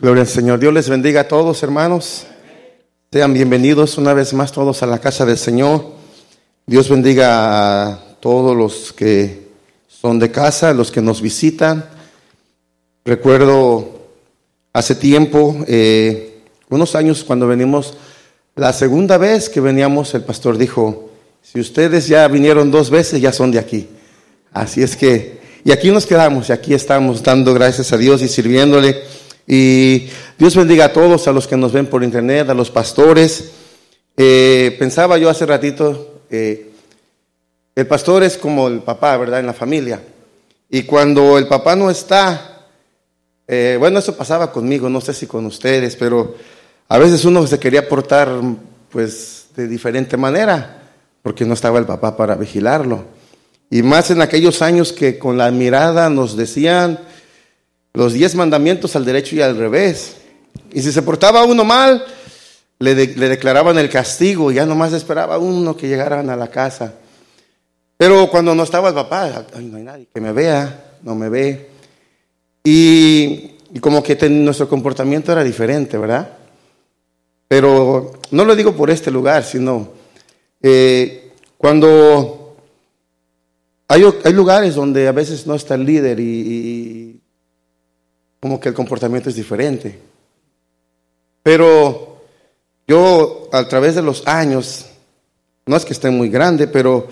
Gloria 0.00 0.20
al 0.20 0.28
Señor. 0.28 0.60
Dios 0.60 0.72
les 0.72 0.88
bendiga 0.88 1.22
a 1.22 1.28
todos, 1.28 1.60
hermanos. 1.64 2.24
Sean 3.10 3.34
bienvenidos 3.34 3.98
una 3.98 4.14
vez 4.14 4.32
más 4.32 4.52
todos 4.52 4.84
a 4.84 4.86
la 4.86 5.00
casa 5.00 5.26
del 5.26 5.36
Señor. 5.36 5.86
Dios 6.66 6.88
bendiga 6.88 7.88
a 7.88 7.98
todos 8.20 8.56
los 8.56 8.92
que 8.92 9.48
son 9.88 10.20
de 10.20 10.30
casa, 10.30 10.72
los 10.72 10.92
que 10.92 11.02
nos 11.02 11.20
visitan. 11.20 11.84
Recuerdo 13.04 13.88
hace 14.72 14.94
tiempo, 14.94 15.56
eh, 15.66 16.42
unos 16.68 16.94
años 16.94 17.24
cuando 17.24 17.48
venimos, 17.48 17.94
la 18.54 18.72
segunda 18.72 19.18
vez 19.18 19.48
que 19.48 19.60
veníamos, 19.60 20.14
el 20.14 20.22
pastor 20.22 20.58
dijo, 20.58 21.10
si 21.42 21.58
ustedes 21.58 22.06
ya 22.06 22.28
vinieron 22.28 22.70
dos 22.70 22.88
veces, 22.88 23.20
ya 23.20 23.32
son 23.32 23.50
de 23.50 23.58
aquí. 23.58 23.88
Así 24.52 24.80
es 24.80 24.96
que, 24.96 25.40
y 25.64 25.72
aquí 25.72 25.90
nos 25.90 26.06
quedamos, 26.06 26.50
y 26.50 26.52
aquí 26.52 26.72
estamos 26.72 27.20
dando 27.20 27.52
gracias 27.52 27.92
a 27.92 27.96
Dios 27.96 28.22
y 28.22 28.28
sirviéndole. 28.28 29.17
Y 29.50 30.10
Dios 30.36 30.54
bendiga 30.54 30.84
a 30.84 30.92
todos, 30.92 31.26
a 31.26 31.32
los 31.32 31.48
que 31.48 31.56
nos 31.56 31.72
ven 31.72 31.86
por 31.86 32.04
internet, 32.04 32.50
a 32.50 32.54
los 32.54 32.70
pastores. 32.70 33.50
Eh, 34.14 34.76
pensaba 34.78 35.16
yo 35.16 35.30
hace 35.30 35.46
ratito, 35.46 36.20
eh, 36.28 36.70
el 37.74 37.86
pastor 37.86 38.24
es 38.24 38.36
como 38.36 38.68
el 38.68 38.80
papá, 38.80 39.16
¿verdad? 39.16 39.40
En 39.40 39.46
la 39.46 39.54
familia. 39.54 40.02
Y 40.68 40.82
cuando 40.82 41.38
el 41.38 41.46
papá 41.46 41.74
no 41.76 41.88
está, 41.88 42.66
eh, 43.46 43.76
bueno, 43.78 44.00
eso 44.00 44.14
pasaba 44.14 44.52
conmigo, 44.52 44.90
no 44.90 45.00
sé 45.00 45.14
si 45.14 45.26
con 45.26 45.46
ustedes, 45.46 45.96
pero 45.96 46.34
a 46.88 46.98
veces 46.98 47.24
uno 47.24 47.46
se 47.46 47.58
quería 47.58 47.88
portar 47.88 48.28
pues 48.90 49.46
de 49.56 49.66
diferente 49.66 50.18
manera, 50.18 50.82
porque 51.22 51.46
no 51.46 51.54
estaba 51.54 51.78
el 51.78 51.86
papá 51.86 52.18
para 52.18 52.34
vigilarlo. 52.34 53.06
Y 53.70 53.82
más 53.82 54.10
en 54.10 54.20
aquellos 54.20 54.60
años 54.60 54.92
que 54.92 55.18
con 55.18 55.38
la 55.38 55.50
mirada 55.50 56.10
nos 56.10 56.36
decían, 56.36 56.98
los 57.94 58.12
diez 58.12 58.34
mandamientos 58.34 58.96
al 58.96 59.04
derecho 59.04 59.36
y 59.36 59.42
al 59.42 59.56
revés. 59.56 60.16
Y 60.72 60.82
si 60.82 60.92
se 60.92 61.02
portaba 61.02 61.44
uno 61.44 61.64
mal, 61.64 62.04
le, 62.78 62.94
declaraban 62.94 63.78
el 63.78 63.88
castigo, 63.88 64.52
ya 64.52 64.66
nomás 64.66 64.92
esperaba 64.92 65.38
uno 65.38 65.76
que 65.76 65.88
llegaran 65.88 66.30
a 66.30 66.36
la 66.36 66.48
casa. 66.48 66.94
Pero 67.96 68.30
cuando 68.30 68.54
no 68.54 68.62
estaba 68.62 68.90
el 68.90 68.94
papá, 68.94 69.46
no 69.60 69.76
hay 69.76 69.82
nadie 69.82 70.08
que 70.12 70.20
me 70.20 70.32
vea, 70.32 70.96
no 71.02 71.14
me 71.14 71.28
ve. 71.28 71.70
Y, 72.62 73.56
como 73.80 74.02
que 74.02 74.16
nuestro 74.28 74.68
comportamiento 74.68 75.32
era 75.32 75.42
diferente, 75.42 75.98
¿verdad? 75.98 76.36
Pero 77.48 78.12
no 78.30 78.44
lo 78.44 78.54
digo 78.54 78.74
por 78.74 78.90
este 78.90 79.10
lugar, 79.10 79.42
sino 79.44 79.88
eh, 80.62 81.32
cuando 81.56 82.56
hay, 83.88 84.04
hay, 84.24 84.32
lugares 84.32 84.74
donde 84.74 85.08
a 85.08 85.12
veces 85.12 85.46
no 85.46 85.54
está 85.54 85.74
el 85.74 85.84
líder 85.84 86.20
y 86.20 87.20
como 88.40 88.60
que 88.60 88.68
el 88.68 88.74
comportamiento 88.74 89.28
es 89.28 89.36
diferente. 89.36 89.98
Pero 91.42 92.22
yo 92.86 93.48
a 93.52 93.66
través 93.66 93.94
de 93.94 94.02
los 94.02 94.26
años, 94.26 94.86
no 95.66 95.76
es 95.76 95.84
que 95.84 95.92
esté 95.92 96.10
muy 96.10 96.28
grande, 96.28 96.66
pero 96.66 97.08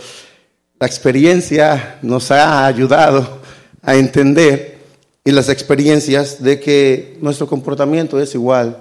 la 0.78 0.86
experiencia 0.86 1.98
nos 2.02 2.30
ha 2.30 2.66
ayudado 2.66 3.40
a 3.82 3.96
entender 3.96 4.78
y 5.24 5.32
las 5.32 5.48
experiencias 5.48 6.42
de 6.42 6.60
que 6.60 7.18
nuestro 7.20 7.46
comportamiento 7.46 8.20
es 8.20 8.34
igual, 8.34 8.76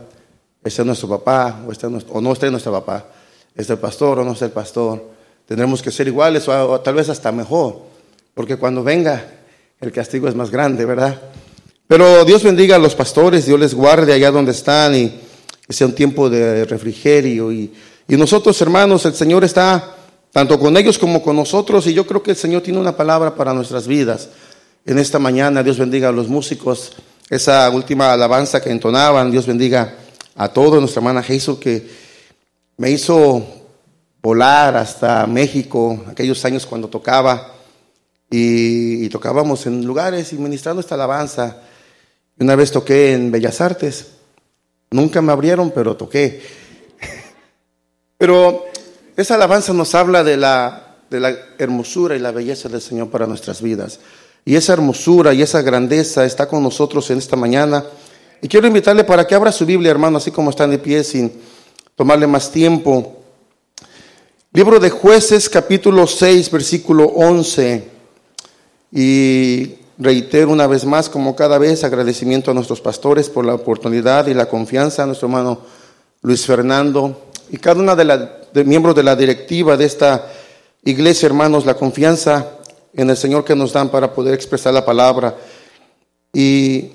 este 0.64 0.82
es 0.82 0.86
nuestro 0.86 1.10
papá 1.10 1.64
o, 1.68 1.72
este 1.72 1.88
o 1.88 2.22
no 2.22 2.34
esté 2.34 2.52
nuestro 2.52 2.72
papá, 2.72 3.08
es 3.56 3.70
el 3.70 3.78
pastor 3.78 4.20
o 4.20 4.24
no 4.24 4.34
es 4.34 4.42
el 4.42 4.52
pastor. 4.52 5.16
Tendremos 5.48 5.82
que 5.82 5.92
ser 5.92 6.08
iguales 6.08 6.48
o 6.48 6.82
tal 6.82 6.96
vez 6.96 7.10
hasta 7.10 7.32
mejor, 7.32 7.84
porque 8.34 8.58
cuando 8.58 8.84
venga 8.84 9.26
el 9.80 9.92
castigo 9.92 10.28
es 10.28 10.36
más 10.36 10.52
grande, 10.52 10.86
¿verdad? 10.86 11.20
Pero 11.88 12.26
Dios 12.26 12.44
bendiga 12.44 12.78
a 12.78 12.80
los 12.80 12.96
pastores, 12.96 13.46
Dios 13.46 13.60
les 13.60 13.76
guarde 13.76 14.12
allá 14.12 14.32
donde 14.32 14.52
están 14.52 14.96
y 14.96 15.14
que 15.68 15.74
sea 15.74 15.86
un 15.86 15.94
tiempo 15.94 16.30
de 16.30 16.66
refrigerio. 16.66 17.52
Y, 17.52 17.72
y 18.08 18.18
nosotros, 18.18 18.60
hermanos, 18.62 19.06
el 19.06 19.14
Señor 19.14 19.44
está 19.44 19.96
tanto 20.32 20.60
con 20.60 20.76
ellos 20.78 20.98
como 20.98 21.22
con 21.22 21.36
nosotros 21.36 21.86
y 21.88 21.94
yo 21.94 22.06
creo 22.06 22.24
que 22.24 22.32
el 22.32 22.38
Señor 22.38 22.62
tiene 22.62 22.80
una 22.80 22.98
palabra 22.98 23.36
para 23.36 23.54
nuestras 23.54 23.88
vidas. 23.88 24.30
En 24.84 24.98
esta 25.00 25.20
mañana, 25.20 25.64
Dios 25.64 25.78
bendiga 25.78 26.10
a 26.10 26.12
los 26.12 26.28
músicos, 26.28 26.94
esa 27.30 27.70
última 27.70 28.14
alabanza 28.14 28.62
que 28.62 28.70
entonaban, 28.70 29.32
Dios 29.32 29.46
bendiga 29.46 29.96
a 30.36 30.50
todos, 30.50 30.80
nuestra 30.80 31.00
hermana 31.00 31.24
Jesús 31.24 31.60
que 31.60 31.88
me 32.78 32.92
hizo 32.92 33.46
volar 34.22 34.76
hasta 34.76 35.26
México, 35.28 36.04
aquellos 36.08 36.44
años 36.46 36.66
cuando 36.66 36.88
tocaba 36.88 37.54
y, 38.30 39.06
y 39.06 39.10
tocábamos 39.10 39.66
en 39.68 39.86
lugares 39.86 40.34
y 40.34 40.38
ministrando 40.38 40.82
esta 40.82 40.96
alabanza. 40.96 41.62
Una 42.38 42.56
vez 42.56 42.72
toqué 42.72 43.14
en 43.14 43.32
Bellas 43.32 43.62
Artes. 43.62 44.08
Nunca 44.92 45.22
me 45.22 45.32
abrieron, 45.32 45.72
pero 45.72 45.96
toqué. 45.96 46.42
Pero 48.18 48.66
esa 49.16 49.36
alabanza 49.36 49.74
nos 49.74 49.96
habla 49.96 50.24
de 50.24 50.38
la, 50.38 50.98
de 51.10 51.20
la 51.20 51.36
hermosura 51.58 52.16
y 52.16 52.20
la 52.20 52.32
belleza 52.32 52.70
del 52.70 52.82
Señor 52.82 53.10
para 53.10 53.28
nuestras 53.28 53.62
vidas. 53.62 54.00
Y 54.44 54.56
esa 54.56 54.74
hermosura 54.74 55.34
y 55.34 55.42
esa 55.42 55.62
grandeza 55.62 56.26
está 56.26 56.48
con 56.48 56.62
nosotros 56.62 57.10
en 57.10 57.18
esta 57.18 57.36
mañana. 57.36 57.84
Y 58.42 58.48
quiero 58.48 58.68
invitarle 58.68 59.04
para 59.04 59.26
que 59.26 59.36
abra 59.36 59.52
su 59.52 59.66
Biblia, 59.66 59.92
hermano, 59.92 60.18
así 60.18 60.32
como 60.32 60.50
están 60.50 60.72
de 60.72 60.78
pie, 60.78 61.04
sin 61.04 61.32
tomarle 61.96 62.28
más 62.28 62.52
tiempo. 62.52 63.24
Libro 64.52 64.80
de 64.80 64.90
jueces, 64.90 65.50
capítulo 65.50 66.06
6, 66.08 66.52
versículo 66.52 67.06
11. 67.06 67.90
Y 68.92 69.76
Reitero 69.98 70.52
una 70.52 70.68
vez 70.68 70.86
más, 70.86 71.10
como 71.10 71.36
cada 71.36 71.58
vez, 71.58 71.84
agradecimiento 71.84 72.52
a 72.52 72.54
nuestros 72.54 72.82
pastores 72.82 73.30
por 73.30 73.46
la 73.46 73.54
oportunidad 73.54 74.28
y 74.28 74.34
la 74.34 74.48
confianza, 74.48 75.04
a 75.04 75.06
nuestro 75.06 75.28
hermano 75.28 75.60
Luis 76.22 76.46
Fernando 76.46 77.26
y 77.50 77.58
cada 77.58 77.80
una 77.80 77.96
de 77.96 78.06
los 78.06 78.66
miembros 78.66 78.96
de 78.96 79.04
la 79.04 79.16
directiva 79.16 79.78
de 79.78 79.86
esta 79.86 80.32
iglesia, 80.84 81.28
hermanos, 81.28 81.66
la 81.66 81.76
confianza 81.76 82.58
en 82.94 83.10
el 83.10 83.18
Señor 83.18 83.46
que 83.46 83.56
nos 83.56 83.74
dan 83.74 83.90
para 83.90 84.14
poder 84.14 84.34
expresar 84.34 84.74
la 84.74 84.84
palabra. 84.84 85.36
Y 86.34 86.92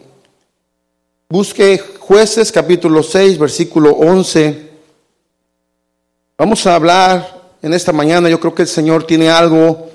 busque 1.29 1.79
jueces 1.99 2.51
capítulo 2.51 3.03
6, 3.03 3.39
versículo 3.39 3.93
11. 3.93 4.71
Vamos 6.37 6.67
a 6.67 6.75
hablar 6.75 7.41
en 7.63 7.75
esta 7.75 7.93
mañana, 7.93 8.29
yo 8.29 8.41
creo 8.41 8.55
que 8.55 8.63
el 8.63 8.69
Señor 8.69 9.05
tiene 9.05 9.31
algo 9.31 9.89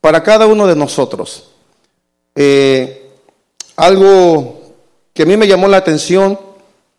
para 0.00 0.22
cada 0.22 0.46
uno 0.46 0.66
de 0.66 0.76
nosotros. 0.76 1.47
Eh, 2.40 3.10
algo 3.74 4.60
que 5.12 5.24
a 5.24 5.26
mí 5.26 5.36
me 5.36 5.48
llamó 5.48 5.66
la 5.66 5.78
atención 5.78 6.38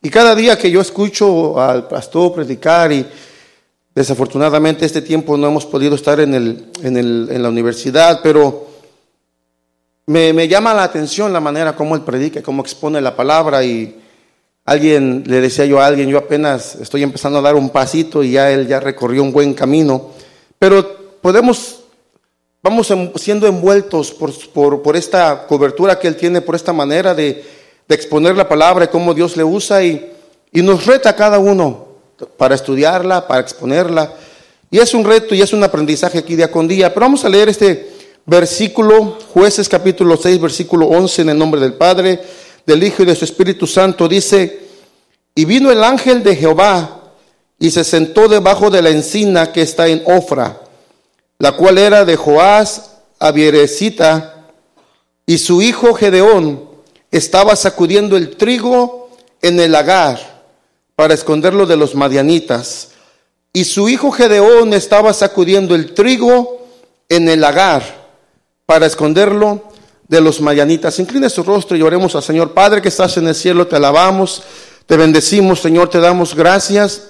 y 0.01 0.09
cada 0.09 0.35
día 0.35 0.57
que 0.57 0.69
yo 0.69 0.81
escucho 0.81 1.57
al 1.61 1.88
pastor 1.88 2.33
predicar 2.33 2.91
y 2.91 3.05
desafortunadamente 3.95 4.85
este 4.85 5.01
tiempo 5.01 5.38
no 5.38 5.47
hemos 5.47 5.66
podido 5.66 5.95
estar 5.95 6.19
en, 6.19 6.33
el, 6.33 6.66
en, 6.83 6.97
el, 6.97 7.29
en 7.31 7.41
la 7.41 7.47
universidad, 7.47 8.19
pero 8.22 8.67
me, 10.07 10.33
me, 10.33 10.49
llama 10.49 10.73
la 10.73 10.83
atención 10.83 11.31
la 11.31 11.39
manera 11.39 11.73
como 11.73 11.95
él 11.95 12.01
predica, 12.01 12.44
cómo 12.44 12.61
expone 12.61 12.99
la 12.99 13.16
palabra 13.16 13.63
y 13.63 13.97
alguien, 14.66 15.23
le 15.25 15.39
decía 15.39 15.63
yo 15.63 15.79
a 15.79 15.88
alguien, 15.88 16.09
yo 16.09 16.17
apenas 16.17 16.75
estoy 16.75 17.01
empezando 17.01 17.39
a 17.39 17.44
dar 17.44 17.55
un 17.55 17.69
pasito 17.69 18.25
y 18.25 18.31
ya 18.31 18.51
él 18.51 18.67
ya 18.67 18.81
recorrió 18.81 19.23
un 19.23 19.31
buen 19.31 19.53
camino, 19.53 20.09
pero 20.59 21.16
podemos 21.22 21.78
Vamos 22.62 22.94
siendo 23.16 23.47
envueltos 23.47 24.12
por, 24.12 24.81
por, 24.81 24.97
esta 24.97 25.47
cobertura 25.47 25.97
que 25.97 26.09
Él 26.09 26.18
tiene, 26.18 26.42
por 26.42 26.56
esta 26.56 26.74
manera 26.74 27.16
de, 27.16 27.42
de, 27.88 27.96
exponer 27.96 28.36
la 28.36 28.50
palabra 28.50 28.84
y 28.84 28.88
cómo 28.90 29.14
Dios 29.14 29.38
le 29.38 29.46
usa 29.46 29.81
y, 29.81 30.12
y 30.52 30.62
nos 30.62 30.86
reta 30.86 31.16
cada 31.16 31.40
uno 31.40 31.88
para 32.36 32.56
estudiarla, 32.56 33.25
para 33.25 33.40
exponerla. 33.40 34.14
Y 34.70 34.78
es 34.80 34.94
un 34.94 35.06
reto 35.06 35.34
y 35.34 35.42
es 35.42 35.53
un 35.53 35.64
aprendizaje 35.64 36.18
aquí 36.18 36.36
día 36.36 36.52
con 36.52 36.68
día. 36.68 36.94
Pero 36.94 37.06
vamos 37.06 37.24
a 37.24 37.30
leer 37.30 37.47
este 37.47 37.92
versículo, 38.25 39.18
jueces 39.34 39.70
capítulo 39.70 40.18
6, 40.18 40.41
versículo 40.41 40.88
11, 40.88 41.22
en 41.22 41.30
el 41.30 41.38
nombre 41.38 41.62
del 41.62 41.76
Padre, 41.76 42.20
del 42.66 42.84
Hijo 42.84 43.03
y 43.03 43.06
de 43.06 43.16
su 43.16 43.24
Espíritu 43.24 43.68
Santo. 43.68 44.06
Dice, 44.09 44.59
y 45.34 45.46
vino 45.46 45.72
el 45.72 45.82
ángel 45.82 46.23
de 46.23 46.35
Jehová 46.35 47.14
y 47.58 47.72
se 47.72 47.85
sentó 47.85 48.28
debajo 48.28 48.70
de 48.70 48.82
la 48.82 48.90
encina 48.90 49.53
que 49.53 49.62
está 49.62 49.88
en 49.88 50.03
Ofra 50.05 50.59
la 51.40 51.53
cual 51.53 51.78
era 51.78 52.06
de 52.06 52.18
Joás 52.18 52.91
Avierecita, 53.18 54.36
y 55.26 55.38
su 55.38 55.62
hijo 55.62 55.94
Gedeón 55.94 56.68
estaba 57.12 57.56
sacudiendo 57.56 58.18
el 58.18 58.36
trigo 58.36 59.09
en 59.41 59.59
el 59.59 59.72
lagar 59.72 60.44
para 60.96 61.14
esconderlo 61.14 61.66
de 61.66 61.78
los 61.78 61.96
madianitas. 61.96 62.90
Y 63.53 63.64
su 63.64 63.90
hijo 63.90 64.12
Gedeón 64.12 64.74
estaba 64.74 65.14
sacudiendo 65.14 65.76
el 65.76 65.94
trigo 65.94 66.68
en 67.08 67.30
el 67.30 67.41
lagar 67.41 67.84
para 68.66 68.86
esconderlo 68.86 69.64
de 70.08 70.22
los 70.22 70.41
madianitas. 70.41 71.00
Incline 71.00 71.30
su 71.30 71.44
rostro 71.44 71.78
y 71.78 71.82
oremos 71.84 72.16
al 72.16 72.24
Señor. 72.24 72.53
Padre 72.53 72.82
que 72.82 72.90
estás 72.90 73.18
en 73.18 73.28
el 73.28 73.36
cielo, 73.36 73.68
te 73.68 73.76
alabamos, 73.76 74.44
te 74.88 74.97
bendecimos, 74.97 75.59
Señor, 75.59 75.90
te 75.90 76.00
damos 76.00 76.36
gracias 76.36 77.03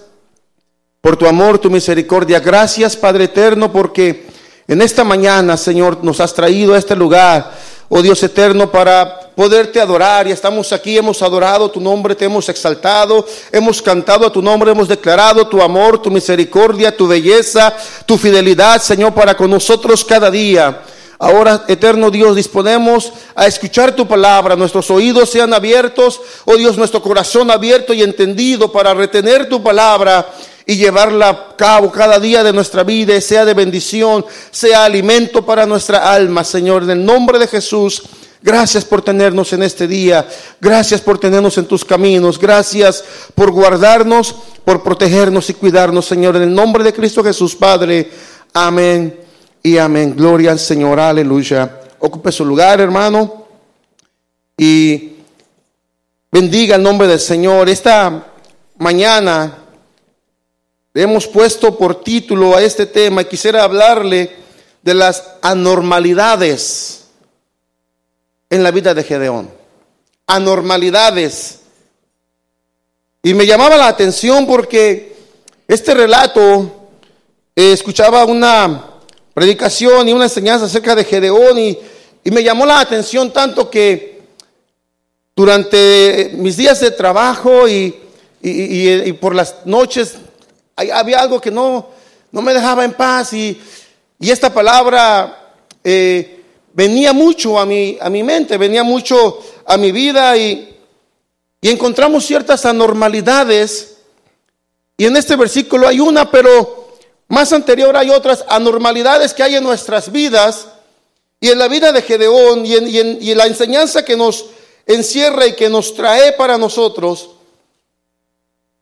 por 1.01 1.15
tu 1.15 1.25
amor, 1.25 1.59
tu 1.59 1.69
misericordia. 1.69 2.39
Gracias, 2.39 2.97
Padre 2.97 3.25
eterno, 3.25 3.71
porque 3.71 4.27
en 4.67 4.81
esta 4.81 5.03
mañana, 5.03 5.55
Señor, 5.55 6.03
nos 6.03 6.19
has 6.19 6.33
traído 6.33 6.73
a 6.73 6.77
este 6.77 6.95
lugar. 6.95 7.51
oh 7.87 8.01
Dios 8.01 8.21
eterno, 8.21 8.69
para 8.69 9.31
poderte 9.33 9.79
adorar. 9.79 10.27
Y 10.27 10.31
estamos 10.31 10.73
aquí, 10.73 10.97
hemos 10.97 11.21
adorado 11.21 11.71
tu 11.71 11.79
nombre, 11.79 12.15
te 12.15 12.25
hemos 12.25 12.49
exaltado, 12.49 13.25
hemos 13.51 13.81
cantado 13.81 14.27
a 14.27 14.31
tu 14.31 14.41
nombre, 14.41 14.71
hemos 14.71 14.89
declarado 14.89 15.47
tu 15.47 15.61
amor, 15.61 16.01
tu 16.01 16.11
misericordia, 16.11 16.95
tu 16.95 17.07
belleza, 17.07 17.73
tu 18.05 18.17
fidelidad, 18.17 18.81
Señor, 18.81 19.13
para 19.13 19.37
con 19.37 19.49
nosotros 19.49 20.03
cada 20.03 20.29
día. 20.29 20.81
Ahora, 21.17 21.63
eterno 21.67 22.11
Dios, 22.11 22.35
disponemos 22.35 23.11
a 23.35 23.47
escuchar 23.47 23.95
tu 23.95 24.05
palabra. 24.05 24.57
Nuestros 24.57 24.91
oídos 24.91 25.29
sean 25.29 25.53
abiertos, 25.53 26.21
oh 26.43 26.57
Dios, 26.57 26.77
nuestro 26.77 27.01
corazón 27.01 27.49
abierto 27.49 27.93
y 27.93 28.03
entendido 28.03 28.71
para 28.71 28.93
retener 28.93 29.47
tu 29.47 29.63
palabra 29.63 30.27
y 30.69 30.75
llevarla 30.77 31.29
a 31.29 31.55
cabo 31.55 31.91
cada 31.91 32.19
día 32.19 32.43
de 32.43 32.53
nuestra 32.53 32.83
vida, 32.83 33.19
sea 33.21 33.43
de 33.43 33.55
bendición, 33.55 34.23
sea 34.51 34.85
alimento 34.85 35.43
para 35.43 35.65
nuestra 35.65 36.13
alma, 36.13 36.43
Señor. 36.43 36.83
En 36.83 36.91
el 36.91 37.03
nombre 37.03 37.39
de 37.39 37.47
Jesús, 37.47 38.03
gracias 38.39 38.85
por 38.85 39.01
tenernos 39.01 39.51
en 39.51 39.63
este 39.63 39.87
día, 39.87 40.27
gracias 40.61 41.01
por 41.01 41.17
tenernos 41.17 41.57
en 41.57 41.65
tus 41.65 41.83
caminos, 41.83 42.37
gracias 42.37 43.03
por 43.33 43.49
guardarnos, 43.49 44.35
por 44.63 44.83
protegernos 44.83 45.49
y 45.49 45.55
cuidarnos, 45.55 46.05
Señor. 46.05 46.35
En 46.35 46.43
el 46.43 46.53
nombre 46.53 46.83
de 46.83 46.93
Cristo 46.93 47.23
Jesús, 47.23 47.55
Padre. 47.55 48.07
Amén 48.53 49.21
y 49.63 49.75
amén. 49.79 50.15
Gloria 50.15 50.51
al 50.51 50.59
Señor, 50.59 50.99
aleluya. 50.99 51.79
Ocupe 51.97 52.31
su 52.31 52.45
lugar, 52.45 52.79
hermano, 52.79 53.47
y 54.55 55.13
bendiga 56.31 56.75
el 56.75 56.83
nombre 56.83 57.07
del 57.07 57.19
Señor. 57.19 57.67
Esta 57.69 58.23
mañana 58.77 59.65
hemos 60.93 61.27
puesto 61.27 61.77
por 61.77 62.03
título 62.03 62.55
a 62.55 62.61
este 62.61 62.85
tema 62.85 63.21
y 63.21 63.25
quisiera 63.25 63.63
hablarle 63.63 64.35
de 64.81 64.93
las 64.93 65.23
anormalidades 65.41 67.05
en 68.49 68.63
la 68.63 68.71
vida 68.71 68.93
de 68.93 69.03
Gedeón. 69.03 69.49
Anormalidades. 70.27 71.59
Y 73.21 73.33
me 73.33 73.45
llamaba 73.45 73.77
la 73.77 73.87
atención 73.87 74.47
porque 74.47 75.15
este 75.67 75.93
relato 75.93 76.87
eh, 77.55 77.73
escuchaba 77.73 78.25
una 78.25 78.85
predicación 79.33 80.07
y 80.07 80.13
una 80.13 80.25
enseñanza 80.25 80.65
acerca 80.65 80.95
de 80.95 81.03
Gedeón 81.03 81.59
y, 81.59 81.77
me 82.25 82.43
llamó 82.43 82.63
la 82.63 82.79
atención 82.79 83.33
tanto 83.33 83.71
que 83.71 84.21
durante 85.35 86.31
mis 86.35 86.57
días 86.57 86.79
de 86.79 86.91
trabajo 86.91 87.67
y, 87.67 87.95
por 89.19 89.33
las 89.33 89.65
noches 89.65 90.15
había 90.93 91.19
algo 91.19 91.41
que 91.41 91.51
no, 91.51 91.87
no 92.31 92.41
me 92.41 92.53
dejaba 92.53 92.85
en 92.85 92.93
paz 92.93 93.33
y, 93.33 93.59
esta 94.19 94.53
palabra 94.53 95.53
eh, 95.83 96.43
venía 96.73 97.13
mucho 97.13 97.57
a 97.57 97.65
mi, 97.65 97.97
a 98.01 98.09
mi 98.09 98.21
mente, 98.21 98.57
venía 98.57 98.83
mucho 98.83 99.39
a 99.65 99.77
mi 99.77 99.93
vida 99.93 100.35
y, 100.35 100.77
y 101.61 101.69
encontramos 101.69 102.25
ciertas 102.25 102.65
anormalidades. 102.65 103.97
Y 104.97 105.05
en 105.05 105.15
este 105.15 105.37
versículo 105.37 105.87
hay 105.87 106.01
una, 106.01 106.29
pero 106.29 106.89
más 107.29 107.53
anterior 107.53 107.95
hay 107.95 108.09
otras 108.09 108.43
anormalidades 108.49 109.33
que 109.33 109.43
hay 109.43 109.55
en 109.55 109.63
nuestras 109.63 110.11
vidas 110.11 110.67
y 111.39 111.49
en 111.49 111.59
la 111.59 111.67
vida 111.67 111.91
de 111.91 112.01
Gedeón 112.01 112.65
y 112.65 112.75
en, 112.75 113.37
la 113.37 113.45
enseñanza 113.45 114.03
que 114.03 114.17
nos 114.17 114.47
encierra 114.85 115.45
y 115.45 115.53
que 115.53 115.69
nos 115.69 115.93
trae 115.93 116.33
para 116.33 116.57
nosotros, 116.57 117.29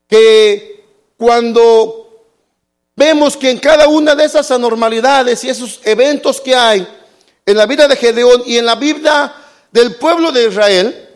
que 0.07 0.76
cuando 1.17 2.07
vemos 2.95 3.35
que 3.35 3.49
en 3.49 3.59
cada 3.59 3.87
una 3.87 4.15
de 4.15 4.25
esas 4.25 4.49
anormalidades 4.51 5.43
y 5.43 5.49
esos 5.49 5.81
eventos 5.83 6.39
que 6.39 6.55
hay 6.55 6.87
en 7.45 7.57
la 7.57 7.65
vida 7.65 7.87
de 7.87 7.95
Gedeón 7.95 8.43
y 8.45 8.57
en 8.57 8.65
la 8.65 8.75
vida 8.75 9.35
del 9.71 9.95
pueblo 9.95 10.31
de 10.31 10.47
Israel, 10.47 11.09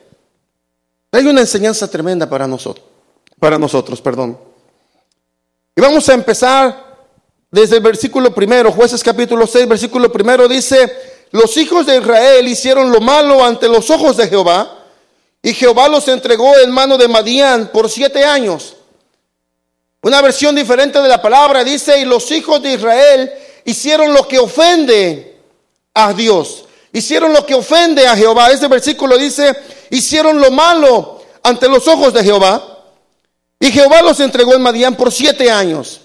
hay 1.12 1.26
una 1.26 1.42
enseñanza 1.42 1.90
tremenda 1.90 2.30
para 2.30 2.48
nosotros, 2.48 2.86
para 3.40 3.58
nosotros, 3.58 4.02
perdón. 4.02 4.38
Y 5.76 5.82
vamos 5.82 6.08
a 6.10 6.14
empezar 6.14 6.92
desde 7.50 7.78
el 7.78 7.84
versículo 7.84 8.34
primero, 8.34 8.72
jueces 8.72 9.04
capítulo 9.04 9.46
6, 9.46 9.68
versículo 9.68 10.12
primero 10.12 10.48
dice, 10.48 10.92
los 11.32 11.56
hijos 11.58 11.86
de 11.86 11.98
Israel 11.98 12.48
hicieron 12.48 12.92
lo 12.92 13.02
malo 13.02 13.44
ante 13.44 13.68
los 13.68 13.90
ojos 13.90 14.18
de 14.18 14.28
Jehová, 14.28 14.86
y 15.42 15.54
Jehová 15.54 15.90
los 15.90 16.08
entregó 16.08 16.58
en 16.60 16.72
mano 16.72 16.98
de 16.98 17.08
Madián 17.08 17.72
por 17.74 17.90
siete 17.90 18.24
años. 18.24 18.78
Una 20.04 20.22
versión 20.22 20.56
diferente 20.56 21.00
de 21.00 21.08
la 21.08 21.22
palabra 21.22 21.64
dice, 21.64 22.00
y 22.00 22.06
los 22.06 22.30
hijos 22.32 22.62
de 22.62 22.74
Israel 22.74 23.32
hicieron 23.66 24.14
lo 24.14 24.28
que 24.28 24.40
ofende 24.40 25.38
a 25.94 26.12
Dios, 26.14 26.66
hicieron 26.92 27.34
lo 27.34 27.46
que 27.46 27.54
ofende 27.54 28.08
a 28.08 28.16
Jehová. 28.16 28.50
Este 28.50 28.68
versículo 28.68 29.18
dice, 29.18 29.56
hicieron 29.92 30.40
lo 30.40 30.50
malo 30.50 31.22
ante 31.44 31.70
los 31.70 31.88
ojos 31.88 32.14
de 32.14 32.24
Jehová, 32.24 32.80
y 33.60 33.72
Jehová 33.72 34.02
los 34.02 34.20
entregó 34.20 34.56
en 34.56 34.62
Madián 34.64 34.96
por 34.96 35.12
siete 35.12 35.52
años. 35.52 36.02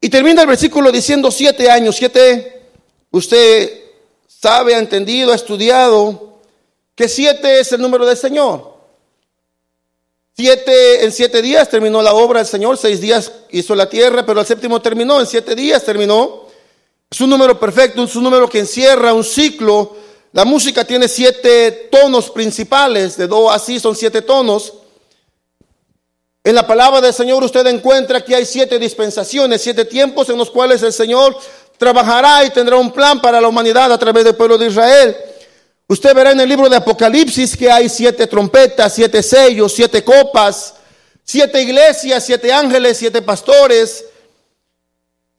Y 0.00 0.08
termina 0.08 0.42
el 0.42 0.48
versículo 0.48 0.90
diciendo 0.90 1.30
siete 1.30 1.70
años, 1.70 1.96
siete, 1.96 2.62
usted 3.10 3.84
sabe, 4.26 4.74
ha 4.74 4.78
entendido, 4.78 5.32
ha 5.32 5.34
estudiado, 5.34 6.38
que 6.94 7.08
siete 7.08 7.60
es 7.60 7.72
el 7.72 7.82
número 7.82 8.06
del 8.06 8.16
Señor. 8.16 8.73
Siete, 10.36 11.04
en 11.04 11.12
siete 11.12 11.40
días 11.42 11.68
terminó 11.68 12.02
la 12.02 12.12
obra 12.12 12.40
del 12.40 12.48
Señor, 12.48 12.76
seis 12.76 13.00
días 13.00 13.30
hizo 13.50 13.76
la 13.76 13.88
tierra, 13.88 14.26
pero 14.26 14.40
el 14.40 14.46
séptimo 14.46 14.82
terminó, 14.82 15.20
en 15.20 15.26
siete 15.28 15.54
días 15.54 15.84
terminó. 15.84 16.48
Es 17.08 17.20
un 17.20 17.30
número 17.30 17.60
perfecto, 17.60 18.02
es 18.02 18.16
un 18.16 18.24
número 18.24 18.48
que 18.48 18.58
encierra 18.58 19.12
un 19.12 19.22
ciclo. 19.22 19.94
La 20.32 20.44
música 20.44 20.84
tiene 20.84 21.06
siete 21.06 21.88
tonos 21.88 22.30
principales, 22.30 23.16
de 23.16 23.28
do 23.28 23.48
a 23.48 23.60
si 23.60 23.78
son 23.78 23.94
siete 23.94 24.22
tonos. 24.22 24.72
En 26.42 26.56
la 26.56 26.66
palabra 26.66 27.00
del 27.00 27.14
Señor 27.14 27.44
usted 27.44 27.64
encuentra 27.68 28.24
que 28.24 28.34
hay 28.34 28.44
siete 28.44 28.80
dispensaciones, 28.80 29.62
siete 29.62 29.84
tiempos 29.84 30.28
en 30.30 30.36
los 30.36 30.50
cuales 30.50 30.82
el 30.82 30.92
Señor 30.92 31.38
trabajará 31.78 32.44
y 32.44 32.50
tendrá 32.50 32.74
un 32.74 32.90
plan 32.90 33.22
para 33.22 33.40
la 33.40 33.46
humanidad 33.46 33.92
a 33.92 33.98
través 33.98 34.24
del 34.24 34.34
pueblo 34.34 34.58
de 34.58 34.66
Israel. 34.66 35.16
Usted 35.86 36.14
verá 36.14 36.32
en 36.32 36.40
el 36.40 36.48
libro 36.48 36.68
de 36.68 36.76
Apocalipsis 36.76 37.56
que 37.56 37.70
hay 37.70 37.88
siete 37.88 38.26
trompetas, 38.26 38.94
siete 38.94 39.22
sellos, 39.22 39.74
siete 39.74 40.02
copas, 40.02 40.74
siete 41.22 41.60
iglesias, 41.60 42.24
siete 42.24 42.52
ángeles, 42.52 42.96
siete 42.96 43.20
pastores, 43.20 44.04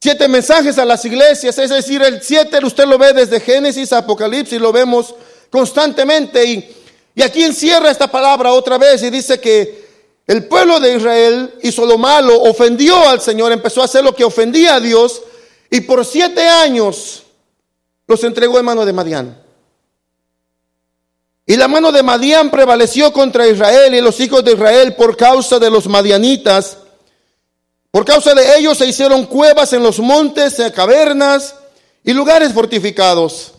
siete 0.00 0.28
mensajes 0.28 0.78
a 0.78 0.84
las 0.84 1.04
iglesias. 1.04 1.58
Es 1.58 1.70
decir, 1.70 2.00
el 2.02 2.22
siete 2.22 2.64
usted 2.64 2.86
lo 2.86 2.96
ve 2.96 3.12
desde 3.12 3.40
Génesis 3.40 3.92
a 3.92 3.98
Apocalipsis, 3.98 4.60
lo 4.60 4.72
vemos 4.72 5.16
constantemente. 5.50 6.44
Y, 6.44 6.76
y 7.16 7.22
aquí 7.22 7.42
encierra 7.42 7.90
esta 7.90 8.08
palabra 8.08 8.52
otra 8.52 8.78
vez 8.78 9.02
y 9.02 9.10
dice 9.10 9.40
que 9.40 9.84
el 10.28 10.46
pueblo 10.46 10.78
de 10.78 10.96
Israel 10.96 11.54
hizo 11.62 11.86
lo 11.86 11.98
malo, 11.98 12.40
ofendió 12.42 13.08
al 13.08 13.20
Señor, 13.20 13.50
empezó 13.50 13.82
a 13.82 13.86
hacer 13.86 14.04
lo 14.04 14.14
que 14.14 14.24
ofendía 14.24 14.76
a 14.76 14.80
Dios 14.80 15.22
y 15.70 15.80
por 15.80 16.04
siete 16.04 16.46
años 16.46 17.24
los 18.06 18.22
entregó 18.22 18.60
en 18.60 18.64
mano 18.64 18.86
de 18.86 18.92
Madián. 18.92 19.45
Y 21.46 21.56
la 21.56 21.68
mano 21.68 21.92
de 21.92 22.02
Madián 22.02 22.50
prevaleció 22.50 23.12
contra 23.12 23.46
Israel 23.46 23.94
y 23.94 24.00
los 24.00 24.18
hijos 24.18 24.44
de 24.44 24.52
Israel 24.52 24.96
por 24.96 25.16
causa 25.16 25.60
de 25.60 25.70
los 25.70 25.86
madianitas. 25.86 26.78
Por 27.92 28.04
causa 28.04 28.34
de 28.34 28.58
ellos 28.58 28.76
se 28.78 28.86
hicieron 28.86 29.26
cuevas 29.26 29.72
en 29.72 29.84
los 29.84 30.00
montes, 30.00 30.60
cavernas 30.74 31.54
y 32.02 32.12
lugares 32.12 32.52
fortificados. 32.52 33.52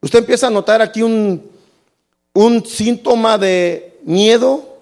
Usted 0.00 0.20
empieza 0.20 0.46
a 0.46 0.50
notar 0.50 0.80
aquí 0.80 1.02
un, 1.02 1.50
un 2.32 2.64
síntoma 2.64 3.36
de 3.36 3.98
miedo, 4.04 4.78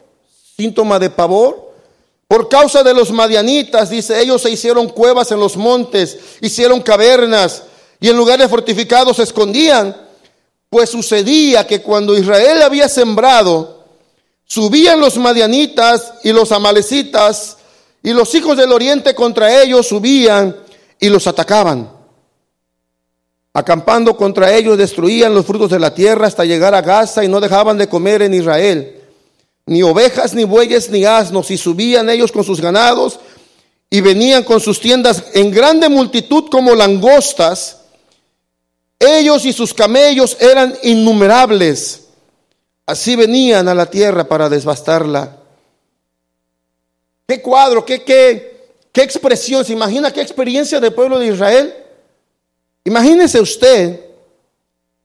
síntoma 0.56 1.00
de 1.00 1.10
pavor. 1.10 1.72
Por 2.28 2.48
causa 2.48 2.84
de 2.84 2.94
los 2.94 3.10
madianitas, 3.10 3.90
dice, 3.90 4.20
ellos 4.20 4.42
se 4.42 4.50
hicieron 4.50 4.88
cuevas 4.88 5.32
en 5.32 5.40
los 5.40 5.56
montes, 5.56 6.16
hicieron 6.40 6.80
cavernas 6.80 7.64
y 7.98 8.08
en 8.08 8.16
lugares 8.16 8.48
fortificados 8.48 9.16
se 9.16 9.24
escondían. 9.24 10.07
Pues 10.70 10.90
sucedía 10.90 11.66
que 11.66 11.80
cuando 11.80 12.16
Israel 12.16 12.62
había 12.62 12.88
sembrado, 12.88 13.84
subían 14.44 15.00
los 15.00 15.16
madianitas 15.16 16.14
y 16.24 16.32
los 16.32 16.52
amalecitas 16.52 17.56
y 18.02 18.10
los 18.12 18.34
hijos 18.34 18.56
del 18.56 18.72
oriente 18.72 19.14
contra 19.14 19.62
ellos 19.62 19.86
subían 19.88 20.56
y 21.00 21.08
los 21.08 21.26
atacaban. 21.26 21.90
Acampando 23.54 24.16
contra 24.16 24.54
ellos 24.54 24.78
destruían 24.78 25.34
los 25.34 25.46
frutos 25.46 25.70
de 25.70 25.78
la 25.78 25.94
tierra 25.94 26.26
hasta 26.26 26.44
llegar 26.44 26.74
a 26.74 26.82
Gaza 26.82 27.24
y 27.24 27.28
no 27.28 27.40
dejaban 27.40 27.78
de 27.78 27.88
comer 27.88 28.22
en 28.22 28.34
Israel 28.34 28.98
ni 29.68 29.82
ovejas, 29.82 30.34
ni 30.34 30.44
bueyes, 30.44 30.90
ni 30.90 31.04
asnos, 31.04 31.50
y 31.50 31.58
subían 31.58 32.08
ellos 32.08 32.32
con 32.32 32.42
sus 32.42 32.60
ganados, 32.60 33.20
y 33.90 34.00
venían 34.00 34.42
con 34.42 34.60
sus 34.60 34.80
tiendas 34.80 35.24
en 35.34 35.50
grande 35.50 35.88
multitud 35.88 36.44
como 36.50 36.74
langostas. 36.74 37.77
Ellos 38.98 39.44
y 39.44 39.52
sus 39.52 39.72
camellos 39.72 40.36
eran 40.40 40.74
innumerables. 40.82 42.08
Así 42.86 43.16
venían 43.16 43.68
a 43.68 43.74
la 43.74 43.86
tierra 43.86 44.24
para 44.24 44.48
desbastarla. 44.48 45.36
Qué 47.26 47.42
cuadro, 47.42 47.84
qué, 47.84 48.02
qué, 48.02 48.72
qué 48.92 49.02
expresión. 49.02 49.64
¿Se 49.64 49.72
imagina 49.72 50.10
qué 50.10 50.22
experiencia 50.22 50.80
del 50.80 50.94
pueblo 50.94 51.18
de 51.18 51.26
Israel? 51.28 51.74
Imagínese 52.84 53.38
usted, 53.38 54.00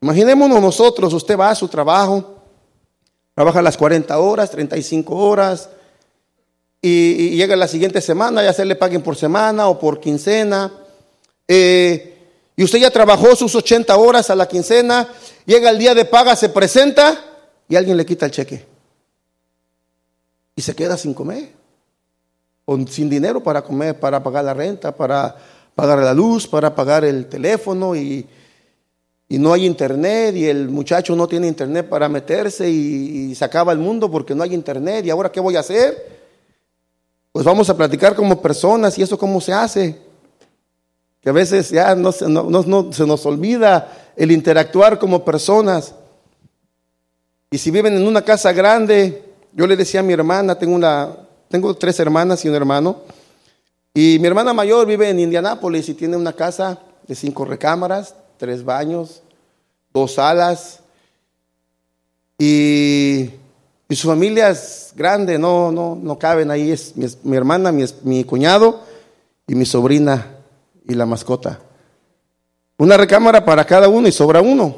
imaginémonos 0.01 0.61
nosotros, 0.61 1.11
usted 1.13 1.37
va 1.37 1.49
a 1.49 1.55
su 1.55 1.67
trabajo, 1.67 2.37
trabaja 3.35 3.61
las 3.61 3.75
40 3.75 4.17
horas, 4.19 4.51
35 4.51 5.13
horas, 5.13 5.69
y, 6.81 7.31
llega 7.31 7.57
la 7.57 7.67
siguiente 7.67 7.99
semana, 7.99 8.41
ya 8.41 8.53
se 8.53 8.63
le 8.63 8.77
paguen 8.77 9.01
por 9.01 9.17
semana 9.17 9.67
o 9.67 9.79
por 9.79 9.99
quincena. 9.99 10.71
Eh, 11.45 12.12
y 12.55 12.63
usted 12.63 12.79
ya 12.79 12.91
trabajó 12.91 13.35
sus 13.35 13.55
80 13.55 13.95
horas 13.97 14.29
a 14.29 14.35
la 14.35 14.47
quincena, 14.47 15.07
llega 15.45 15.69
el 15.69 15.79
día 15.79 15.95
de 15.95 16.05
paga, 16.05 16.35
se 16.35 16.49
presenta 16.49 17.19
y 17.67 17.75
alguien 17.75 17.97
le 17.97 18.05
quita 18.05 18.25
el 18.25 18.31
cheque. 18.31 18.65
Y 20.55 20.61
se 20.61 20.75
queda 20.75 20.97
sin 20.97 21.15
comer, 21.15 21.51
o 22.65 22.77
sin 22.87 23.09
dinero 23.09 23.41
para 23.41 23.63
comer, 23.63 23.99
para 23.99 24.21
pagar 24.21 24.45
la 24.45 24.53
renta, 24.53 24.95
para 24.95 25.35
pagar 25.73 25.99
la 25.99 26.13
luz, 26.13 26.47
para 26.47 26.75
pagar 26.75 27.03
el 27.03 27.27
teléfono 27.27 27.95
y, 27.95 28.27
no 29.29 29.51
hay 29.51 29.65
internet 29.65 30.35
y 30.35 30.45
el 30.45 30.69
muchacho 30.69 31.15
no 31.15 31.27
tiene 31.27 31.47
internet 31.47 31.89
para 31.89 32.07
meterse 32.07 32.69
y, 32.69 33.31
y 33.31 33.35
se 33.35 33.43
acaba 33.43 33.71
el 33.71 33.79
mundo 33.79 34.11
porque 34.11 34.35
no 34.35 34.43
hay 34.43 34.53
internet 34.53 35.03
y 35.03 35.09
ahora 35.09 35.31
qué 35.31 35.39
voy 35.39 35.55
a 35.55 35.61
hacer? 35.61 36.21
Pues 37.31 37.43
vamos 37.43 37.67
a 37.67 37.75
platicar 37.75 38.13
como 38.13 38.39
personas 38.39 38.95
y 38.99 39.01
eso 39.01 39.17
cómo 39.17 39.41
se 39.41 39.51
hace. 39.51 39.97
Que 41.23 41.29
a 41.29 41.33
veces 41.33 41.69
ya 41.69 41.95
no, 41.95 42.11
se 42.11 42.27
nos 42.27 43.25
olvida 43.25 44.11
el 44.15 44.31
interactuar 44.31 44.99
como 44.99 45.23
personas. 45.23 45.95
Y 47.49 47.57
si 47.57 47.71
viven 47.71 47.95
en 47.95 48.05
una 48.05 48.21
casa 48.21 48.51
grande, 48.51 49.23
yo 49.53 49.65
le 49.65 49.77
decía 49.77 50.01
a 50.01 50.03
mi 50.03 50.13
hermana, 50.13 50.55
tengo, 50.55 50.75
una, 50.75 51.15
tengo 51.49 51.73
tres 51.75 51.99
hermanas 51.99 52.43
y 52.43 52.49
un 52.49 52.55
hermano, 52.55 53.01
y 53.93 54.17
mi 54.19 54.27
hermana 54.27 54.53
mayor 54.53 54.87
vive 54.87 55.09
en 55.09 55.19
Indianápolis 55.19 55.87
y 55.87 55.93
tiene 55.93 56.17
una 56.17 56.33
casa 56.33 56.79
de 57.07 57.15
cinco 57.15 57.45
recámaras, 57.45 58.15
tres 58.37 58.63
baños, 58.65 59.21
dos 59.93 60.15
salas, 60.15 60.79
y 62.37 63.29
y 63.93 63.95
su 63.95 64.07
familia 64.07 64.49
es 64.49 64.91
grande, 64.95 65.37
no, 65.37 65.71
no, 65.71 65.95
no 65.95 66.17
caben 66.17 66.49
ahí. 66.49 66.71
Es 66.71 66.95
mi, 66.95 67.37
hermana, 67.37 67.71
mi, 67.71 67.85
mi, 68.03 68.23
cuñado 68.23 68.81
y 69.45 69.53
mi 69.53 69.65
sobrina 69.67 70.32
y 70.87 70.93
la 70.93 71.05
mascota. 71.05 71.59
Una 72.77 72.97
recámara 72.97 73.45
para 73.45 73.65
cada 73.65 73.87
uno 73.87 74.07
y 74.07 74.11
sobra 74.11 74.41
uno. 74.41 74.75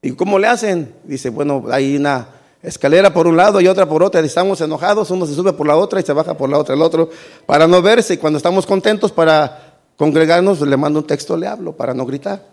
¿Y 0.00 0.12
cómo 0.12 0.38
le 0.38 0.46
hacen? 0.46 0.94
Dice, 1.04 1.30
bueno, 1.30 1.64
hay 1.70 1.96
una 1.96 2.28
escalera 2.62 3.12
por 3.12 3.26
un 3.26 3.36
lado 3.36 3.60
y 3.60 3.68
otra 3.68 3.88
por 3.88 4.02
otra. 4.02 4.20
Estamos 4.20 4.60
enojados, 4.60 5.10
uno 5.10 5.26
se 5.26 5.34
sube 5.34 5.52
por 5.52 5.66
la 5.66 5.76
otra 5.76 6.00
y 6.00 6.02
se 6.02 6.12
baja 6.12 6.36
por 6.36 6.50
la 6.50 6.58
otra, 6.58 6.74
el 6.74 6.82
otro, 6.82 7.10
para 7.46 7.66
no 7.66 7.80
verse. 7.82 8.14
Y 8.14 8.16
cuando 8.18 8.36
estamos 8.36 8.66
contentos 8.66 9.12
para 9.12 9.78
congregarnos, 9.96 10.60
le 10.60 10.76
mando 10.76 11.00
un 11.00 11.06
texto, 11.06 11.36
le 11.36 11.46
hablo 11.46 11.72
para 11.72 11.94
no 11.94 12.04
gritar. 12.04 12.44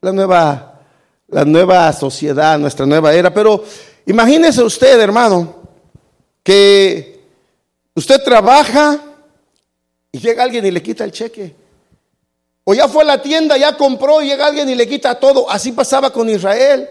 La 0.00 0.12
nueva, 0.12 0.80
la 1.28 1.44
nueva 1.44 1.92
sociedad, 1.92 2.58
nuestra 2.58 2.86
nueva 2.86 3.12
era. 3.12 3.32
Pero 3.32 3.62
Imagínese 4.06 4.62
usted, 4.62 5.00
hermano, 5.00 5.54
que 6.42 7.24
usted 7.94 8.22
trabaja 8.22 8.98
y 10.12 10.18
llega 10.18 10.44
alguien 10.44 10.64
y 10.66 10.70
le 10.70 10.82
quita 10.82 11.04
el 11.04 11.10
cheque. 11.10 11.54
O 12.64 12.74
ya 12.74 12.86
fue 12.86 13.02
a 13.02 13.06
la 13.06 13.22
tienda, 13.22 13.56
ya 13.56 13.76
compró 13.76 14.22
y 14.22 14.26
llega 14.26 14.46
alguien 14.46 14.68
y 14.68 14.74
le 14.74 14.86
quita 14.86 15.18
todo. 15.18 15.50
Así 15.50 15.72
pasaba 15.72 16.12
con 16.12 16.28
Israel. 16.28 16.88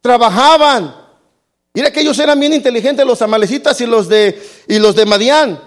Trabajaban. 0.00 0.96
Mira 1.74 1.90
que 1.90 2.00
ellos 2.00 2.18
eran 2.18 2.38
bien 2.38 2.52
inteligentes, 2.52 3.04
los 3.04 3.20
amalecitas 3.20 3.80
y 3.80 3.86
los 3.86 4.08
de, 4.08 4.40
y 4.68 4.78
los 4.78 4.94
de 4.94 5.04
Madián. 5.04 5.60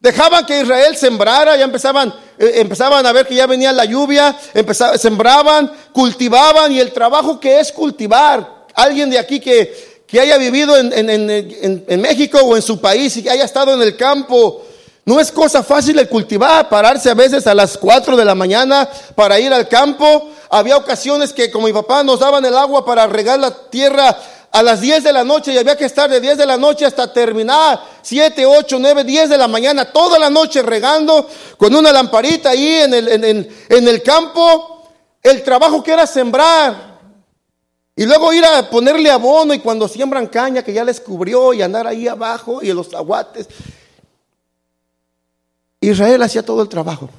Dejaban 0.00 0.44
que 0.44 0.62
Israel 0.62 0.96
sembrara, 0.96 1.56
ya 1.56 1.64
empezaban, 1.64 2.12
eh, 2.36 2.54
empezaban 2.56 3.06
a 3.06 3.12
ver 3.12 3.26
que 3.26 3.36
ya 3.36 3.46
venía 3.46 3.72
la 3.72 3.84
lluvia, 3.84 4.36
empezaban, 4.52 4.98
sembraban, 4.98 5.72
cultivaban 5.92 6.72
y 6.72 6.80
el 6.80 6.92
trabajo 6.92 7.38
que 7.38 7.60
es 7.60 7.70
cultivar. 7.70 8.66
Alguien 8.74 9.10
de 9.10 9.18
aquí 9.18 9.38
que, 9.38 10.02
que 10.12 10.20
haya 10.20 10.36
vivido 10.36 10.76
en, 10.76 12.00
México 12.00 12.38
o 12.40 12.56
en 12.56 12.62
su 12.62 12.80
país 12.80 13.16
y 13.16 13.22
que 13.22 13.30
haya 13.30 13.44
estado 13.44 13.72
en 13.72 13.80
el 13.80 13.96
campo. 13.96 14.62
No 15.04 15.18
es 15.18 15.32
cosa 15.32 15.62
fácil 15.64 15.98
el 15.98 16.08
cultivar, 16.08 16.68
pararse 16.68 17.10
a 17.10 17.14
veces 17.14 17.46
a 17.46 17.54
las 17.54 17.76
4 17.76 18.16
de 18.16 18.24
la 18.24 18.36
mañana 18.36 18.88
para 19.16 19.40
ir 19.40 19.52
al 19.52 19.66
campo. 19.66 20.30
Había 20.48 20.76
ocasiones 20.76 21.32
que 21.32 21.50
como 21.50 21.66
mi 21.66 21.72
papá 21.72 22.04
nos 22.04 22.20
daban 22.20 22.44
el 22.44 22.56
agua 22.56 22.84
para 22.84 23.06
regar 23.08 23.40
la 23.40 23.52
tierra 23.68 24.16
a 24.52 24.62
las 24.62 24.80
10 24.80 25.02
de 25.02 25.12
la 25.12 25.24
noche 25.24 25.52
y 25.52 25.58
había 25.58 25.76
que 25.76 25.86
estar 25.86 26.08
de 26.08 26.20
10 26.20 26.38
de 26.38 26.46
la 26.46 26.56
noche 26.56 26.84
hasta 26.84 27.12
terminar 27.12 27.82
7, 28.02 28.46
8, 28.46 28.76
9, 28.78 29.02
10 29.02 29.30
de 29.30 29.38
la 29.38 29.48
mañana, 29.48 29.86
toda 29.86 30.18
la 30.18 30.30
noche 30.30 30.62
regando 30.62 31.28
con 31.56 31.74
una 31.74 31.90
lamparita 31.90 32.50
ahí 32.50 32.82
en 32.82 32.94
el, 32.94 33.08
en 33.68 33.88
el 33.88 34.02
campo. 34.02 34.86
El 35.20 35.42
trabajo 35.42 35.82
que 35.82 35.92
era 35.92 36.06
sembrar, 36.06 36.92
y 37.94 38.06
luego 38.06 38.32
ir 38.32 38.44
a 38.44 38.70
ponerle 38.70 39.10
abono 39.10 39.52
y 39.52 39.58
cuando 39.58 39.86
siembran 39.86 40.26
caña 40.26 40.62
que 40.62 40.72
ya 40.72 40.82
les 40.82 41.00
cubrió 41.00 41.52
y 41.52 41.60
andar 41.60 41.86
ahí 41.86 42.08
abajo 42.08 42.60
y 42.62 42.70
en 42.70 42.76
los 42.76 42.92
aguates. 42.94 43.48
Israel 45.82 46.22
hacía 46.22 46.44
todo 46.44 46.62
el 46.62 46.68
trabajo. 46.68 47.10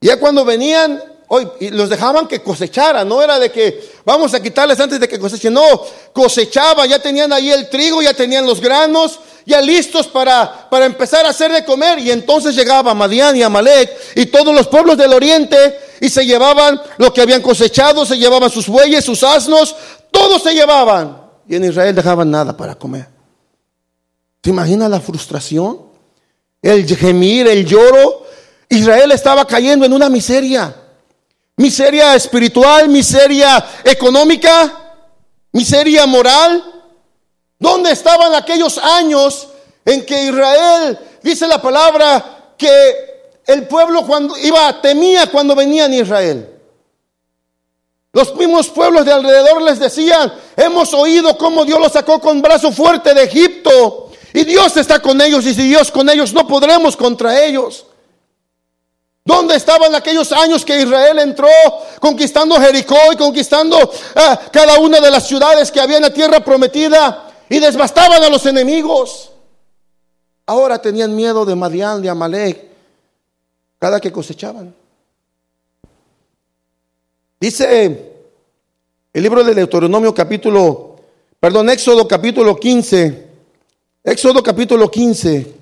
Ya 0.00 0.18
cuando 0.18 0.44
venían, 0.44 1.02
hoy 1.28 1.48
los 1.70 1.88
dejaban 1.88 2.26
que 2.26 2.42
cosecharan, 2.42 3.08
no 3.08 3.22
era 3.22 3.38
de 3.38 3.50
que 3.50 3.92
vamos 4.04 4.34
a 4.34 4.42
quitarles 4.42 4.78
antes 4.78 5.00
de 5.00 5.08
que 5.08 5.18
cosechen, 5.18 5.54
no, 5.54 5.82
cosechaba, 6.12 6.84
ya 6.86 6.98
tenían 6.98 7.32
ahí 7.32 7.50
el 7.50 7.70
trigo, 7.70 8.02
ya 8.02 8.12
tenían 8.12 8.44
los 8.44 8.60
granos, 8.60 9.20
ya 9.46 9.60
listos 9.60 10.08
para, 10.08 10.68
para 10.68 10.86
empezar 10.86 11.24
a 11.24 11.30
hacer 11.30 11.52
de 11.52 11.64
comer. 11.64 12.00
Y 12.00 12.10
entonces 12.10 12.54
llegaba 12.56 12.94
Madián 12.94 13.36
y 13.36 13.42
Amalek 13.42 13.90
y 14.16 14.26
todos 14.26 14.54
los 14.54 14.66
pueblos 14.66 14.98
del 14.98 15.12
oriente 15.12 15.78
y 16.00 16.08
se 16.08 16.26
llevaban 16.26 16.80
lo 16.98 17.12
que 17.14 17.22
habían 17.22 17.42
cosechado, 17.42 18.04
se 18.04 18.18
llevaban 18.18 18.50
sus 18.50 18.66
bueyes, 18.66 19.04
sus 19.04 19.22
asnos, 19.22 19.74
todos 20.10 20.42
se 20.42 20.52
llevaban. 20.52 21.22
Y 21.48 21.54
en 21.54 21.64
Israel 21.64 21.94
dejaban 21.94 22.28
nada 22.30 22.56
para 22.56 22.74
comer. 22.74 23.06
¿Te 24.40 24.50
imaginas 24.50 24.90
la 24.90 25.00
frustración? 25.00 25.85
El 26.62 26.86
gemir, 26.96 27.46
el 27.46 27.64
lloro. 27.66 28.26
Israel 28.68 29.12
estaba 29.12 29.46
cayendo 29.46 29.86
en 29.86 29.92
una 29.92 30.08
miseria. 30.08 30.74
Miseria 31.56 32.14
espiritual, 32.14 32.88
miseria 32.88 33.64
económica, 33.84 34.96
miseria 35.52 36.06
moral. 36.06 36.62
¿Dónde 37.58 37.92
estaban 37.92 38.34
aquellos 38.34 38.78
años 38.78 39.48
en 39.84 40.04
que 40.04 40.24
Israel, 40.24 40.98
dice 41.22 41.46
la 41.46 41.62
palabra, 41.62 42.54
que 42.58 43.16
el 43.46 43.66
pueblo 43.68 44.04
cuando 44.04 44.36
iba, 44.36 44.80
temía 44.82 45.30
cuando 45.30 45.54
venían 45.54 45.94
Israel. 45.94 46.50
Los 48.12 48.34
mismos 48.34 48.68
pueblos 48.68 49.04
de 49.04 49.12
alrededor 49.12 49.62
les 49.62 49.78
decían, 49.78 50.32
hemos 50.56 50.92
oído 50.94 51.36
cómo 51.38 51.64
Dios 51.64 51.78
los 51.78 51.92
sacó 51.92 52.20
con 52.20 52.42
brazo 52.42 52.72
fuerte 52.72 53.14
de 53.14 53.24
Egipto. 53.24 54.05
Y 54.36 54.44
Dios 54.44 54.76
está 54.76 55.00
con 55.00 55.18
ellos 55.22 55.46
y 55.46 55.54
si 55.54 55.62
Dios 55.62 55.90
con 55.90 56.10
ellos 56.10 56.34
no 56.34 56.46
podremos 56.46 56.94
contra 56.94 57.42
ellos. 57.42 57.86
¿Dónde 59.24 59.56
estaban 59.56 59.94
aquellos 59.94 60.30
años 60.30 60.62
que 60.62 60.82
Israel 60.82 61.20
entró 61.20 61.48
conquistando 62.00 62.60
Jericó 62.60 62.98
y 63.14 63.16
conquistando 63.16 63.78
ah, 64.14 64.38
cada 64.52 64.78
una 64.78 65.00
de 65.00 65.10
las 65.10 65.26
ciudades 65.26 65.72
que 65.72 65.80
había 65.80 65.96
en 65.96 66.02
la 66.02 66.12
tierra 66.12 66.40
prometida 66.40 67.32
y 67.48 67.58
desbastaban 67.60 68.22
a 68.22 68.28
los 68.28 68.44
enemigos? 68.44 69.30
Ahora 70.44 70.82
tenían 70.82 71.16
miedo 71.16 71.46
de 71.46 71.54
Madián, 71.54 72.02
de 72.02 72.10
Amalek 72.10 72.62
cada 73.78 73.98
que 74.00 74.12
cosechaban. 74.12 74.74
Dice 77.40 78.12
el 79.14 79.22
libro 79.22 79.42
de 79.42 79.54
Deuteronomio 79.54 80.12
capítulo, 80.12 80.96
perdón, 81.40 81.70
Éxodo 81.70 82.06
capítulo 82.06 82.54
15, 82.54 83.25
Éxodo 84.06 84.42
capítulo 84.42 84.88
15, 84.88 85.54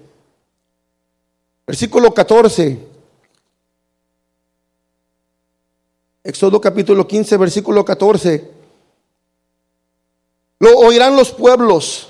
versículo 1.67 2.13
14. 2.13 2.79
Éxodo 6.23 6.61
capítulo 6.61 7.09
15, 7.09 7.37
versículo 7.39 7.85
14. 7.85 8.51
Lo 10.61 10.79
oirán 10.79 11.17
los 11.17 11.33
pueblos 11.33 12.09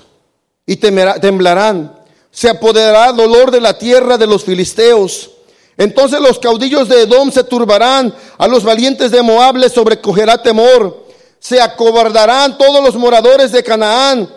y 0.65 0.75
temblarán. 0.75 1.97
Se 2.31 2.49
apoderará 2.49 3.13
dolor 3.13 3.49
de 3.49 3.61
la 3.61 3.77
tierra 3.77 4.17
de 4.17 4.27
los 4.27 4.43
filisteos 4.43 5.31
entonces 5.77 6.21
los 6.21 6.39
caudillos 6.39 6.87
de 6.87 7.01
Edom 7.03 7.31
se 7.31 7.43
turbarán, 7.43 8.13
a 8.37 8.47
los 8.47 8.63
valientes 8.63 9.11
de 9.11 9.21
Moab 9.21 9.57
les 9.57 9.73
sobrecogerá 9.73 10.41
temor, 10.41 11.05
se 11.39 11.61
acobardarán 11.61 12.57
todos 12.57 12.83
los 12.83 12.95
moradores 12.95 13.51
de 13.51 13.61
Canaán, 13.61 14.29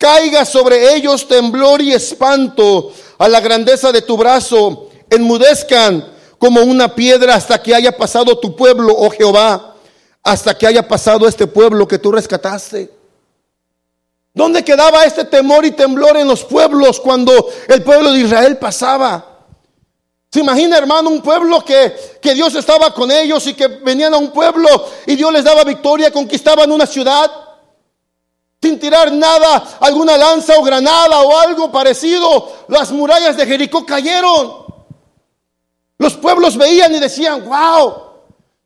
caiga 0.00 0.46
sobre 0.46 0.94
ellos 0.94 1.28
temblor 1.28 1.82
y 1.82 1.92
espanto 1.92 2.90
a 3.18 3.28
la 3.28 3.38
grandeza 3.38 3.92
de 3.92 4.00
tu 4.00 4.16
brazo, 4.16 4.88
enmudezcan 5.10 6.10
como 6.38 6.62
una 6.62 6.94
piedra 6.94 7.34
hasta 7.34 7.62
que 7.62 7.74
haya 7.74 7.94
pasado 7.94 8.38
tu 8.38 8.56
pueblo, 8.56 8.94
oh 8.96 9.10
Jehová, 9.10 9.74
hasta 10.22 10.56
que 10.56 10.66
haya 10.66 10.88
pasado 10.88 11.28
este 11.28 11.46
pueblo 11.46 11.86
que 11.86 11.98
tú 11.98 12.12
rescataste. 12.12 12.90
¿Dónde 14.32 14.64
quedaba 14.64 15.04
este 15.04 15.26
temor 15.26 15.66
y 15.66 15.72
temblor 15.72 16.16
en 16.16 16.28
los 16.28 16.44
pueblos 16.44 16.98
cuando 16.98 17.50
el 17.68 17.82
pueblo 17.82 18.10
de 18.12 18.20
Israel 18.20 18.56
pasaba? 18.56 19.44
¿Se 20.32 20.40
imagina, 20.40 20.78
hermano, 20.78 21.10
un 21.10 21.20
pueblo 21.20 21.62
que, 21.62 21.94
que 22.22 22.32
Dios 22.32 22.54
estaba 22.54 22.94
con 22.94 23.10
ellos 23.10 23.46
y 23.46 23.52
que 23.52 23.66
venían 23.66 24.14
a 24.14 24.16
un 24.16 24.30
pueblo 24.30 24.66
y 25.04 25.14
Dios 25.14 25.30
les 25.30 25.44
daba 25.44 25.62
victoria, 25.62 26.10
conquistaban 26.10 26.72
una 26.72 26.86
ciudad? 26.86 27.49
Sin 28.62 28.78
tirar 28.78 29.10
nada, 29.10 29.78
alguna 29.80 30.16
lanza 30.18 30.58
o 30.58 30.62
granada 30.62 31.20
o 31.20 31.38
algo 31.38 31.72
parecido, 31.72 32.64
las 32.68 32.92
murallas 32.92 33.36
de 33.36 33.46
Jericó 33.46 33.86
cayeron. 33.86 34.64
Los 35.96 36.14
pueblos 36.14 36.56
veían 36.56 36.94
y 36.94 37.00
decían, 37.00 37.46
wow, 37.46 37.94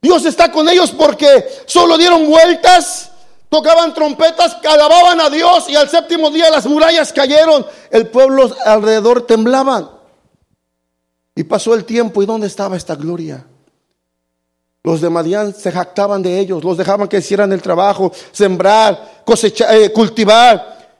Dios 0.03 0.25
está 0.25 0.51
con 0.51 0.69
ellos 0.69 0.91
porque 0.91 1.47
solo 1.67 1.97
dieron 1.97 2.29
vueltas, 2.29 3.11
tocaban 3.49 3.95
trompetas, 3.95 4.57
alababan 4.69 5.21
a 5.21 5.31
Dios 5.31 5.69
y 5.69 5.77
al 5.77 5.89
séptimo 5.89 6.31
día 6.31 6.51
las 6.51 6.67
murallas 6.67 7.13
cayeron. 7.13 7.65
El 7.91 8.09
pueblo 8.09 8.51
alrededor 8.65 9.27
temblaban. 9.27 9.91
Y 11.37 11.45
pasó 11.45 11.75
el 11.75 11.85
tiempo 11.85 12.23
y 12.23 12.27
¿dónde 12.27 12.49
estaba 12.49 12.77
esta 12.77 12.97
gloria? 12.97 13.47
Los 14.85 15.01
de 15.01 15.09
Madián 15.09 15.55
se 15.55 15.73
jactaban 15.73 16.23
de 16.23 16.39
ellos, 16.39 16.63
los 16.63 16.77
dejaban 16.77 17.09
que 17.09 17.17
hicieran 17.17 17.51
el 17.55 17.63
trabajo, 17.63 18.13
sembrar, 18.31 19.23
cosechar, 19.25 19.75
eh, 19.75 19.91
cultivar, 19.91 20.93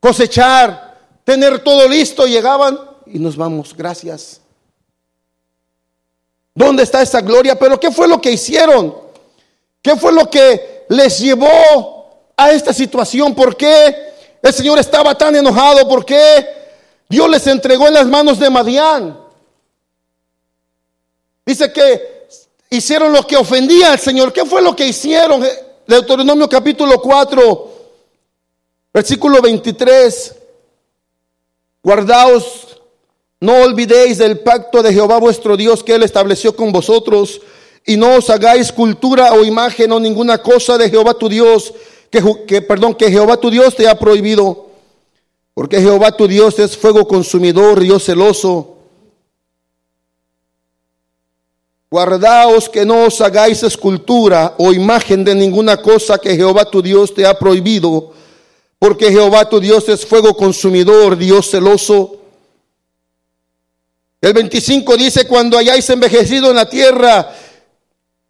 cosechar, 0.00 0.98
tener 1.22 1.60
todo 1.60 1.88
listo. 1.88 2.26
Llegaban 2.26 2.76
y 3.06 3.20
nos 3.20 3.36
vamos, 3.36 3.76
gracias. 3.76 4.40
¿Dónde 6.52 6.82
está 6.82 7.00
esa 7.00 7.20
gloria? 7.20 7.56
Pero 7.56 7.78
¿qué 7.78 7.92
fue 7.92 8.08
lo 8.08 8.20
que 8.20 8.32
hicieron? 8.32 8.92
¿Qué 9.80 9.94
fue 9.94 10.12
lo 10.12 10.28
que 10.28 10.84
les 10.88 11.20
llevó 11.20 12.26
a 12.36 12.50
esta 12.50 12.72
situación? 12.72 13.36
¿Por 13.36 13.56
qué 13.56 14.14
el 14.42 14.52
Señor 14.52 14.80
estaba 14.80 15.16
tan 15.16 15.36
enojado? 15.36 15.88
¿Por 15.88 16.04
qué 16.04 16.44
Dios 17.08 17.30
les 17.30 17.46
entregó 17.46 17.86
en 17.86 17.94
las 17.94 18.06
manos 18.08 18.40
de 18.40 18.50
Madián? 18.50 19.16
Dice 21.46 21.72
que 21.72 22.11
hicieron 22.72 23.12
lo 23.12 23.26
que 23.26 23.36
ofendía 23.36 23.92
al 23.92 23.98
Señor. 23.98 24.32
¿Qué 24.32 24.44
fue 24.46 24.62
lo 24.62 24.74
que 24.74 24.86
hicieron? 24.86 25.44
Deuteronomio 25.86 26.48
capítulo 26.48 27.00
4, 27.00 27.72
versículo 28.94 29.42
23. 29.42 30.34
Guardaos, 31.82 32.80
no 33.40 33.56
olvidéis 33.62 34.18
del 34.18 34.40
pacto 34.40 34.82
de 34.82 34.92
Jehová 34.92 35.18
vuestro 35.18 35.56
Dios 35.56 35.84
que 35.84 35.94
él 35.94 36.02
estableció 36.02 36.56
con 36.56 36.72
vosotros 36.72 37.42
y 37.84 37.96
no 37.96 38.16
os 38.16 38.30
hagáis 38.30 38.72
cultura 38.72 39.32
o 39.34 39.44
imagen 39.44 39.92
o 39.92 40.00
ninguna 40.00 40.38
cosa 40.38 40.78
de 40.78 40.88
Jehová 40.88 41.14
tu 41.14 41.28
Dios 41.28 41.74
que, 42.10 42.22
que 42.46 42.62
perdón, 42.62 42.94
que 42.94 43.10
Jehová 43.10 43.36
tu 43.36 43.50
Dios 43.50 43.76
te 43.76 43.86
ha 43.88 43.98
prohibido. 43.98 44.70
Porque 45.52 45.80
Jehová 45.80 46.12
tu 46.12 46.26
Dios 46.26 46.58
es 46.58 46.76
fuego 46.78 47.06
consumidor, 47.06 47.80
Dios 47.80 48.04
celoso 48.04 48.71
Guardaos 51.92 52.70
que 52.70 52.86
no 52.86 53.04
os 53.04 53.20
hagáis 53.20 53.62
escultura 53.62 54.54
o 54.56 54.72
imagen 54.72 55.24
de 55.24 55.34
ninguna 55.34 55.76
cosa 55.76 56.16
que 56.16 56.34
Jehová 56.34 56.64
tu 56.64 56.80
Dios 56.80 57.12
te 57.12 57.26
ha 57.26 57.38
prohibido, 57.38 58.14
porque 58.78 59.12
Jehová 59.12 59.46
tu 59.46 59.60
Dios 59.60 59.86
es 59.90 60.06
fuego 60.06 60.34
consumidor, 60.34 61.18
Dios 61.18 61.50
celoso. 61.50 62.16
El 64.22 64.32
25 64.32 64.96
dice, 64.96 65.26
cuando 65.26 65.58
hayáis 65.58 65.90
envejecido 65.90 66.48
en 66.48 66.56
la 66.56 66.66
tierra, 66.66 67.30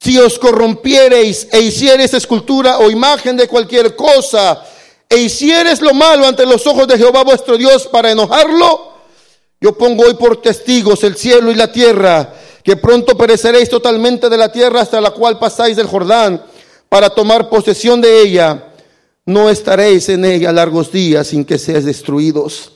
si 0.00 0.18
os 0.18 0.40
corrompiereis 0.40 1.46
e 1.52 1.60
hiciereis 1.60 2.14
escultura 2.14 2.78
o 2.78 2.90
imagen 2.90 3.36
de 3.36 3.46
cualquier 3.46 3.94
cosa, 3.94 4.60
e 5.08 5.18
hiciereis 5.18 5.80
lo 5.80 5.94
malo 5.94 6.26
ante 6.26 6.44
los 6.46 6.66
ojos 6.66 6.88
de 6.88 6.98
Jehová 6.98 7.22
vuestro 7.22 7.56
Dios 7.56 7.86
para 7.86 8.10
enojarlo, 8.10 8.90
yo 9.60 9.78
pongo 9.78 10.02
hoy 10.02 10.14
por 10.14 10.42
testigos 10.42 11.04
el 11.04 11.16
cielo 11.16 11.52
y 11.52 11.54
la 11.54 11.70
tierra, 11.70 12.34
que 12.62 12.76
pronto 12.76 13.16
pereceréis 13.16 13.68
totalmente 13.68 14.28
de 14.28 14.36
la 14.36 14.50
tierra 14.50 14.80
hasta 14.80 15.00
la 15.00 15.10
cual 15.10 15.38
pasáis 15.38 15.76
del 15.76 15.86
Jordán 15.86 16.42
para 16.88 17.10
tomar 17.10 17.48
posesión 17.48 18.00
de 18.00 18.20
ella. 18.22 18.68
No 19.24 19.50
estaréis 19.50 20.08
en 20.08 20.24
ella 20.24 20.52
largos 20.52 20.90
días 20.92 21.28
sin 21.28 21.44
que 21.44 21.58
seáis 21.58 21.84
destruidos. 21.84 22.72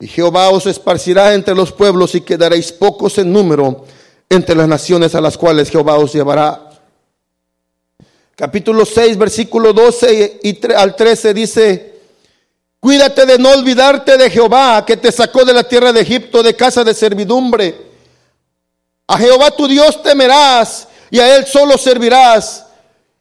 Y 0.00 0.06
Jehová 0.06 0.50
os 0.50 0.66
esparcirá 0.66 1.34
entre 1.34 1.54
los 1.54 1.72
pueblos 1.72 2.14
y 2.14 2.20
quedaréis 2.20 2.70
pocos 2.70 3.18
en 3.18 3.32
número 3.32 3.84
entre 4.30 4.54
las 4.54 4.68
naciones 4.68 5.14
a 5.14 5.20
las 5.20 5.36
cuales 5.36 5.70
Jehová 5.70 5.96
os 5.96 6.12
llevará. 6.12 6.70
Capítulo 8.36 8.84
6, 8.84 9.18
versículo 9.18 9.72
12 9.72 10.40
y 10.44 10.72
al 10.72 10.94
13 10.94 11.34
dice, 11.34 12.00
cuídate 12.78 13.26
de 13.26 13.38
no 13.38 13.50
olvidarte 13.50 14.16
de 14.16 14.30
Jehová 14.30 14.84
que 14.86 14.96
te 14.96 15.10
sacó 15.10 15.44
de 15.44 15.54
la 15.54 15.64
tierra 15.64 15.92
de 15.92 16.02
Egipto 16.02 16.44
de 16.44 16.54
casa 16.54 16.84
de 16.84 16.94
servidumbre 16.94 17.87
a 19.08 19.16
Jehová 19.16 19.50
tu 19.50 19.66
Dios 19.66 20.02
temerás 20.02 20.86
y 21.10 21.18
a 21.18 21.34
Él 21.34 21.46
solo 21.46 21.78
servirás 21.78 22.66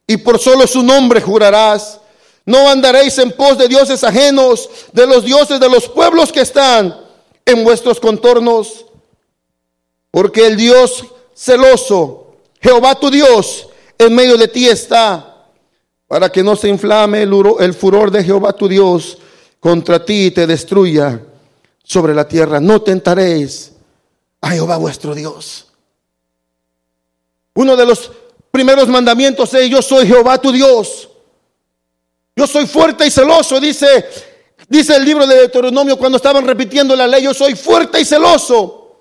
y 0.06 0.17
por 0.17 0.38
solo 0.38 0.67
su 0.67 0.84
nombre 0.84 1.21
jurarás. 1.21 2.02
No 2.45 2.69
andaréis 2.69 3.17
en 3.17 3.32
pos 3.32 3.58
de 3.58 3.67
dioses 3.67 4.04
ajenos, 4.04 4.69
de 4.91 5.08
los 5.08 5.23
dioses 5.23 5.60
de 5.60 5.69
los 5.69 5.88
pueblos 5.88 6.32
que 6.32 6.41
están 6.41 6.95
en 7.45 7.63
vuestros 7.63 8.00
contornos. 8.00 8.86
Porque 10.12 10.45
el 10.45 10.58
Dios 10.58 11.06
celoso, 11.36 12.36
Jehová 12.62 12.95
tu 12.95 13.10
Dios, 13.10 13.69
en 13.97 14.13
medio 14.13 14.38
de 14.38 14.47
ti 14.47 14.67
está, 14.67 15.45
para 16.08 16.30
que 16.30 16.43
no 16.43 16.56
se 16.56 16.67
inflame 16.67 17.23
el, 17.23 17.32
el 17.60 17.73
furor 17.73 18.12
de 18.12 18.23
Jehová 18.23 18.54
tu 18.54 18.67
Dios 18.67 19.17
contra 19.60 20.04
ti 20.04 20.28
y 20.28 20.32
te 20.32 20.47
destruya 20.47 21.21
sobre 21.84 22.13
la 22.13 22.28
tierra. 22.28 22.60
No 22.60 22.82
tentaréis 22.82 23.71
a 24.41 24.52
Jehová 24.52 24.78
vuestro 24.78 25.15
Dios. 25.15 25.67
Uno 27.58 27.76
de 27.76 27.88
los 27.88 28.12
primeros 28.52 28.88
mandamientos 28.88 29.52
es, 29.56 29.67
yo 29.67 29.82
soy 29.82 30.06
Jehová 30.06 30.39
tu 30.39 30.52
Dios. 30.52 31.10
Yo 32.36 32.46
soy 32.46 32.67
fuerte 32.67 33.08
y 33.08 33.10
celoso, 33.10 33.60
dice, 33.60 34.06
dice 34.70 34.96
el 34.96 35.04
libro 35.04 35.26
de 35.26 35.38
Deuteronomio 35.38 35.98
cuando 35.98 36.17
estaban 36.17 36.46
repitiendo 36.46 36.96
la 36.96 37.08
ley, 37.08 37.24
yo 37.24 37.34
soy 37.34 37.56
fuerte 37.56 38.00
y 38.00 38.06
celoso. 38.06 39.00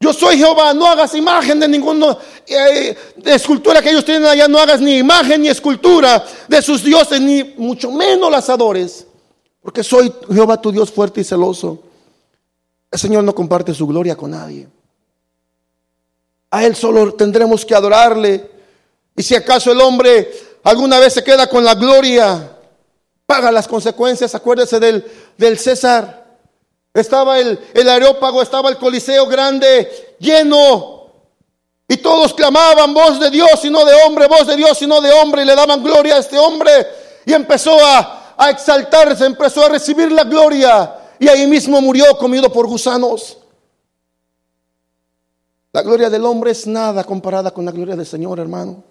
Yo 0.00 0.14
soy 0.14 0.38
Jehová, 0.38 0.72
no 0.72 0.86
hagas 0.86 1.14
imagen 1.14 1.60
de 1.60 1.68
ninguna 1.68 2.16
eh, 2.46 2.96
escultura 3.26 3.82
que 3.82 3.90
ellos 3.90 4.06
tienen 4.06 4.24
allá, 4.24 4.48
no 4.48 4.58
hagas 4.58 4.80
ni 4.80 4.96
imagen 4.96 5.42
ni 5.42 5.48
escultura 5.48 6.24
de 6.48 6.62
sus 6.62 6.82
dioses, 6.82 7.20
ni 7.20 7.44
mucho 7.58 7.92
menos 7.92 8.30
las 8.30 8.48
adores. 8.48 9.06
Porque 9.60 9.84
soy 9.84 10.10
Jehová 10.32 10.58
tu 10.58 10.72
Dios 10.72 10.90
fuerte 10.90 11.20
y 11.20 11.24
celoso. 11.24 11.82
El 12.90 12.98
Señor 12.98 13.24
no 13.24 13.34
comparte 13.34 13.74
su 13.74 13.86
gloria 13.86 14.16
con 14.16 14.30
nadie. 14.30 14.68
A 16.50 16.64
Él 16.64 16.74
solo 16.74 17.14
tendremos 17.14 17.64
que 17.64 17.74
adorarle. 17.74 18.50
Y 19.16 19.22
si 19.22 19.34
acaso 19.34 19.72
el 19.72 19.80
hombre 19.80 20.30
alguna 20.64 20.98
vez 20.98 21.14
se 21.14 21.24
queda 21.24 21.46
con 21.46 21.64
la 21.64 21.74
gloria, 21.74 22.56
paga 23.26 23.52
las 23.52 23.68
consecuencias. 23.68 24.34
Acuérdese 24.34 24.80
del, 24.80 25.04
del 25.36 25.58
César. 25.58 26.20
Estaba 26.92 27.38
el, 27.38 27.58
el 27.72 27.88
aerópago, 27.88 28.42
estaba 28.42 28.68
el 28.68 28.76
coliseo 28.76 29.26
grande, 29.26 30.16
lleno. 30.18 30.98
Y 31.86 31.96
todos 31.98 32.34
clamaban, 32.34 32.94
voz 32.94 33.20
de 33.20 33.30
Dios 33.30 33.64
y 33.64 33.70
no 33.70 33.84
de 33.84 33.94
hombre, 34.04 34.26
voz 34.26 34.46
de 34.46 34.56
Dios 34.56 34.80
y 34.82 34.86
no 34.86 35.00
de 35.00 35.12
hombre. 35.12 35.42
Y 35.42 35.44
le 35.44 35.54
daban 35.54 35.82
gloria 35.82 36.16
a 36.16 36.18
este 36.18 36.38
hombre. 36.38 36.70
Y 37.26 37.32
empezó 37.32 37.78
a, 37.84 38.34
a 38.36 38.50
exaltarse, 38.50 39.24
empezó 39.24 39.64
a 39.64 39.68
recibir 39.68 40.10
la 40.10 40.24
gloria. 40.24 40.96
Y 41.18 41.28
ahí 41.28 41.46
mismo 41.46 41.80
murió 41.80 42.16
comido 42.16 42.50
por 42.52 42.66
gusanos. 42.66 43.36
La 45.72 45.82
gloria 45.82 46.10
del 46.10 46.24
hombre 46.24 46.50
es 46.50 46.66
nada 46.66 47.04
comparada 47.04 47.52
con 47.52 47.64
la 47.64 47.70
gloria 47.70 47.96
del 47.96 48.06
Señor, 48.06 48.40
hermano. 48.40 48.82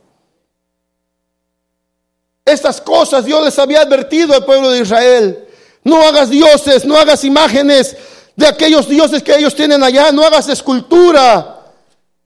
Estas 2.46 2.80
cosas 2.82 3.26
Dios 3.26 3.44
les 3.44 3.60
había 3.60 3.82
advertido 3.82 4.34
al 4.34 4.46
pueblo 4.46 4.72
de 4.72 4.80
Israel. 4.80 5.48
No 5.84 6.02
hagas 6.02 6.30
dioses, 6.30 6.86
no 6.86 6.98
hagas 6.98 7.24
imágenes 7.24 7.96
de 8.36 8.48
aquellos 8.48 8.88
dioses 8.88 9.22
que 9.22 9.36
ellos 9.36 9.54
tienen 9.54 9.84
allá, 9.84 10.12
no 10.12 10.24
hagas 10.24 10.48
escultura, 10.48 11.60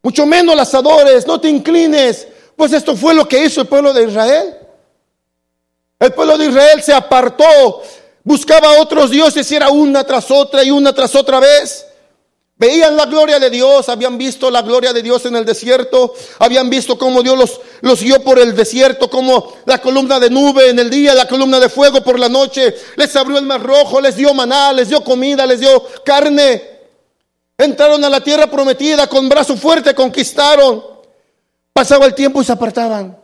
mucho 0.01 0.25
menos 0.25 0.55
las 0.55 0.73
adores, 0.75 1.25
no 1.25 1.41
te 1.41 1.49
inclines, 1.49 2.27
pues 2.55 2.71
esto 2.73 2.95
fue 2.95 3.13
lo 3.13 3.27
que 3.27 3.43
hizo 3.43 3.61
el 3.61 3.67
pueblo 3.67 3.93
de 3.93 4.03
Israel. 4.03 4.57
El 5.99 6.13
pueblo 6.13 6.37
de 6.37 6.47
Israel 6.47 6.83
se 6.83 6.93
apartó, 6.93 7.81
buscaba 8.23 8.79
otros 8.79 9.09
dioses 9.09 9.49
y 9.51 9.55
era 9.55 9.69
una 9.69 10.03
tras 10.03 10.29
otra 10.29 10.63
y 10.63 10.69
una 10.69 10.93
tras 10.93 11.15
otra 11.15 11.39
vez. 11.39 11.85
Veían 12.63 12.95
la 12.95 13.07
gloria 13.07 13.41
de 13.41 13.49
Dios, 13.49 13.89
habían 13.89 14.17
visto 14.17 14.49
la 14.49 14.61
gloria 14.61 14.93
de 14.93 15.03
Dios 15.03 15.25
en 15.25 15.35
el 15.35 15.43
desierto, 15.43 16.13
habían 16.39 16.69
visto 16.69 16.97
cómo 16.97 17.21
Dios 17.21 17.37
los, 17.37 17.59
los 17.81 18.01
guió 18.01 18.23
por 18.23 18.39
el 18.39 18.55
desierto, 18.55 19.09
como 19.09 19.51
la 19.65 19.79
columna 19.79 20.17
de 20.17 20.29
nube 20.29 20.69
en 20.69 20.79
el 20.79 20.89
día, 20.89 21.13
la 21.13 21.27
columna 21.27 21.59
de 21.59 21.67
fuego 21.67 22.01
por 22.01 22.17
la 22.17 22.29
noche, 22.29 22.73
les 22.95 23.13
abrió 23.17 23.37
el 23.37 23.43
mar 23.43 23.61
rojo, 23.61 23.99
les 23.99 24.15
dio 24.15 24.33
maná, 24.33 24.71
les 24.71 24.87
dio 24.87 25.03
comida, 25.03 25.45
les 25.45 25.59
dio 25.59 25.83
carne. 26.05 26.63
Entraron 27.57 28.01
a 28.01 28.09
la 28.09 28.21
tierra 28.21 28.49
prometida 28.49 29.07
con 29.07 29.27
brazo 29.27 29.57
fuerte, 29.57 29.93
conquistaron. 29.93 30.85
Pasaba 31.73 32.05
el 32.05 32.15
tiempo 32.15 32.41
y 32.41 32.45
se 32.45 32.53
apartaban. 32.53 33.17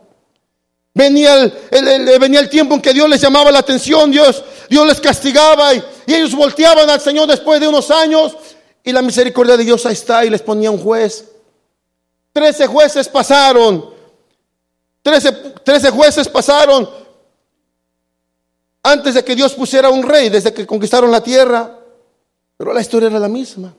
Venía 0.92 1.50
el, 1.70 2.18
venía 2.18 2.40
el 2.40 2.50
tiempo 2.50 2.74
en 2.74 2.82
que 2.82 2.92
Dios 2.92 3.08
les 3.08 3.22
llamaba 3.22 3.50
la 3.50 3.60
atención, 3.60 4.10
Dios, 4.10 4.44
Dios 4.68 4.86
les 4.86 5.00
castigaba 5.00 5.72
y, 5.72 5.82
y 6.04 6.12
ellos 6.12 6.34
volteaban 6.34 6.90
al 6.90 7.00
Señor 7.00 7.26
después 7.26 7.58
de 7.58 7.68
unos 7.68 7.90
años 7.90 8.36
y 8.82 8.92
la 8.92 9.02
misericordia 9.02 9.56
de 9.56 9.64
Dios 9.64 9.84
ahí 9.86 9.92
está 9.92 10.24
y 10.24 10.30
les 10.30 10.42
ponía 10.42 10.70
un 10.70 10.78
juez. 10.78 11.30
Trece 12.32 12.66
jueces 12.66 13.08
pasaron. 13.08 13.90
Trece, 15.02 15.32
trece 15.64 15.90
jueces 15.90 16.28
pasaron 16.28 16.88
antes 18.82 19.14
de 19.14 19.24
que 19.24 19.34
Dios 19.34 19.54
pusiera 19.54 19.90
un 19.90 20.02
rey, 20.02 20.28
desde 20.28 20.52
que 20.52 20.66
conquistaron 20.66 21.10
la 21.10 21.22
tierra. 21.22 21.78
Pero 22.56 22.72
la 22.72 22.80
historia 22.80 23.08
era 23.08 23.18
la 23.18 23.28
misma. 23.28 23.74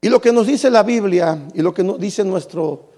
Y 0.00 0.08
lo 0.08 0.20
que 0.20 0.32
nos 0.32 0.46
dice 0.46 0.70
la 0.70 0.82
Biblia 0.82 1.48
y 1.54 1.62
lo 1.62 1.74
que 1.74 1.82
nos 1.82 1.98
dice 1.98 2.24
nuestro, 2.24 2.90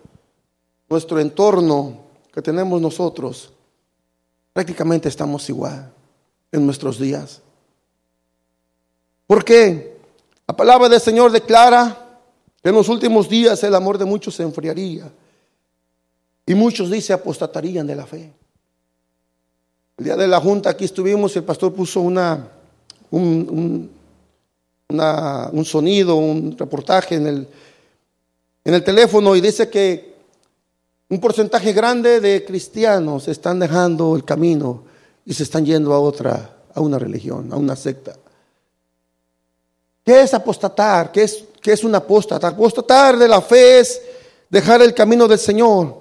nuestro 0.89 1.19
entorno 1.19 2.05
que 2.33 2.43
tenemos 2.43 2.81
nosotros, 2.81 3.53
prácticamente 4.53 5.09
estamos 5.09 5.49
igual 5.49 5.93
en 6.53 6.67
nuestros 6.67 6.99
días. 6.99 7.41
¿Por 9.31 9.45
qué? 9.45 9.97
La 10.49 10.57
palabra 10.57 10.89
del 10.89 11.01
Señor 11.01 11.31
declara 11.31 12.19
que 12.61 12.69
en 12.69 12.75
los 12.75 12.89
últimos 12.89 13.29
días 13.29 13.63
el 13.63 13.77
amor 13.77 13.97
de 13.97 14.05
muchos 14.05 14.35
se 14.35 14.43
enfriaría 14.43 15.09
y 16.45 16.55
muchos, 16.57 16.91
dice, 16.91 17.13
apostatarían 17.13 17.87
de 17.87 17.95
la 17.95 18.07
fe. 18.07 18.33
El 19.99 20.05
día 20.05 20.17
de 20.17 20.27
la 20.27 20.41
junta 20.41 20.71
aquí 20.71 20.85
estuvimos, 20.85 21.37
el 21.37 21.45
pastor 21.45 21.73
puso 21.73 22.01
una, 22.01 22.45
un, 23.13 23.89
un 24.89 25.65
sonido, 25.65 26.17
un 26.17 26.59
reportaje 26.59 27.15
en 27.15 27.29
el, 27.29 27.49
en 28.65 28.75
el 28.75 28.83
teléfono 28.83 29.37
y 29.37 29.41
dice 29.41 29.71
que 29.71 30.13
un 31.09 31.21
porcentaje 31.21 31.73
grande 31.73 32.21
de 32.21 32.45
cristianos 32.45 33.29
están 33.29 33.61
dejando 33.61 34.17
el 34.17 34.25
camino 34.25 34.83
y 35.25 35.35
se 35.35 35.45
están 35.45 35.65
yendo 35.65 35.95
a 35.95 36.01
otra, 36.01 36.57
a 36.75 36.81
una 36.81 36.99
religión, 36.99 37.53
a 37.53 37.57
una 37.57 37.77
secta. 37.77 38.17
¿Qué 40.05 40.23
es 40.23 40.35
apostatar? 40.35 41.13
¿Qué 41.13 41.23
es, 41.23 41.45
qué 41.61 41.73
es 41.73 41.85
apóstata? 41.85 42.49
Apostatar 42.49 43.17
de 43.17 43.29
la 43.29 43.41
fe 43.41 43.81
es 43.81 44.01
dejar 44.49 44.83
el 44.83 44.95
camino 44.95 45.29
del 45.29 45.39
Señor, 45.39 45.97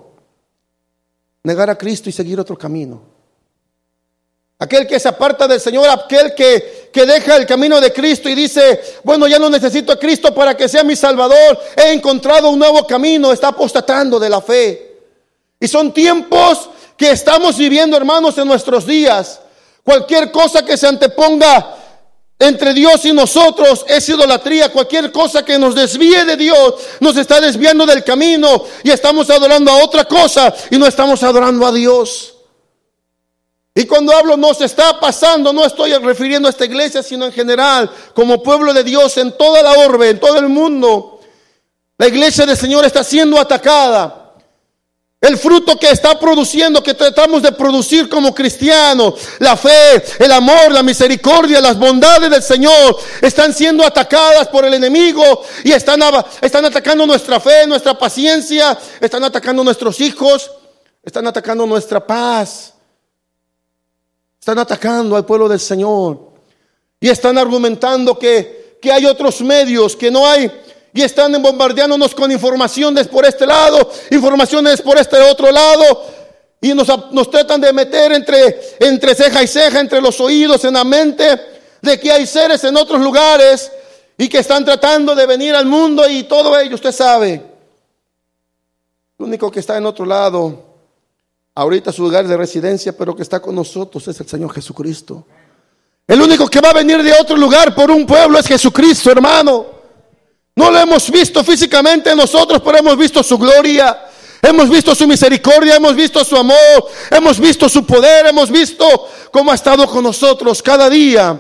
negar 1.44 1.70
a 1.70 1.78
Cristo 1.78 2.10
y 2.10 2.14
seguir 2.14 2.40
otro 2.40 2.58
camino. 2.58 3.02
Aquel 4.62 4.86
que 4.86 5.00
se 5.00 5.08
aparta 5.08 5.48
del 5.48 5.62
Señor, 5.62 5.88
aquel 5.90 6.36
que, 6.36 6.90
que 6.92 7.06
deja 7.06 7.38
el 7.38 7.46
camino 7.46 7.80
de 7.80 7.94
Cristo 7.94 8.28
y 8.28 8.36
dice, 8.36 8.82
bueno, 9.06 9.26
ya 9.26 9.40
no 9.40 9.50
necesito 9.50 9.94
a 9.94 10.00
Cristo 10.00 10.34
para 10.34 10.58
que 10.58 10.68
sea 10.68 10.84
mi 10.84 10.98
Salvador, 10.98 11.58
he 11.78 11.94
encontrado 11.94 12.50
un 12.50 12.60
nuevo 12.60 12.86
camino, 12.86 13.32
está 13.32 13.50
apostatando 13.50 14.20
de 14.20 14.30
la 14.30 14.42
fe. 14.42 14.98
Y 15.62 15.68
son 15.68 15.94
tiempos 15.94 16.70
que 16.98 17.12
estamos 17.12 17.58
viviendo, 17.58 17.96
hermanos, 17.96 18.38
en 18.38 18.48
nuestros 18.48 18.86
días. 18.86 19.40
Cualquier 19.84 20.30
cosa 20.30 20.66
que 20.66 20.76
se 20.76 20.88
anteponga 20.88 21.76
entre 22.40 22.74
Dios 22.74 23.04
y 23.04 23.12
nosotros 23.12 23.86
es 23.88 24.08
idolatría. 24.08 24.72
Cualquier 24.72 25.12
cosa 25.12 25.44
que 25.44 25.60
nos 25.60 25.76
desvíe 25.76 26.24
de 26.24 26.38
Dios 26.38 26.76
nos 27.02 27.18
está 27.18 27.42
desviando 27.42 27.86
del 27.86 28.04
camino 28.04 28.64
y 28.82 28.90
estamos 28.90 29.30
adorando 29.30 29.70
a 29.70 29.84
otra 29.84 30.06
cosa 30.06 30.54
y 30.72 30.78
no 30.78 30.88
estamos 30.88 31.22
adorando 31.22 31.68
a 31.68 31.74
Dios. 31.74 32.36
Y 33.76 33.86
cuando 33.86 34.14
hablo 34.14 34.36
nos 34.36 34.62
está 34.62 35.00
pasando, 35.00 35.54
no 35.54 35.66
estoy 35.66 35.94
refiriendo 35.94 36.48
a 36.48 36.52
esta 36.52 36.66
iglesia, 36.66 37.04
sino 37.04 37.26
en 37.26 37.32
general, 37.32 37.90
como 38.14 38.42
pueblo 38.42 38.74
de 38.74 38.84
Dios 38.84 39.18
en 39.18 39.38
toda 39.38 39.62
la 39.62 39.74
orbe, 39.74 40.10
en 40.10 40.20
todo 40.20 40.40
el 40.40 40.50
mundo. 40.50 41.20
La 41.98 42.08
iglesia 42.08 42.46
del 42.46 42.58
Señor 42.58 42.86
está 42.86 43.04
siendo 43.04 43.40
atacada. 43.40 44.19
El 45.22 45.38
fruto 45.38 45.78
que 45.78 45.92
está 45.92 46.18
produciendo, 46.18 46.82
que 46.82 46.94
tratamos 46.94 47.42
de 47.42 47.52
producir 47.52 48.08
como 48.08 48.34
cristianos, 48.34 49.16
la 49.40 49.58
fe, 49.58 50.02
el 50.18 50.32
amor, 50.32 50.72
la 50.72 50.82
misericordia, 50.82 51.60
las 51.60 51.78
bondades 51.78 52.30
del 52.30 52.42
Señor, 52.42 52.98
están 53.22 53.54
siendo 53.54 53.86
atacadas 53.86 54.48
por 54.48 54.64
el 54.64 54.74
enemigo 54.74 55.44
y 55.66 55.74
están, 55.74 56.02
están 56.42 56.66
atacando 56.66 57.06
nuestra 57.06 57.40
fe, 57.42 57.68
nuestra 57.68 57.98
paciencia, 57.98 58.78
están 59.02 59.24
atacando 59.26 59.62
nuestros 59.62 60.00
hijos, 60.00 60.52
están 61.04 61.28
atacando 61.28 61.66
nuestra 61.66 62.06
paz. 62.06 62.74
Están 64.40 64.60
atacando 64.60 65.16
al 65.16 65.26
pueblo 65.26 65.50
del 65.50 65.60
Señor. 65.60 66.32
Y 67.00 67.10
están 67.10 67.38
argumentando 67.38 68.18
que, 68.18 68.78
que 68.82 68.92
hay 68.92 69.06
otros 69.06 69.42
medios, 69.42 69.96
que 69.96 70.10
no 70.10 70.26
hay. 70.26 70.50
Y 70.94 71.02
están 71.02 71.42
bombardeándonos 71.42 72.16
con 72.16 72.32
informaciones 72.32 73.08
por 73.08 73.26
este 73.26 73.46
lado, 73.46 73.92
informaciones 74.12 74.82
por 74.82 74.98
este 74.98 75.18
otro 75.22 75.52
lado. 75.52 76.06
Y 76.62 76.74
nos, 76.74 76.88
tratan 77.30 77.62
de 77.62 77.72
meter 77.72 78.12
entre, 78.12 78.60
entre 78.80 79.16
ceja 79.16 79.44
y 79.44 79.48
ceja, 79.48 79.80
entre 79.80 80.02
los 80.02 80.20
oídos, 80.20 80.66
en 80.66 80.74
la 80.74 80.84
mente, 80.84 81.40
de 81.82 82.00
que 82.00 82.12
hay 82.12 82.26
seres 82.26 82.64
en 82.64 82.76
otros 82.76 83.00
lugares 83.00 83.72
y 84.18 84.28
que 84.28 84.40
están 84.40 84.66
tratando 84.66 85.16
de 85.16 85.26
venir 85.26 85.56
al 85.56 85.66
mundo 85.66 86.08
y 86.10 86.24
todo 86.24 86.60
ello, 86.60 86.76
usted 86.76 86.92
sabe. 86.92 87.42
Lo 89.18 89.26
único 89.26 89.50
que 89.50 89.60
está 89.60 89.78
en 89.78 89.86
otro 89.86 90.06
lado 90.06 90.70
ahorita 91.56 91.92
su 91.92 92.04
lugar 92.04 92.28
de 92.28 92.38
residencia, 92.38 92.96
pero 92.98 93.16
que 93.16 93.24
está 93.24 93.42
con 93.42 93.54
nosotros 93.54 94.08
es 94.08 94.20
el 94.20 94.28
Señor 94.28 94.54
Jesucristo. 94.54 95.26
El 96.08 96.22
único 96.22 96.48
que 96.48 96.62
va 96.62 96.70
a 96.70 96.74
venir 96.74 97.04
de 97.04 97.14
otro 97.14 97.36
lugar 97.36 97.76
por 97.76 97.92
un 97.92 98.06
pueblo 98.06 98.40
es 98.40 98.48
Jesucristo, 98.48 99.12
hermano. 99.12 99.79
No 100.60 100.70
lo 100.70 100.78
hemos 100.78 101.10
visto 101.10 101.42
físicamente 101.42 102.14
nosotros, 102.14 102.62
pero 102.62 102.80
hemos 102.80 102.98
visto 102.98 103.24
su 103.24 103.38
gloria. 103.38 104.08
Hemos 104.42 104.70
visto 104.70 104.94
su 104.94 105.08
misericordia, 105.08 105.78
hemos 105.78 105.96
visto 105.96 106.22
su 106.26 106.36
amor, 106.36 106.86
hemos 107.10 107.40
visto 107.40 107.70
su 107.70 107.86
poder, 107.86 108.28
hemos 108.28 108.52
visto 108.52 108.86
cómo 109.32 109.54
ha 109.54 109.56
estado 109.56 109.88
con 109.88 110.04
nosotros 110.04 110.62
cada 110.62 110.90
día. 110.90 111.40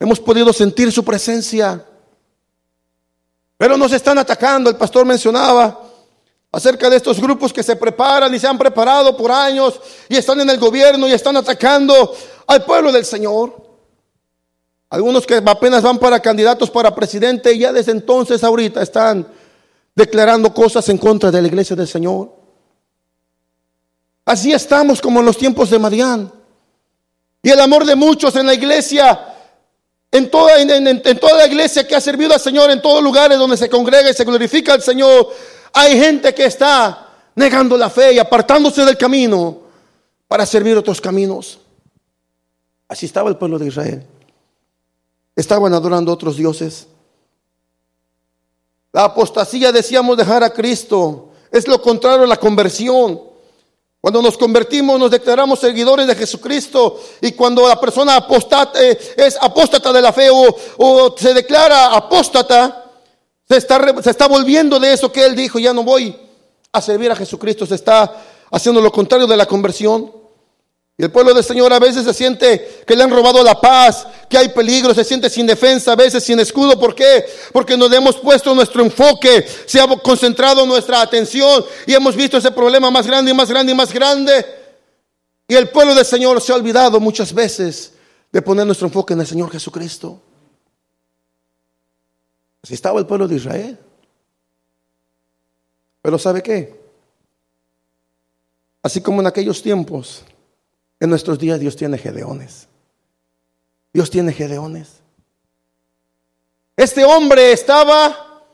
Hemos 0.00 0.20
podido 0.20 0.54
sentir 0.54 0.90
su 0.90 1.04
presencia. 1.04 1.84
Pero 3.58 3.76
nos 3.76 3.92
están 3.92 4.16
atacando, 4.16 4.70
el 4.70 4.76
pastor 4.76 5.04
mencionaba, 5.04 5.78
acerca 6.50 6.88
de 6.88 6.96
estos 6.96 7.20
grupos 7.20 7.52
que 7.52 7.62
se 7.62 7.76
preparan 7.76 8.34
y 8.34 8.38
se 8.38 8.46
han 8.46 8.56
preparado 8.56 9.14
por 9.18 9.30
años 9.30 9.78
y 10.08 10.16
están 10.16 10.40
en 10.40 10.48
el 10.48 10.56
gobierno 10.56 11.06
y 11.06 11.12
están 11.12 11.36
atacando 11.36 12.16
al 12.46 12.64
pueblo 12.64 12.90
del 12.90 13.04
Señor. 13.04 13.67
Algunos 14.90 15.26
que 15.26 15.42
apenas 15.44 15.82
van 15.82 15.98
para 15.98 16.20
candidatos 16.20 16.70
para 16.70 16.94
presidente 16.94 17.52
y 17.52 17.60
ya 17.60 17.72
desde 17.72 17.92
entonces 17.92 18.42
ahorita 18.42 18.82
están 18.82 19.26
declarando 19.94 20.54
cosas 20.54 20.88
en 20.88 20.96
contra 20.96 21.30
de 21.30 21.42
la 21.42 21.48
iglesia 21.48 21.76
del 21.76 21.88
Señor. 21.88 22.32
Así 24.24 24.52
estamos 24.52 25.00
como 25.00 25.20
en 25.20 25.26
los 25.26 25.36
tiempos 25.36 25.70
de 25.70 25.78
Madián. 25.78 26.32
Y 27.42 27.50
el 27.50 27.60
amor 27.60 27.84
de 27.84 27.96
muchos 27.96 28.34
en 28.36 28.46
la 28.46 28.54
iglesia, 28.54 29.34
en 30.10 30.30
toda, 30.30 30.60
en 30.60 31.18
toda 31.20 31.36
la 31.36 31.46
iglesia 31.46 31.86
que 31.86 31.94
ha 31.94 32.00
servido 32.00 32.32
al 32.32 32.40
Señor, 32.40 32.70
en 32.70 32.80
todos 32.80 33.02
lugares 33.02 33.38
donde 33.38 33.56
se 33.56 33.68
congrega 33.68 34.10
y 34.10 34.14
se 34.14 34.24
glorifica 34.24 34.74
al 34.74 34.82
Señor, 34.82 35.28
hay 35.72 35.98
gente 35.98 36.34
que 36.34 36.46
está 36.46 37.08
negando 37.34 37.76
la 37.76 37.90
fe 37.90 38.14
y 38.14 38.18
apartándose 38.18 38.84
del 38.84 38.96
camino 38.96 39.58
para 40.26 40.44
servir 40.46 40.76
otros 40.76 41.00
caminos. 41.00 41.58
Así 42.88 43.06
estaba 43.06 43.28
el 43.28 43.36
pueblo 43.36 43.58
de 43.58 43.66
Israel. 43.68 44.06
Estaban 45.38 45.72
adorando 45.72 46.12
otros 46.12 46.36
dioses. 46.36 46.88
La 48.92 49.04
apostasía, 49.04 49.70
decíamos, 49.70 50.16
dejar 50.16 50.42
a 50.42 50.52
Cristo. 50.52 51.28
Es 51.52 51.68
lo 51.68 51.80
contrario 51.80 52.24
a 52.24 52.26
la 52.26 52.38
conversión. 52.38 53.20
Cuando 54.00 54.20
nos 54.20 54.36
convertimos, 54.36 54.98
nos 54.98 55.12
declaramos 55.12 55.60
seguidores 55.60 56.08
de 56.08 56.16
Jesucristo. 56.16 57.00
Y 57.20 57.30
cuando 57.30 57.68
la 57.68 57.78
persona 57.78 58.16
apostate, 58.16 58.98
es 59.16 59.38
apóstata 59.40 59.92
de 59.92 60.02
la 60.02 60.12
fe 60.12 60.28
o, 60.28 60.56
o 60.78 61.14
se 61.16 61.32
declara 61.32 61.94
apóstata, 61.94 62.90
se 63.48 63.58
está, 63.58 64.02
se 64.02 64.10
está 64.10 64.26
volviendo 64.26 64.80
de 64.80 64.92
eso 64.92 65.12
que 65.12 65.24
él 65.24 65.36
dijo, 65.36 65.60
ya 65.60 65.72
no 65.72 65.84
voy 65.84 66.18
a 66.72 66.80
servir 66.80 67.12
a 67.12 67.16
Jesucristo, 67.16 67.64
se 67.64 67.76
está 67.76 68.12
haciendo 68.50 68.80
lo 68.80 68.90
contrario 68.90 69.28
de 69.28 69.36
la 69.36 69.46
conversión. 69.46 70.17
Y 71.00 71.04
el 71.04 71.12
pueblo 71.12 71.32
del 71.32 71.44
Señor 71.44 71.72
a 71.72 71.78
veces 71.78 72.04
se 72.04 72.12
siente 72.12 72.82
que 72.84 72.96
le 72.96 73.04
han 73.04 73.10
robado 73.10 73.44
la 73.44 73.60
paz, 73.60 74.04
que 74.28 74.36
hay 74.36 74.48
peligro, 74.48 74.92
se 74.92 75.04
siente 75.04 75.30
sin 75.30 75.46
defensa, 75.46 75.92
a 75.92 75.96
veces 75.96 76.24
sin 76.24 76.40
escudo. 76.40 76.76
¿Por 76.76 76.92
qué? 76.92 77.24
Porque 77.52 77.76
nos 77.76 77.92
hemos 77.92 78.16
puesto 78.16 78.52
nuestro 78.52 78.82
enfoque, 78.82 79.46
se 79.64 79.80
ha 79.80 79.86
concentrado 79.86 80.66
nuestra 80.66 81.00
atención 81.00 81.64
y 81.86 81.94
hemos 81.94 82.16
visto 82.16 82.36
ese 82.36 82.50
problema 82.50 82.90
más 82.90 83.06
grande 83.06 83.30
y 83.30 83.34
más 83.34 83.48
grande 83.48 83.70
y 83.70 83.74
más 83.76 83.92
grande. 83.92 84.44
Y 85.46 85.54
el 85.54 85.68
pueblo 85.68 85.94
del 85.94 86.04
Señor 86.04 86.40
se 86.40 86.50
ha 86.50 86.56
olvidado 86.56 86.98
muchas 86.98 87.32
veces 87.32 87.92
de 88.32 88.42
poner 88.42 88.66
nuestro 88.66 88.88
enfoque 88.88 89.14
en 89.14 89.20
el 89.20 89.26
Señor 89.28 89.52
Jesucristo. 89.52 90.20
Así 92.60 92.74
estaba 92.74 92.98
el 92.98 93.06
pueblo 93.06 93.28
de 93.28 93.36
Israel. 93.36 93.78
Pero 96.02 96.18
¿sabe 96.18 96.42
qué? 96.42 96.76
Así 98.82 99.00
como 99.00 99.20
en 99.20 99.28
aquellos 99.28 99.62
tiempos, 99.62 100.24
en 101.00 101.10
nuestros 101.10 101.38
días 101.38 101.60
Dios 101.60 101.76
tiene 101.76 101.98
gedeones. 101.98 102.68
Dios 103.92 104.10
tiene 104.10 104.32
gedeones. 104.32 105.00
Este 106.76 107.04
hombre 107.04 107.52
estaba, 107.52 108.44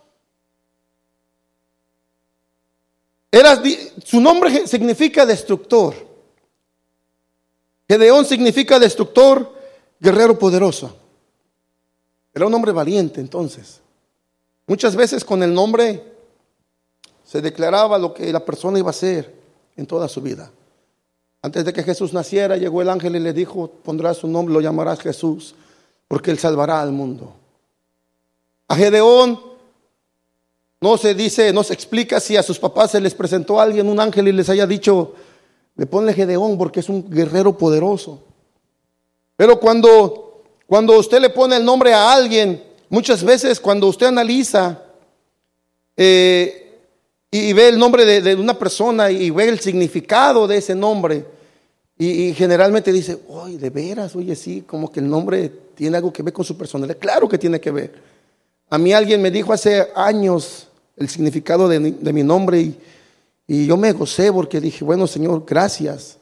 era, 3.30 3.62
su 4.02 4.20
nombre 4.20 4.66
significa 4.66 5.26
destructor. 5.26 5.94
Gedeón 7.86 8.24
significa 8.24 8.78
destructor, 8.78 9.52
guerrero 10.00 10.38
poderoso. 10.38 10.96
Era 12.32 12.46
un 12.46 12.54
hombre 12.54 12.72
valiente 12.72 13.20
entonces. 13.20 13.80
Muchas 14.66 14.96
veces 14.96 15.24
con 15.24 15.42
el 15.42 15.52
nombre 15.52 16.02
se 17.24 17.42
declaraba 17.42 17.98
lo 17.98 18.14
que 18.14 18.32
la 18.32 18.44
persona 18.44 18.78
iba 18.78 18.88
a 18.88 18.90
hacer 18.90 19.34
en 19.76 19.86
toda 19.86 20.08
su 20.08 20.20
vida. 20.20 20.50
Antes 21.44 21.62
de 21.66 21.74
que 21.74 21.82
Jesús 21.82 22.14
naciera, 22.14 22.56
llegó 22.56 22.80
el 22.80 22.88
ángel 22.88 23.16
y 23.16 23.20
le 23.20 23.34
dijo, 23.34 23.70
pondrás 23.82 24.16
su 24.16 24.26
nombre, 24.26 24.54
lo 24.54 24.62
llamarás 24.62 24.98
Jesús, 25.00 25.54
porque 26.08 26.30
él 26.30 26.38
salvará 26.38 26.80
al 26.80 26.90
mundo. 26.90 27.34
A 28.66 28.74
Gedeón 28.74 29.38
no 30.80 30.96
se 30.96 31.14
dice, 31.14 31.52
no 31.52 31.62
se 31.62 31.74
explica 31.74 32.18
si 32.18 32.38
a 32.38 32.42
sus 32.42 32.58
papás 32.58 32.92
se 32.92 33.00
les 33.02 33.14
presentó 33.14 33.60
a 33.60 33.64
alguien, 33.64 33.90
un 33.90 34.00
ángel, 34.00 34.26
y 34.28 34.32
les 34.32 34.48
haya 34.48 34.66
dicho, 34.66 35.12
le 35.76 35.84
ponle 35.84 36.14
Gedeón 36.14 36.56
porque 36.56 36.80
es 36.80 36.88
un 36.88 37.10
guerrero 37.10 37.58
poderoso. 37.58 38.22
Pero 39.36 39.60
cuando, 39.60 40.44
cuando 40.66 40.98
usted 40.98 41.20
le 41.20 41.28
pone 41.28 41.56
el 41.56 41.64
nombre 41.66 41.92
a 41.92 42.14
alguien, 42.14 42.64
muchas 42.88 43.22
veces 43.22 43.60
cuando 43.60 43.86
usted 43.88 44.06
analiza 44.06 44.82
eh, 45.94 46.80
y, 47.30 47.52
ve 47.52 47.68
el 47.68 47.78
nombre 47.78 48.22
de, 48.22 48.34
una 48.34 48.58
persona 48.58 49.10
y 49.10 49.28
ve 49.28 49.46
el 49.46 49.60
significado 49.60 50.46
de 50.46 50.56
ese 50.56 50.74
nombre, 50.74 51.33
y, 51.96 52.34
generalmente 52.34 52.92
dice, 52.92 53.20
oye, 53.28 53.56
de 53.56 53.70
veras, 53.70 54.16
oye, 54.16 54.34
sí, 54.34 54.62
como 54.62 54.90
que 54.90 55.00
el 55.00 55.08
nombre 55.08 55.50
tiene 55.76 55.96
algo 55.96 56.12
que 56.12 56.24
ver 56.24 56.32
con 56.32 56.44
su 56.44 56.56
personalidad. 56.58 56.98
Claro 56.98 57.28
que 57.28 57.38
tiene 57.38 57.60
que 57.60 57.70
ver. 57.70 57.94
A 58.68 58.78
mí 58.78 58.92
alguien 58.92 59.22
me 59.22 59.30
dijo 59.30 59.52
hace 59.52 59.88
años 59.94 60.68
el 60.96 61.08
significado 61.08 61.68
de, 61.68 61.78
mi 61.78 62.22
nombre 62.24 62.60
y, 62.60 62.78
y 63.46 63.66
yo 63.66 63.76
me 63.76 63.92
gocé 63.92 64.32
porque 64.32 64.60
dije, 64.60 64.84
bueno, 64.84 65.06
Señor, 65.06 65.44
gracias. 65.46 66.18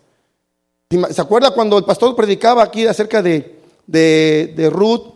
¿Se 1.11 1.21
acuerda 1.23 1.53
cuando 1.53 1.79
el 1.79 1.85
pastor 1.85 2.15
predicaba 2.15 2.63
aquí 2.63 2.87
acerca 2.87 3.23
de, 3.23 3.59
de, 3.87 4.71
Ruth, 4.71 5.15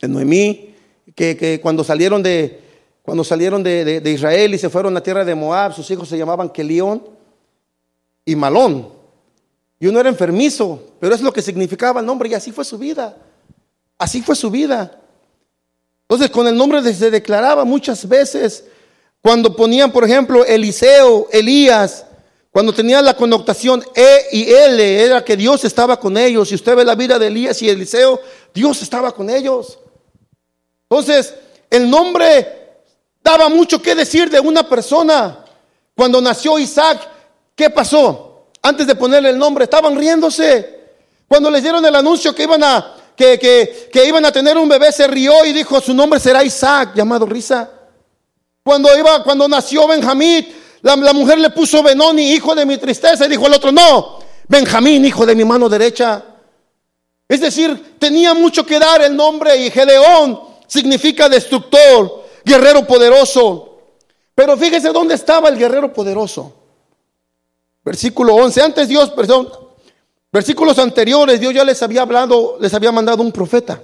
de 0.00 0.08
Noemí, 0.08 0.74
que, 1.14 1.58
cuando 1.62 1.84
salieron, 1.84 2.22
de, 2.22 2.60
cuando 3.02 3.24
salieron 3.24 3.62
de, 3.62 4.02
Israel 4.04 4.52
y 4.52 4.58
se 4.58 4.68
fueron 4.68 4.92
a 4.92 5.00
la 5.00 5.02
tierra 5.02 5.24
de 5.24 5.34
Moab, 5.34 5.74
sus 5.74 5.90
hijos 5.90 6.08
se 6.08 6.18
llamaban 6.18 6.50
Kelión 6.50 7.02
y 8.26 8.36
Malón. 8.36 8.99
Y 9.80 9.86
uno 9.86 9.98
era 9.98 10.10
enfermizo, 10.10 10.78
pero 11.00 11.14
es 11.14 11.22
lo 11.22 11.32
que 11.32 11.40
significaba 11.40 12.00
el 12.00 12.06
nombre 12.06 12.28
y 12.28 12.34
así 12.34 12.52
fue 12.52 12.66
su 12.66 12.76
vida. 12.76 13.16
Así 13.98 14.20
fue 14.20 14.36
su 14.36 14.50
vida. 14.50 15.00
Entonces 16.02 16.30
con 16.30 16.46
el 16.46 16.54
nombre 16.54 16.82
se 16.92 17.10
declaraba 17.10 17.64
muchas 17.64 18.06
veces, 18.06 18.64
cuando 19.22 19.56
ponían, 19.56 19.90
por 19.90 20.04
ejemplo, 20.04 20.44
Eliseo, 20.44 21.28
Elías, 21.32 22.04
cuando 22.50 22.74
tenía 22.74 23.00
la 23.00 23.16
connotación 23.16 23.82
E 23.94 24.26
y 24.32 24.50
L, 24.50 25.02
era 25.02 25.24
que 25.24 25.36
Dios 25.36 25.64
estaba 25.64 25.98
con 25.98 26.16
ellos. 26.16 26.48
Si 26.48 26.56
usted 26.56 26.76
ve 26.76 26.84
la 26.84 26.94
vida 26.94 27.18
de 27.18 27.28
Elías 27.28 27.62
y 27.62 27.68
Eliseo, 27.68 28.20
Dios 28.52 28.82
estaba 28.82 29.12
con 29.12 29.30
ellos. 29.30 29.78
Entonces, 30.90 31.34
el 31.70 31.88
nombre 31.88 32.82
daba 33.22 33.48
mucho 33.48 33.80
que 33.80 33.94
decir 33.94 34.28
de 34.28 34.40
una 34.40 34.68
persona. 34.68 35.44
Cuando 35.94 36.20
nació 36.20 36.58
Isaac, 36.58 37.08
¿qué 37.54 37.70
pasó? 37.70 38.29
Antes 38.62 38.86
de 38.86 38.94
ponerle 38.94 39.30
el 39.30 39.38
nombre, 39.38 39.64
estaban 39.64 39.96
riéndose. 39.96 40.80
Cuando 41.26 41.50
les 41.50 41.62
dieron 41.62 41.84
el 41.84 41.94
anuncio 41.94 42.34
que 42.34 42.42
iban 42.42 42.62
a, 42.62 42.96
que, 43.16 43.38
que, 43.92 44.04
iban 44.04 44.24
a 44.24 44.32
tener 44.32 44.58
un 44.58 44.68
bebé, 44.68 44.92
se 44.92 45.06
rió 45.06 45.44
y 45.44 45.52
dijo, 45.52 45.80
su 45.80 45.94
nombre 45.94 46.18
será 46.20 46.42
Isaac, 46.44 46.92
llamado 46.94 47.26
Risa. 47.26 47.70
Cuando, 48.62 48.96
iba, 48.98 49.22
cuando 49.22 49.48
nació 49.48 49.86
Benjamín, 49.86 50.46
la, 50.82 50.96
mujer 51.12 51.38
le 51.38 51.50
puso 51.50 51.82
Benoni, 51.82 52.32
hijo 52.32 52.54
de 52.54 52.66
mi 52.66 52.78
tristeza, 52.78 53.26
y 53.26 53.28
dijo 53.28 53.46
el 53.46 53.54
otro, 53.54 53.72
no, 53.72 54.18
Benjamín, 54.48 55.04
hijo 55.04 55.24
de 55.24 55.34
mi 55.34 55.44
mano 55.44 55.68
derecha. 55.68 56.22
Es 57.28 57.40
decir, 57.40 57.96
tenía 57.98 58.34
mucho 58.34 58.66
que 58.66 58.78
dar 58.78 59.00
el 59.02 59.14
nombre 59.14 59.56
y 59.56 59.70
Gedeón 59.70 60.40
significa 60.66 61.28
destructor, 61.28 62.24
guerrero 62.44 62.86
poderoso. 62.86 63.78
Pero 64.34 64.56
fíjese 64.56 64.90
dónde 64.90 65.14
estaba 65.14 65.48
el 65.48 65.56
guerrero 65.56 65.92
poderoso. 65.92 66.59
Versículo 67.84 68.34
11. 68.34 68.62
Antes 68.62 68.88
Dios, 68.88 69.10
perdón, 69.10 69.48
versículos 70.32 70.78
anteriores, 70.78 71.40
Dios 71.40 71.54
ya 71.54 71.64
les 71.64 71.82
había 71.82 72.02
hablado, 72.02 72.56
les 72.60 72.72
había 72.74 72.92
mandado 72.92 73.22
un 73.22 73.32
profeta. 73.32 73.82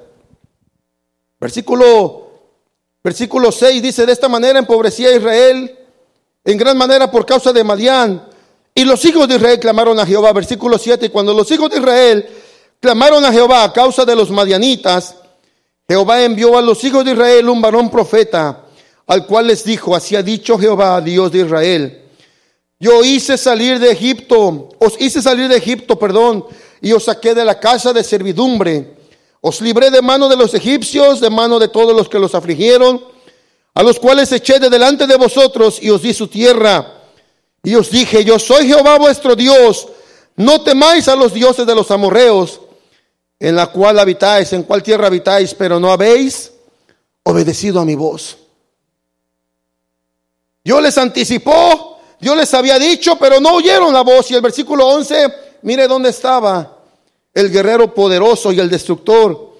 Versículo, 1.38 2.30
versículo 3.02 3.52
6 3.52 3.82
dice, 3.82 4.06
de 4.06 4.12
esta 4.12 4.28
manera 4.28 4.58
empobrecía 4.58 5.08
a 5.08 5.16
Israel 5.16 5.78
en 6.44 6.56
gran 6.56 6.78
manera 6.78 7.10
por 7.10 7.26
causa 7.26 7.52
de 7.52 7.64
Madián. 7.64 8.28
Y 8.74 8.84
los 8.84 9.04
hijos 9.04 9.26
de 9.26 9.36
Israel 9.36 9.58
clamaron 9.58 9.98
a 9.98 10.06
Jehová, 10.06 10.32
versículo 10.32 10.78
7, 10.78 11.06
y 11.06 11.08
cuando 11.08 11.32
los 11.32 11.50
hijos 11.50 11.70
de 11.70 11.78
Israel 11.78 12.28
clamaron 12.80 13.24
a 13.24 13.32
Jehová 13.32 13.64
a 13.64 13.72
causa 13.72 14.04
de 14.04 14.14
los 14.14 14.30
madianitas, 14.30 15.16
Jehová 15.88 16.22
envió 16.22 16.58
a 16.58 16.62
los 16.62 16.82
hijos 16.84 17.04
de 17.04 17.12
Israel 17.12 17.48
un 17.48 17.62
varón 17.62 17.90
profeta, 17.90 18.64
al 19.06 19.26
cual 19.26 19.46
les 19.46 19.64
dijo, 19.64 19.96
así 19.96 20.14
ha 20.14 20.22
dicho 20.22 20.58
Jehová, 20.58 21.00
Dios 21.00 21.32
de 21.32 21.38
Israel, 21.38 22.05
yo 22.78 23.04
hice 23.04 23.38
salir 23.38 23.78
de 23.78 23.90
Egipto, 23.90 24.68
os 24.78 25.00
hice 25.00 25.22
salir 25.22 25.48
de 25.48 25.56
Egipto, 25.56 25.98
perdón, 25.98 26.44
y 26.80 26.92
os 26.92 27.04
saqué 27.04 27.34
de 27.34 27.44
la 27.44 27.58
casa 27.58 27.92
de 27.92 28.04
servidumbre, 28.04 28.96
os 29.40 29.60
libré 29.60 29.90
de 29.90 30.02
mano 30.02 30.28
de 30.28 30.36
los 30.36 30.54
egipcios, 30.54 31.20
de 31.20 31.30
mano 31.30 31.58
de 31.58 31.68
todos 31.68 31.96
los 31.96 32.08
que 32.08 32.18
los 32.18 32.34
afligieron, 32.34 33.02
a 33.74 33.82
los 33.82 33.98
cuales 33.98 34.32
eché 34.32 34.58
de 34.58 34.70
delante 34.70 35.06
de 35.06 35.16
vosotros 35.16 35.78
y 35.80 35.90
os 35.90 36.02
di 36.02 36.12
su 36.12 36.28
tierra. 36.28 36.94
Y 37.62 37.74
os 37.74 37.90
dije, 37.90 38.24
yo 38.24 38.38
soy 38.38 38.66
Jehová 38.66 38.98
vuestro 38.98 39.36
Dios, 39.36 39.88
no 40.36 40.62
temáis 40.62 41.08
a 41.08 41.16
los 41.16 41.32
dioses 41.32 41.66
de 41.66 41.74
los 41.74 41.90
amorreos, 41.90 42.60
en 43.38 43.54
la 43.54 43.66
cual 43.68 43.98
habitáis, 43.98 44.52
en 44.52 44.62
cual 44.62 44.82
tierra 44.82 45.06
habitáis, 45.06 45.54
pero 45.54 45.78
no 45.78 45.90
habéis 45.92 46.52
obedecido 47.22 47.80
a 47.80 47.84
mi 47.84 47.94
voz. 47.94 48.38
Dios 50.64 50.82
les 50.82 50.96
anticipó, 50.98 51.95
Dios 52.20 52.36
les 52.36 52.52
había 52.54 52.78
dicho, 52.78 53.18
pero 53.18 53.40
no 53.40 53.54
oyeron 53.54 53.92
la 53.92 54.02
voz. 54.02 54.30
Y 54.30 54.34
el 54.34 54.40
versículo 54.40 54.86
11, 54.86 55.34
mire 55.62 55.86
dónde 55.86 56.10
estaba 56.10 56.78
el 57.34 57.50
guerrero 57.50 57.92
poderoso 57.92 58.52
y 58.52 58.60
el 58.60 58.70
destructor. 58.70 59.56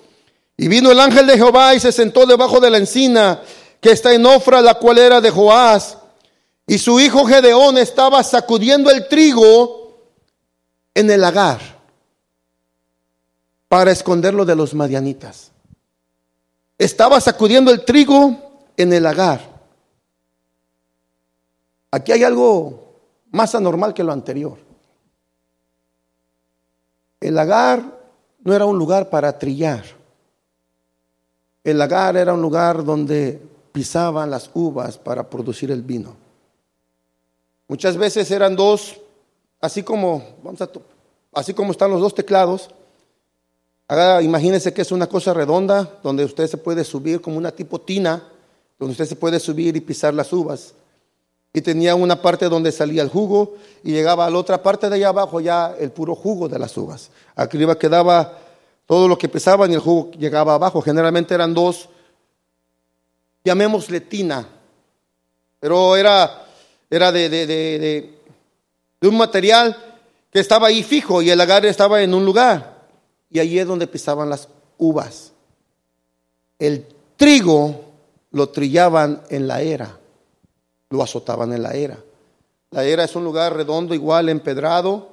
Y 0.57 0.69
vino 0.69 0.91
el 0.91 1.01
ángel 1.01 1.27
de 1.27 1.37
Jehová 1.37 1.75
y 1.75 1.81
se 1.81 1.93
sentó 1.93 2.25
debajo 2.25 2.61
de 2.61 2.71
la 2.71 2.79
encina 2.79 3.43
que 3.81 3.91
está 3.91 4.13
en 4.13 4.25
Ofra, 4.25 4.63
la 4.63 4.75
cual 4.75 4.99
era 4.99 5.21
de 5.21 5.31
Joás, 5.31 5.99
y 6.67 6.79
su 6.79 6.99
hijo 6.99 7.25
Gedeón 7.27 7.79
estaba 7.79 8.23
sacudiendo 8.25 8.91
el 8.91 9.07
trigo 9.07 10.01
en 10.95 11.11
el 11.11 11.21
lagar 11.21 11.61
para 13.69 13.93
esconderlo 13.93 14.45
de 14.45 14.57
los 14.57 14.75
madianitas. 14.75 15.53
Estaba 16.79 17.21
sacudiendo 17.21 17.71
el 17.71 17.85
trigo 17.85 18.65
en 18.77 18.93
el 18.93 19.03
lagar. 19.03 19.56
Aquí 21.91 22.13
hay 22.13 22.25
algo 22.25 22.95
más 23.31 23.55
anormal 23.55 23.95
que 23.95 24.05
lo 24.05 24.13
anterior. 24.13 24.59
El 27.21 27.35
lagar 27.35 27.83
no 28.45 28.55
era 28.55 28.67
un 28.67 28.79
lugar 28.79 29.11
para 29.11 29.39
trillar. 29.39 29.85
El 31.65 31.79
lagar 31.79 32.17
era 32.17 32.33
un 32.33 32.43
lugar 32.43 32.85
donde 32.85 33.41
pisaban 33.73 34.31
las 34.31 34.51
uvas 34.55 34.99
para 34.99 35.29
producir 35.29 35.71
el 35.71 35.83
vino. 35.83 36.17
Muchas 37.69 37.97
veces 37.97 38.31
eran 38.31 38.55
dos, 38.55 39.01
así 39.61 39.83
como, 39.83 40.37
vamos 40.43 40.63
a, 40.63 40.71
así 41.33 41.53
como 41.53 41.73
están 41.73 41.91
los 41.91 42.01
dos 42.01 42.15
teclados. 42.15 42.71
Haga, 43.89 44.23
imagínense 44.23 44.73
que 44.73 44.83
es 44.83 44.93
una 44.93 45.09
cosa 45.09 45.35
redonda 45.35 45.99
donde 46.03 46.25
usted 46.25 46.47
se 46.47 46.57
puede 46.57 46.85
subir 46.85 47.21
como 47.21 47.37
una 47.37 47.51
tipo 47.51 47.81
tina, 47.81 48.23
donde 48.79 48.93
usted 48.93 49.07
se 49.07 49.17
puede 49.17 49.41
subir 49.41 49.77
y 49.77 49.81
pisar 49.81 50.15
las 50.15 50.33
uvas. 50.33 50.75
Y 51.57 51.63
tenía 51.63 51.95
una 51.95 52.21
parte 52.21 52.51
donde 52.51 52.71
salía 52.71 53.01
el 53.01 53.09
jugo 53.09 53.55
y 53.83 53.93
llegaba 53.93 54.27
a 54.27 54.31
la 54.31 54.37
otra 54.37 54.63
parte 54.63 54.91
de 54.91 54.97
allá 54.97 55.09
abajo 55.09 55.41
ya 55.41 55.75
el 55.81 55.91
puro 55.91 56.15
jugo 56.15 56.51
de 56.51 56.59
las 56.59 56.77
uvas. 56.77 57.09
Arriba 57.35 57.79
quedaba 57.79 58.37
todo 58.85 59.09
lo 59.09 59.17
que 59.17 59.31
pesaban 59.31 59.71
y 59.71 59.75
el 59.75 59.81
jugo 59.81 60.11
llegaba 60.19 60.53
abajo. 60.53 60.83
Generalmente 60.83 61.33
eran 61.33 61.55
dos 61.55 61.89
llamémosle 63.43 64.03
tina, 64.03 64.47
pero 65.59 65.97
era, 65.97 66.45
era 66.91 67.11
de, 67.11 67.31
de, 67.31 67.47
de, 67.47 68.19
de, 69.01 69.09
un 69.09 69.17
material 69.17 69.75
que 70.31 70.41
estaba 70.41 70.67
ahí 70.67 70.83
fijo 70.83 71.23
y 71.23 71.31
el 71.31 71.39
lagar 71.39 71.65
estaba 71.65 72.03
en 72.03 72.13
un 72.13 72.27
lugar 72.27 72.85
y 73.31 73.39
allí 73.39 73.59
es 73.59 73.67
donde 73.67 73.87
pisaban 73.87 74.29
las 74.29 74.51
uvas. 74.77 75.33
El 76.59 76.85
trigo 77.17 77.81
lo 78.33 78.51
trillaban 78.51 79.23
en 79.31 79.49
la 79.49 79.63
era, 79.63 79.99
lo 80.91 81.03
azotaban 81.03 81.53
en 81.53 81.63
la 81.63 81.73
era. 81.73 81.99
La 82.71 82.85
era 82.85 83.05
es 83.05 83.15
un 83.17 83.25
lugar 83.25 83.55
redondo, 83.55 83.95
igual 83.95 84.29
empedrado, 84.29 85.09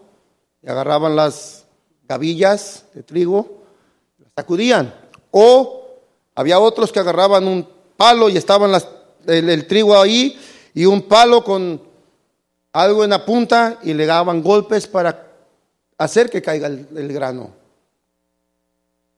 y 0.62 0.70
agarraban 0.70 1.16
las 1.16 1.66
gavillas 2.08 2.86
de 2.94 3.04
trigo, 3.04 3.64
las 4.20 4.32
sacudían. 4.36 4.94
O 5.32 5.84
había 6.36 6.60
otros 6.60 6.92
que 6.92 7.00
agarraban 7.00 7.48
un 7.48 7.68
palo 7.98 8.30
y 8.30 8.38
estaban 8.38 8.72
las, 8.72 8.88
el, 9.28 9.68
trigo 9.68 10.00
ahí 10.00 10.38
y 10.74 10.86
un 10.86 11.04
palo 11.04 11.44
con 11.44 11.82
algo 12.72 13.04
en 13.04 13.12
la 13.12 13.26
punta 13.26 13.80
y 13.84 13.94
le 13.94 14.06
daban 14.06 14.42
golpes 14.42 14.88
para 14.88 15.32
hacer 15.98 16.30
que 16.30 16.42
caiga 16.42 16.68
el, 16.68 17.14
grano. 17.14 17.52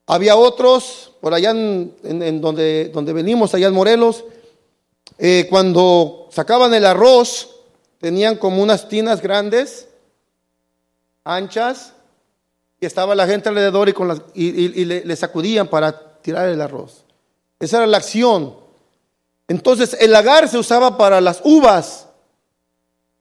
Había 0.08 0.36
otros, 0.36 1.14
por 1.22 1.34
allá 1.34 1.52
en, 1.52 2.42
donde, 2.42 2.92
donde 2.94 3.14
venimos, 3.14 3.54
allá 3.56 3.68
en 3.68 3.74
Morelos, 3.74 4.24
eh, 5.18 5.48
cuando 5.50 6.28
sacaban 6.32 6.74
el 6.74 6.86
arroz, 6.86 7.50
tenían 8.00 8.36
como 8.36 8.62
unas 8.62 8.90
tinas 8.90 9.22
grandes, 9.22 9.88
anchas, 11.24 11.94
y 12.80 12.86
estaba 12.86 13.16
la 13.16 13.28
gente 13.28 13.50
alrededor 13.50 13.90
y, 13.90 13.94
con 13.94 14.08
las, 14.08 14.22
y, 14.34 14.86
le, 14.86 15.16
sacudían 15.16 15.68
para 15.68 16.20
tirar 16.22 16.50
el 16.50 16.62
arroz. 16.62 17.04
Esa 17.60 17.78
era 17.78 17.88
la 17.88 17.98
acción. 17.98 18.56
Entonces 19.48 19.96
el 20.00 20.12
lagar 20.12 20.50
se 20.50 20.58
usaba 20.58 20.98
para 20.98 21.22
las 21.22 21.42
uvas 21.44 22.08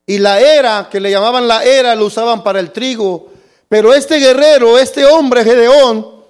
y 0.06 0.18
la 0.18 0.40
era, 0.40 0.88
que 0.90 1.00
le 1.00 1.10
llamaban 1.10 1.46
la 1.46 1.64
era, 1.64 1.94
lo 1.94 2.06
usaban 2.06 2.42
para 2.42 2.60
el 2.60 2.72
trigo. 2.72 3.28
Pero 3.68 3.94
este 3.94 4.18
guerrero, 4.18 4.78
este 4.78 5.06
hombre, 5.06 5.44
Gedeón, 5.44 6.24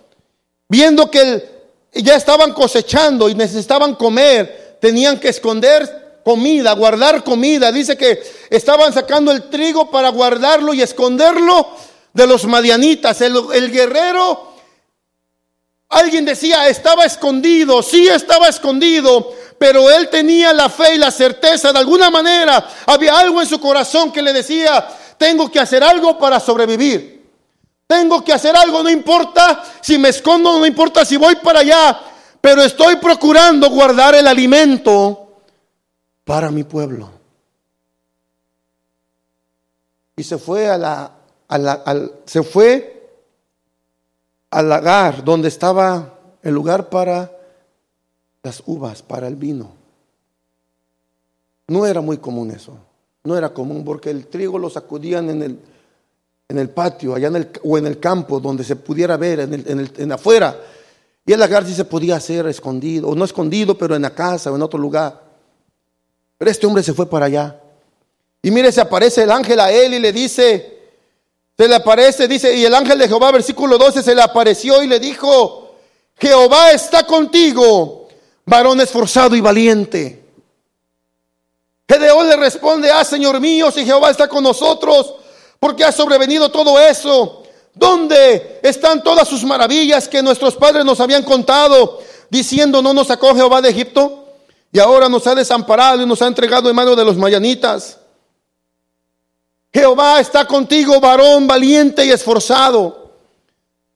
viendo 0.69 1.11
que 1.11 1.55
ya 1.93 2.17
estaban 2.17 2.53
cosechando 2.53 3.29
y 3.29 3.35
necesitaban 3.35 3.95
comer, 3.95 4.64
tenían 4.85 5.19
que 5.19 5.31
esconder 5.31 6.21
comida, 6.23 6.75
guardar 6.75 7.25
comida. 7.25 7.73
Dice 7.73 7.97
que 7.97 8.23
estaban 8.51 8.93
sacando 8.93 9.33
el 9.33 9.49
trigo 9.49 9.91
para 9.91 10.11
guardarlo 10.11 10.75
y 10.75 10.83
esconderlo 10.83 11.69
de 12.13 12.27
los 12.27 12.45
madianitas. 12.45 13.19
El, 13.23 13.73
guerrero, 13.73 14.53
alguien 15.89 16.27
decía, 16.27 16.69
estaba 16.69 17.07
escondido, 17.07 17.83
sí 17.83 18.09
estaba 18.09 18.49
escondido, 18.49 19.33
pero 19.57 19.91
él 19.91 20.11
tenía 20.11 20.53
la 20.53 20.69
fe 20.69 20.97
y 20.97 20.99
la 20.99 21.11
certeza, 21.11 21.73
de 21.73 21.79
alguna 21.79 22.11
manera 22.11 22.69
había 22.85 23.19
algo 23.19 23.41
en 23.41 23.49
su 23.49 23.59
corazón 23.59 24.13
que 24.13 24.21
le 24.21 24.35
decía, 24.35 24.87
tengo 25.17 25.51
que 25.51 25.61
hacer 25.61 25.83
algo 25.83 26.19
para 26.19 26.39
sobrevivir. 26.41 27.25
Tengo 27.87 28.23
que 28.23 28.35
hacer 28.35 28.55
algo, 28.55 28.83
no 28.83 28.91
importa 28.91 29.65
si 29.81 29.97
me 29.97 30.11
escondo, 30.11 30.59
no 30.59 30.67
importa 30.67 31.07
si 31.07 31.17
voy 31.17 31.37
para 31.37 31.61
allá, 31.61 32.14
pero 32.45 32.63
estoy 32.63 32.97
procurando 32.97 33.71
guardar 33.71 34.15
el 34.15 34.27
alimento 34.27 35.41
para 36.25 36.51
mi 36.51 36.63
pueblo. 36.63 37.11
Y 40.15 40.23
se 40.25 40.37
fue 40.37 40.69
a 40.69 40.77
la, 40.77 41.11
se 42.27 42.43
fue 42.43 43.19
al 44.51 44.69
lagar 44.69 45.25
donde 45.25 45.49
estaba 45.49 46.19
el 46.43 46.53
lugar 46.53 46.91
para 46.91 47.33
las 48.43 48.63
uvas, 48.67 49.01
para 49.01 49.27
el 49.27 49.37
vino. 49.37 49.73
No 51.69 51.87
era 51.87 52.03
muy 52.03 52.19
común 52.19 52.51
eso, 52.51 52.77
no 53.23 53.39
era 53.39 53.55
común 53.55 53.87
porque 53.87 54.11
el 54.11 54.27
trigo 54.27 54.59
lo 54.59 54.69
sacudían 54.69 55.31
en 55.31 55.43
el 55.43 55.59
en 56.47 56.59
el 56.59 56.69
patio, 56.69 57.15
allá 57.15 57.29
en 57.29 57.37
el, 57.37 57.51
o 57.65 57.79
en 57.79 57.87
el 57.87 57.99
campo, 57.99 58.39
donde 58.39 58.65
se 58.65 58.77
pudiera 58.77 59.17
ver, 59.17 59.41
en, 59.41 59.55
el, 59.55 59.65
en, 59.67 59.81
el, 59.81 59.93
en 59.97 60.13
afuera. 60.13 60.55
Y 61.27 61.33
el 61.33 61.41
lagar 61.41 61.65
sí 61.67 61.75
se 61.75 61.85
podía 61.85 62.17
hacer 62.17 62.47
escondido, 62.47 63.09
o 63.09 63.15
no 63.15 63.25
escondido, 63.25 63.77
pero 63.79 63.97
en 63.97 64.03
la 64.03 64.15
casa 64.15 64.53
o 64.53 64.57
en 64.57 64.63
otro 64.63 64.79
lugar. 64.79 65.23
Pero 66.37 66.51
este 66.51 66.67
hombre 66.67 66.83
se 66.83 66.93
fue 66.93 67.09
para 67.09 67.27
allá. 67.27 67.61
Y 68.43 68.51
mire, 68.51 68.71
se 68.71 68.81
aparece 68.81 69.23
el 69.23 69.31
ángel 69.31 69.59
a 69.61 69.73
él 69.73 69.95
y 69.95 69.99
le 70.01 70.13
dice, 70.13 70.79
se 71.57 71.69
le 71.69 71.75
aparece, 71.75 72.29
dice, 72.29 72.55
y 72.55 72.65
el 72.65 72.75
ángel 72.75 72.99
de 72.99 73.09
Jehová, 73.09 73.33
versículo 73.33 73.79
12, 73.79 74.03
se 74.03 74.15
le 74.15 74.21
apareció 74.21 74.83
y 74.83 74.87
le 74.87 75.01
dijo, 75.01 75.77
Jehová 76.19 76.73
está 76.73 77.07
contigo, 77.07 78.09
varón 78.45 78.81
esforzado 78.81 79.35
y 79.35 79.41
valiente. 79.41 80.25
Gedeón 81.89 82.29
le 82.29 82.37
responde, 82.37 82.91
ah, 82.91 83.05
Señor 83.05 83.41
mío, 83.41 83.71
si 83.71 83.85
Jehová 83.85 84.11
está 84.11 84.29
con 84.29 84.43
nosotros, 84.43 85.15
porque 85.61 85.85
ha 85.85 85.93
sobrevenido 85.93 86.51
todo 86.51 86.79
eso. 86.79 87.44
¿Dónde 87.75 88.61
están 88.63 89.03
todas 89.03 89.29
sus 89.29 89.45
maravillas 89.45 90.09
que 90.09 90.23
nuestros 90.23 90.55
padres 90.55 90.85
nos 90.85 91.01
habían 91.01 91.25
contado, 91.25 92.01
diciendo, 92.31 92.81
no 92.81 92.95
nos 92.95 93.09
sacó 93.09 93.35
Jehová 93.35 93.61
de 93.61 93.71
Egipto? 93.71 94.29
Y 94.73 94.79
ahora 94.79 95.09
nos 95.09 95.27
ha 95.27 95.35
desamparado 95.35 96.03
y 96.03 96.07
nos 96.07 96.21
ha 96.23 96.27
entregado 96.27 96.69
en 96.69 96.77
manos 96.77 96.97
de 96.97 97.05
los 97.05 97.17
mayanitas. 97.17 97.99
Jehová 99.73 100.21
está 100.21 100.47
contigo, 100.47 101.01
varón 101.01 101.47
valiente 101.47 102.05
y 102.05 102.11
esforzado. 102.11 103.13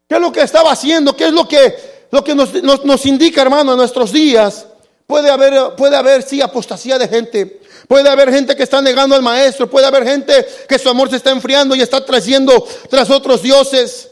¿Qué 0.09 0.15
es 0.17 0.21
lo 0.21 0.33
que 0.33 0.43
estaba 0.43 0.73
haciendo? 0.73 1.17
¿Qué 1.17 1.27
es 1.27 1.33
lo 1.33 1.47
que, 1.47 2.07
lo 2.11 2.25
que 2.25 2.35
nos, 2.35 2.53
nos 2.85 3.07
indica, 3.07 3.43
hermano, 3.43 3.73
en 3.73 3.79
nuestros 3.79 4.13
días? 4.13 4.68
Puede 5.09 5.31
haber, 5.31 5.75
puede 5.75 5.97
haber, 5.97 6.23
sí, 6.23 6.43
apostasía 6.43 6.99
de 6.99 7.09
gente. 7.09 7.61
Puede 7.89 8.11
haber 8.11 8.31
gente 8.31 8.55
que 8.55 8.63
está 8.63 8.83
negando 8.83 9.15
al 9.17 9.23
maestro. 9.23 9.71
Puede 9.71 9.87
haber 9.87 10.05
gente 10.05 10.47
que 10.69 10.79
su 10.79 10.87
amor 10.91 11.09
se 11.09 11.17
está 11.17 11.31
enfriando 11.31 11.75
y 11.75 11.81
está 11.81 12.05
trayendo 12.05 12.63
tras 12.91 13.09
otros 13.09 13.41
dioses. 13.41 14.11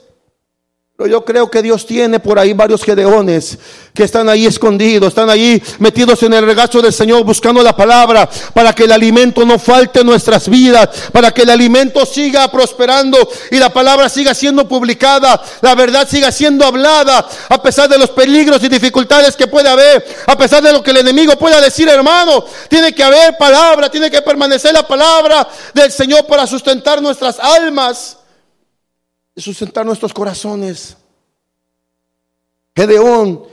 Pero 0.96 1.10
yo 1.10 1.24
creo 1.26 1.50
que 1.50 1.60
Dios 1.60 1.84
tiene 1.84 2.20
por 2.20 2.38
ahí 2.38 2.54
varios 2.54 2.82
gedeones 2.82 3.58
que 3.92 4.04
están 4.04 4.30
ahí 4.30 4.46
escondidos, 4.46 5.08
están 5.08 5.28
ahí 5.28 5.62
metidos 5.78 6.22
en 6.22 6.32
el 6.32 6.46
regazo 6.46 6.80
del 6.80 6.92
Señor 6.94 7.22
buscando 7.22 7.62
la 7.62 7.76
palabra 7.76 8.26
para 8.54 8.72
que 8.72 8.84
el 8.84 8.92
alimento 8.92 9.44
no 9.44 9.58
falte 9.58 10.00
en 10.00 10.06
nuestras 10.06 10.48
vidas, 10.48 10.88
para 11.12 11.32
que 11.32 11.42
el 11.42 11.50
alimento 11.50 12.06
siga 12.06 12.50
prosperando 12.50 13.18
y 13.50 13.58
la 13.58 13.70
palabra 13.70 14.08
siga 14.08 14.32
siendo 14.32 14.66
publicada, 14.66 15.42
la 15.60 15.74
verdad 15.74 16.08
siga 16.08 16.32
siendo 16.32 16.64
hablada, 16.64 17.28
a 17.50 17.60
pesar 17.60 17.90
de 17.90 17.98
los 17.98 18.08
peligros 18.08 18.62
y 18.62 18.68
dificultades 18.70 19.36
que 19.36 19.48
puede 19.48 19.68
haber, 19.68 20.02
a 20.26 20.38
pesar 20.38 20.62
de 20.62 20.72
lo 20.72 20.82
que 20.82 20.92
el 20.92 20.96
enemigo 20.96 21.36
pueda 21.36 21.60
decir, 21.60 21.86
hermano, 21.90 22.42
tiene 22.70 22.94
que 22.94 23.02
haber 23.02 23.36
palabra, 23.36 23.90
tiene 23.90 24.10
que 24.10 24.22
permanecer 24.22 24.72
la 24.72 24.88
palabra 24.88 25.46
del 25.74 25.92
Señor 25.92 26.24
para 26.24 26.46
sustentar 26.46 27.02
nuestras 27.02 27.38
almas 27.38 28.16
sustentar 29.36 29.84
nuestros 29.84 30.14
corazones. 30.14 30.96
Gedeón 32.74 33.44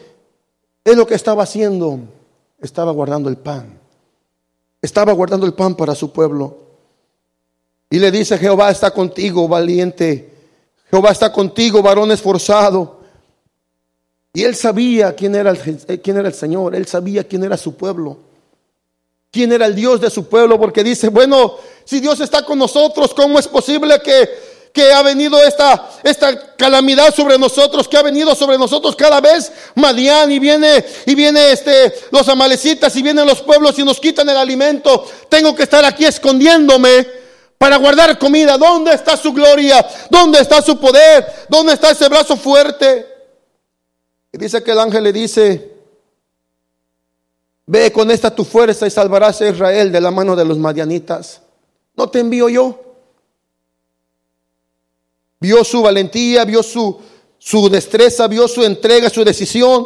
es 0.84 0.98
lo 0.98 1.06
que 1.06 1.16
estaba 1.16 1.44
haciendo. 1.44 2.00
Estaba 2.60 2.92
guardando 2.92 3.30
el 3.30 3.38
pan. 3.38 3.80
Estaba 4.82 5.14
guardando 5.14 5.46
el 5.46 5.54
pan 5.54 5.76
para 5.76 5.96
su 5.96 6.12
pueblo. 6.12 6.58
Y 7.90 8.00
le 8.00 8.12
dice, 8.12 8.38
Jehová 8.38 8.72
está 8.72 8.92
contigo, 8.92 9.48
valiente. 9.48 10.34
Jehová 10.90 11.12
está 11.12 11.32
contigo, 11.32 11.82
varón 11.82 12.12
esforzado. 12.12 13.02
Y 14.34 14.44
él 14.44 14.56
sabía 14.56 15.14
quién 15.16 15.36
era, 15.36 15.52
el, 15.52 16.02
quién 16.02 16.18
era 16.18 16.28
el 16.28 16.34
Señor. 16.34 16.76
Él 16.76 16.88
sabía 16.88 17.24
quién 17.24 17.44
era 17.44 17.56
su 17.56 17.76
pueblo. 17.76 18.18
Quién 19.32 19.52
era 19.52 19.66
el 19.66 19.76
Dios 19.76 20.02
de 20.02 20.10
su 20.10 20.28
pueblo. 20.28 20.60
Porque 20.60 20.84
dice, 20.84 21.10
bueno, 21.10 21.56
si 21.86 22.00
Dios 22.00 22.20
está 22.20 22.44
con 22.44 22.58
nosotros, 22.58 23.14
¿cómo 23.14 23.38
es 23.38 23.48
posible 23.48 24.02
que 24.04 24.53
que 24.74 24.92
ha 24.92 25.04
venido 25.04 25.42
esta, 25.44 25.88
esta 26.02 26.56
calamidad 26.56 27.14
sobre 27.14 27.38
nosotros, 27.38 27.88
que 27.88 27.96
ha 27.96 28.02
venido 28.02 28.34
sobre 28.34 28.58
nosotros 28.58 28.96
cada 28.96 29.22
vez 29.22 29.52
Madián 29.76 30.32
y 30.32 30.40
viene, 30.40 30.84
y 31.06 31.14
viene 31.14 31.52
este, 31.52 31.94
los 32.12 32.28
amalecitas 32.28 32.96
y 32.96 33.04
vienen 33.04 33.28
los 33.28 33.42
pueblos 33.42 33.78
y 33.78 33.84
nos 33.84 34.00
quitan 34.00 34.28
el 34.30 34.36
alimento. 34.36 35.06
Tengo 35.30 35.54
que 35.56 35.64
estar 35.64 35.86
aquí 35.86 36.06
escondiéndome 36.06 37.08
para 37.60 37.78
guardar 37.78 38.18
comida. 38.18 38.58
¿Dónde 38.58 38.96
está 38.96 39.16
su 39.16 39.32
gloria? 39.32 39.88
¿Dónde 40.10 40.40
está 40.40 40.60
su 40.64 40.80
poder? 40.80 41.24
¿Dónde 41.48 41.74
está 41.74 41.92
ese 41.92 42.10
brazo 42.10 42.36
fuerte? 42.36 43.06
Y 44.32 44.40
dice 44.40 44.64
que 44.64 44.72
el 44.72 44.80
ángel 44.80 45.04
le 45.04 45.14
dice, 45.14 45.72
ve 47.68 47.92
con 47.92 48.10
esta 48.10 48.34
tu 48.34 48.44
fuerza 48.44 48.88
y 48.88 48.90
salvarás 48.90 49.40
a 49.40 49.50
Israel 49.50 49.92
de 49.92 50.02
la 50.02 50.10
mano 50.10 50.36
de 50.36 50.46
los 50.46 50.58
madianitas. 50.58 51.42
¿No 51.96 52.10
te 52.10 52.22
envío 52.22 52.50
yo? 52.50 52.93
Vio 55.44 55.62
su 55.66 55.82
valentía, 55.82 56.46
vio 56.46 56.64
su, 56.64 56.98
su 57.38 57.68
destreza, 57.70 58.30
vio 58.30 58.48
su 58.48 58.64
entrega, 58.64 59.10
su 59.10 59.26
decisión. 59.26 59.86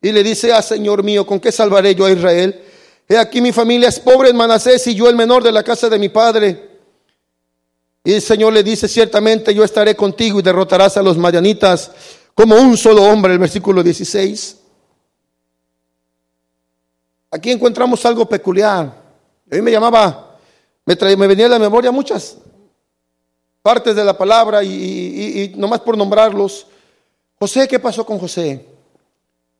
Y 0.00 0.12
le 0.12 0.22
dice, 0.22 0.52
ah, 0.52 0.62
Señor 0.62 1.02
mío, 1.02 1.26
¿con 1.26 1.40
qué 1.40 1.50
salvaré 1.50 1.92
yo 1.96 2.04
a 2.04 2.12
Israel? 2.12 2.62
He 3.08 3.18
aquí 3.18 3.40
mi 3.40 3.50
familia 3.50 3.88
es 3.88 3.98
pobre 3.98 4.30
en 4.30 4.36
Manasés 4.36 4.86
y 4.86 4.94
yo 4.94 5.08
el 5.08 5.16
menor 5.16 5.42
de 5.42 5.50
la 5.50 5.64
casa 5.64 5.88
de 5.88 5.98
mi 5.98 6.08
padre. 6.08 6.78
Y 8.04 8.12
el 8.12 8.22
Señor 8.22 8.52
le 8.52 8.62
dice, 8.62 8.86
ciertamente 8.86 9.52
yo 9.52 9.64
estaré 9.64 9.96
contigo 9.96 10.38
y 10.38 10.42
derrotarás 10.42 10.96
a 10.96 11.02
los 11.02 11.18
madianitas 11.18 11.90
como 12.32 12.54
un 12.54 12.76
solo 12.76 13.02
hombre, 13.02 13.32
el 13.32 13.40
versículo 13.40 13.82
16. 13.82 14.56
Aquí 17.32 17.50
encontramos 17.50 18.06
algo 18.06 18.28
peculiar. 18.28 18.84
A 19.50 19.54
mí 19.56 19.60
me 19.62 19.72
llamaba, 19.72 20.38
me, 20.84 21.16
me 21.16 21.26
venía 21.26 21.46
a 21.46 21.48
la 21.48 21.58
memoria 21.58 21.90
muchas 21.90 22.36
partes 23.66 23.96
de 23.96 24.04
la 24.04 24.16
palabra 24.16 24.62
y, 24.62 25.52
nomás 25.56 25.80
por 25.80 25.98
nombrarlos. 25.98 26.68
José, 27.36 27.66
¿qué 27.66 27.80
pasó 27.80 28.06
con 28.06 28.16
José? 28.16 28.64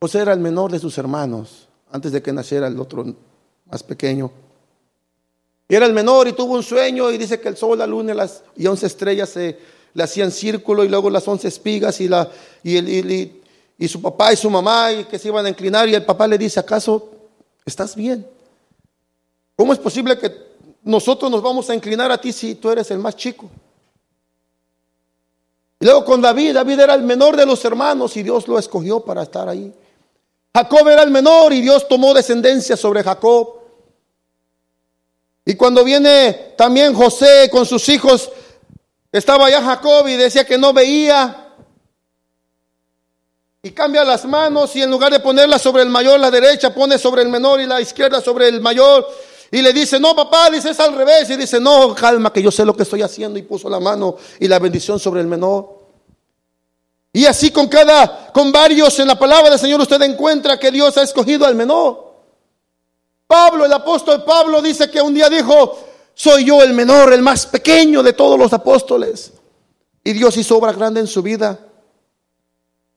José 0.00 0.20
era 0.20 0.32
el 0.32 0.38
menor 0.38 0.70
de 0.70 0.78
sus 0.78 0.96
hermanos, 0.96 1.66
antes 1.90 2.12
de 2.12 2.22
que 2.22 2.32
naciera 2.32 2.68
el 2.68 2.78
otro 2.78 3.04
más 3.68 3.82
pequeño. 3.82 4.30
era 5.68 5.86
el 5.86 5.92
menor 5.92 6.28
y 6.28 6.34
tuvo 6.34 6.54
un 6.54 6.62
sueño 6.62 7.10
y 7.10 7.18
dice 7.18 7.40
que 7.40 7.48
el 7.48 7.56
sol, 7.56 7.78
la 7.78 7.86
luna 7.88 8.12
y 8.12 8.16
las 8.16 8.44
y 8.54 8.68
once 8.68 8.86
estrellas 8.86 9.30
se 9.30 9.58
le 9.92 10.02
hacían 10.04 10.30
círculo 10.30 10.84
y 10.84 10.88
luego 10.88 11.10
las 11.10 11.26
once 11.26 11.48
espigas 11.48 12.00
y, 12.00 12.06
la, 12.06 12.30
y, 12.62 12.76
el, 12.76 13.42
y 13.76 13.88
su 13.88 14.00
papá 14.00 14.32
y 14.32 14.36
su 14.36 14.48
mamá 14.48 14.92
y 14.92 15.04
que 15.06 15.18
se 15.18 15.26
iban 15.26 15.46
a 15.46 15.48
inclinar 15.48 15.88
y 15.88 15.96
el 15.96 16.04
papá 16.04 16.28
le 16.28 16.38
dice, 16.38 16.60
¿acaso 16.60 17.10
estás 17.64 17.96
bien? 17.96 18.24
¿Cómo 19.56 19.72
es 19.72 19.80
posible 19.80 20.16
que 20.16 20.30
nosotros 20.84 21.28
nos 21.28 21.42
vamos 21.42 21.68
a 21.70 21.74
inclinar 21.74 22.12
a 22.12 22.18
ti 22.18 22.32
si 22.32 22.54
tú 22.54 22.70
eres 22.70 22.88
el 22.92 23.00
más 23.00 23.16
chico? 23.16 23.50
Luego 25.80 26.04
con 26.04 26.20
David, 26.20 26.54
David 26.54 26.80
era 26.80 26.94
el 26.94 27.02
menor 27.02 27.36
de 27.36 27.46
los 27.46 27.64
hermanos 27.64 28.16
y 28.16 28.22
Dios 28.22 28.48
lo 28.48 28.58
escogió 28.58 29.00
para 29.00 29.22
estar 29.22 29.48
ahí. 29.48 29.72
Jacob 30.54 30.88
era 30.88 31.02
el 31.02 31.10
menor 31.10 31.52
y 31.52 31.60
Dios 31.60 31.86
tomó 31.86 32.14
descendencia 32.14 32.76
sobre 32.76 33.02
Jacob. 33.02 33.60
Y 35.44 35.54
cuando 35.54 35.84
viene 35.84 36.54
también 36.56 36.94
José 36.94 37.50
con 37.52 37.66
sus 37.66 37.88
hijos, 37.90 38.30
estaba 39.12 39.50
ya 39.50 39.62
Jacob 39.62 40.08
y 40.08 40.16
decía 40.16 40.44
que 40.44 40.58
no 40.58 40.72
veía. 40.72 41.54
Y 43.62 43.70
cambia 43.72 44.04
las 44.04 44.24
manos 44.24 44.74
y 44.76 44.82
en 44.82 44.90
lugar 44.90 45.12
de 45.12 45.20
ponerla 45.20 45.58
sobre 45.58 45.82
el 45.82 45.88
mayor, 45.88 46.18
la 46.20 46.30
derecha 46.30 46.74
pone 46.74 46.98
sobre 46.98 47.22
el 47.22 47.28
menor 47.28 47.60
y 47.60 47.66
la 47.66 47.80
izquierda 47.80 48.20
sobre 48.20 48.48
el 48.48 48.60
mayor. 48.60 49.06
Y 49.50 49.62
le 49.62 49.72
dice, 49.72 50.00
no 50.00 50.14
papá, 50.14 50.50
dice 50.50 50.70
es 50.70 50.80
al 50.80 50.94
revés. 50.94 51.30
Y 51.30 51.36
dice, 51.36 51.60
no, 51.60 51.94
calma, 51.94 52.32
que 52.32 52.42
yo 52.42 52.50
sé 52.50 52.64
lo 52.64 52.76
que 52.76 52.82
estoy 52.82 53.02
haciendo. 53.02 53.38
Y 53.38 53.42
puso 53.42 53.68
la 53.68 53.80
mano 53.80 54.16
y 54.40 54.48
la 54.48 54.58
bendición 54.58 54.98
sobre 54.98 55.20
el 55.20 55.26
menor. 55.26 55.76
Y 57.12 57.24
así 57.24 57.50
con 57.50 57.68
cada, 57.68 58.30
con 58.32 58.52
varios 58.52 58.98
en 58.98 59.08
la 59.08 59.18
palabra 59.18 59.48
del 59.48 59.58
Señor 59.58 59.80
usted 59.80 60.02
encuentra 60.02 60.58
que 60.58 60.70
Dios 60.70 60.96
ha 60.98 61.02
escogido 61.02 61.46
al 61.46 61.54
menor. 61.54 62.14
Pablo, 63.26 63.64
el 63.64 63.72
apóstol 63.72 64.22
Pablo 64.22 64.60
dice 64.60 64.90
que 64.90 65.00
un 65.00 65.14
día 65.14 65.30
dijo, 65.30 65.78
soy 66.14 66.44
yo 66.44 66.62
el 66.62 66.74
menor, 66.74 67.12
el 67.12 67.22
más 67.22 67.46
pequeño 67.46 68.02
de 68.02 68.12
todos 68.12 68.38
los 68.38 68.52
apóstoles. 68.52 69.32
Y 70.04 70.12
Dios 70.12 70.36
hizo 70.36 70.58
obra 70.58 70.72
grande 70.72 71.00
en 71.00 71.06
su 71.06 71.22
vida. 71.22 71.58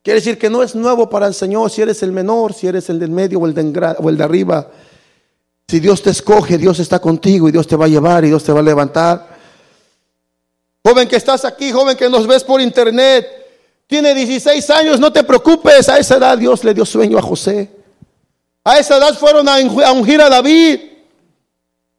Quiere 0.02 0.20
decir 0.20 0.38
que 0.38 0.48
no 0.48 0.62
es 0.62 0.74
nuevo 0.74 1.10
para 1.10 1.26
el 1.26 1.34
Señor 1.34 1.70
si 1.70 1.82
eres 1.82 2.02
el 2.02 2.12
menor, 2.12 2.54
si 2.54 2.66
eres 2.66 2.88
el 2.88 2.98
del 2.98 3.10
medio 3.10 3.38
o 3.40 3.46
el 3.46 3.54
de, 3.54 3.96
o 3.98 4.08
el 4.08 4.16
de 4.16 4.24
arriba. 4.24 4.70
Si 5.70 5.78
Dios 5.78 6.02
te 6.02 6.10
escoge, 6.10 6.58
Dios 6.58 6.80
está 6.80 6.98
contigo 6.98 7.48
y 7.48 7.52
Dios 7.52 7.64
te 7.64 7.76
va 7.76 7.84
a 7.84 7.88
llevar 7.88 8.24
y 8.24 8.26
Dios 8.26 8.42
te 8.42 8.50
va 8.50 8.58
a 8.58 8.62
levantar. 8.64 9.38
Joven 10.84 11.06
que 11.06 11.14
estás 11.14 11.44
aquí, 11.44 11.70
joven 11.70 11.96
que 11.96 12.08
nos 12.08 12.26
ves 12.26 12.42
por 12.42 12.60
internet, 12.60 13.24
tiene 13.86 14.12
16 14.12 14.68
años, 14.70 14.98
no 14.98 15.12
te 15.12 15.22
preocupes, 15.22 15.88
a 15.88 15.96
esa 15.96 16.16
edad 16.16 16.36
Dios 16.36 16.64
le 16.64 16.74
dio 16.74 16.84
sueño 16.84 17.18
a 17.18 17.22
José. 17.22 17.70
A 18.64 18.80
esa 18.80 18.96
edad 18.96 19.16
fueron 19.16 19.48
a 19.48 19.92
ungir 19.92 20.20
a 20.20 20.28
David. 20.28 20.80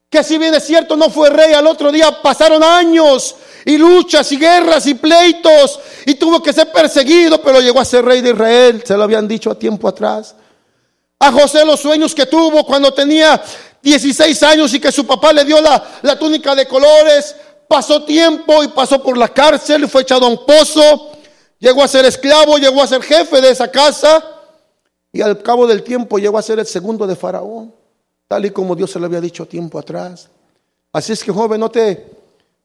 Que 0.09 0.22
si 0.22 0.38
bien 0.38 0.53
es 0.53 0.65
cierto 0.65 0.97
no 0.97 1.09
fue 1.09 1.30
rey, 1.30 1.53
al 1.53 1.65
otro 1.65 1.93
día 1.93 2.22
pasaron 2.22 2.61
años 2.61 3.38
y 3.63 3.78
luchas 3.78 4.30
y 4.34 4.38
guerras 4.38 4.86
y 4.86 4.95
pleitos 4.95 5.80
y 6.05 6.15
tuvo 6.15 6.43
que 6.43 6.51
ser 6.51 6.74
perseguido, 6.74 7.41
pero 7.41 7.61
llegó 7.61 7.80
a 7.80 7.86
ser 7.86 8.03
rey 8.03 8.19
de 8.19 8.32
Israel, 8.32 8.84
se 8.86 8.97
lo 8.97 9.03
habían 9.03 9.30
dicho 9.30 9.49
a 9.49 9.55
tiempo 9.57 9.88
atrás. 9.88 10.36
A 11.24 11.32
José 11.32 11.63
los 11.63 11.80
sueños 11.80 12.15
que 12.15 12.26
tuvo 12.26 12.65
cuando 12.65 12.91
tenía 12.91 13.39
16 13.84 14.41
años 14.41 14.74
y 14.74 14.80
que 14.80 14.91
su 14.91 15.05
papá 15.05 15.32
le 15.32 15.45
dio 15.45 15.61
la, 15.61 15.99
la 16.01 16.17
túnica 16.17 16.55
de 16.55 16.65
colores, 16.65 17.36
pasó 17.67 18.03
tiempo 18.03 18.63
y 18.63 18.69
pasó 18.69 19.03
por 19.03 19.15
la 19.15 19.28
cárcel, 19.28 19.88
fue 19.88 20.01
echado 20.01 20.26
a 20.26 20.30
un 20.30 20.43
pozo, 20.47 21.11
llegó 21.59 21.84
a 21.84 21.88
ser 21.88 22.05
esclavo, 22.05 22.57
llegó 22.57 22.82
a 22.82 22.88
ser 22.88 23.03
jefe 23.03 23.39
de 23.39 23.51
esa 23.51 23.69
casa. 23.69 24.24
Y 25.13 25.22
al 25.22 25.43
cabo 25.43 25.67
del 25.67 25.84
tiempo 25.84 26.17
llegó 26.17 26.39
a 26.39 26.41
ser 26.41 26.57
el 26.57 26.65
segundo 26.65 27.05
de 27.05 27.15
Faraón, 27.15 27.72
tal 28.28 28.43
y 28.45 28.49
como 28.49 28.76
Dios 28.76 28.89
se 28.89 28.97
lo 28.97 29.05
había 29.05 29.22
dicho 29.22 29.45
tiempo 29.45 29.78
atrás. 29.78 30.28
Así 30.91 31.13
es 31.13 31.24
que 31.24 31.32
joven, 31.32 31.59
no 31.59 31.69
te, 31.69 32.03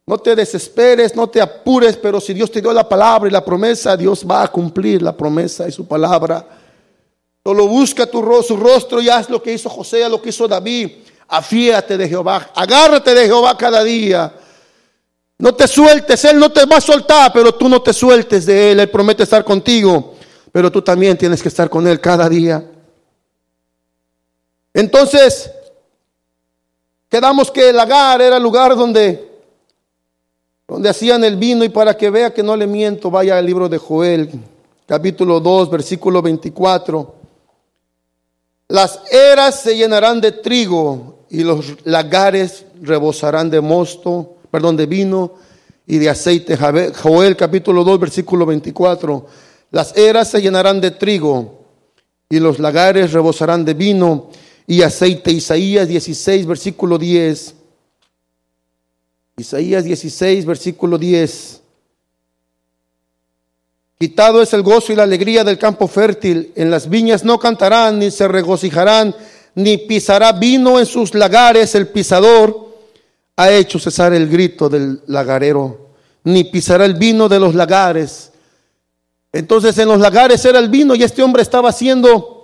no 0.06 0.16
te 0.16 0.34
desesperes, 0.34 1.14
no 1.14 1.28
te 1.28 1.42
apures, 1.42 1.98
pero 1.98 2.22
si 2.22 2.32
Dios 2.32 2.50
te 2.50 2.62
dio 2.62 2.72
la 2.72 2.88
palabra 2.88 3.28
y 3.28 3.32
la 3.32 3.44
promesa, 3.44 3.98
Dios 3.98 4.24
va 4.26 4.44
a 4.44 4.48
cumplir 4.48 5.02
la 5.02 5.14
promesa 5.14 5.68
y 5.68 5.72
su 5.72 5.86
palabra. 5.86 6.55
Solo 7.46 7.68
busca 7.68 8.06
tu, 8.06 8.18
su 8.42 8.56
rostro 8.56 9.00
y 9.00 9.08
haz 9.08 9.30
lo 9.30 9.40
que 9.40 9.52
hizo 9.52 9.70
José, 9.70 10.08
lo 10.08 10.20
que 10.20 10.30
hizo 10.30 10.48
David. 10.48 10.90
Afíate 11.28 11.96
de 11.96 12.08
Jehová, 12.08 12.50
agárrate 12.52 13.14
de 13.14 13.26
Jehová 13.26 13.56
cada 13.56 13.84
día. 13.84 14.34
No 15.38 15.54
te 15.54 15.68
sueltes, 15.68 16.24
Él 16.24 16.40
no 16.40 16.50
te 16.50 16.64
va 16.64 16.78
a 16.78 16.80
soltar, 16.80 17.32
pero 17.32 17.54
tú 17.54 17.68
no 17.68 17.80
te 17.80 17.92
sueltes 17.92 18.46
de 18.46 18.72
Él, 18.72 18.80
Él 18.80 18.90
promete 18.90 19.22
estar 19.22 19.44
contigo 19.44 20.16
pero 20.56 20.72
tú 20.72 20.80
también 20.80 21.18
tienes 21.18 21.42
que 21.42 21.48
estar 21.48 21.68
con 21.68 21.86
Él 21.86 22.00
cada 22.00 22.30
día. 22.30 22.66
Entonces, 24.72 25.50
quedamos 27.10 27.50
que 27.50 27.68
el 27.68 27.76
lagar 27.76 28.22
era 28.22 28.38
el 28.38 28.42
lugar 28.42 28.74
donde, 28.74 29.38
donde 30.66 30.88
hacían 30.88 31.24
el 31.24 31.36
vino 31.36 31.62
y 31.62 31.68
para 31.68 31.94
que 31.94 32.08
vea 32.08 32.32
que 32.32 32.42
no 32.42 32.56
le 32.56 32.66
miento, 32.66 33.10
vaya 33.10 33.36
al 33.36 33.44
libro 33.44 33.68
de 33.68 33.76
Joel, 33.76 34.30
capítulo 34.86 35.40
2, 35.40 35.68
versículo 35.68 36.22
24. 36.22 37.15
Las 38.68 39.00
eras 39.12 39.60
se 39.62 39.76
llenarán 39.76 40.20
de 40.20 40.32
trigo 40.32 41.26
y 41.30 41.44
los 41.44 41.84
lagares 41.84 42.64
rebosarán 42.82 43.48
de 43.48 43.60
mosto, 43.60 44.38
perdón, 44.50 44.76
de 44.76 44.86
vino 44.86 45.34
y 45.86 45.98
de 45.98 46.10
aceite. 46.10 46.56
Joel 46.56 47.36
capítulo 47.36 47.84
2, 47.84 48.00
versículo 48.00 48.44
24. 48.44 49.26
Las 49.70 49.96
eras 49.96 50.30
se 50.30 50.42
llenarán 50.42 50.80
de 50.80 50.90
trigo 50.90 51.60
y 52.28 52.40
los 52.40 52.58
lagares 52.58 53.12
rebosarán 53.12 53.64
de 53.64 53.74
vino 53.74 54.30
y 54.66 54.82
aceite. 54.82 55.30
Isaías 55.30 55.86
16, 55.86 56.46
versículo 56.46 56.98
10. 56.98 57.54
Isaías 59.36 59.84
16, 59.84 60.44
versículo 60.44 60.98
10. 60.98 61.62
Quitado 63.98 64.42
es 64.42 64.52
el 64.52 64.62
gozo 64.62 64.92
y 64.92 64.96
la 64.96 65.04
alegría 65.04 65.42
del 65.42 65.58
campo 65.58 65.88
fértil. 65.88 66.52
En 66.54 66.70
las 66.70 66.88
viñas 66.88 67.24
no 67.24 67.38
cantarán, 67.38 67.98
ni 67.98 68.10
se 68.10 68.28
regocijarán, 68.28 69.14
ni 69.54 69.78
pisará 69.78 70.32
vino 70.32 70.78
en 70.78 70.84
sus 70.84 71.14
lagares. 71.14 71.74
El 71.74 71.88
pisador 71.88 72.74
ha 73.36 73.50
hecho 73.50 73.78
cesar 73.78 74.12
el 74.12 74.28
grito 74.28 74.68
del 74.68 75.00
lagarero, 75.06 75.92
ni 76.24 76.44
pisará 76.44 76.84
el 76.84 76.94
vino 76.94 77.26
de 77.28 77.40
los 77.40 77.54
lagares. 77.54 78.32
Entonces 79.32 79.76
en 79.78 79.88
los 79.88 79.98
lagares 79.98 80.44
era 80.44 80.58
el 80.58 80.68
vino 80.68 80.94
y 80.94 81.02
este 81.02 81.22
hombre 81.22 81.42
estaba 81.42 81.70
haciendo 81.70 82.36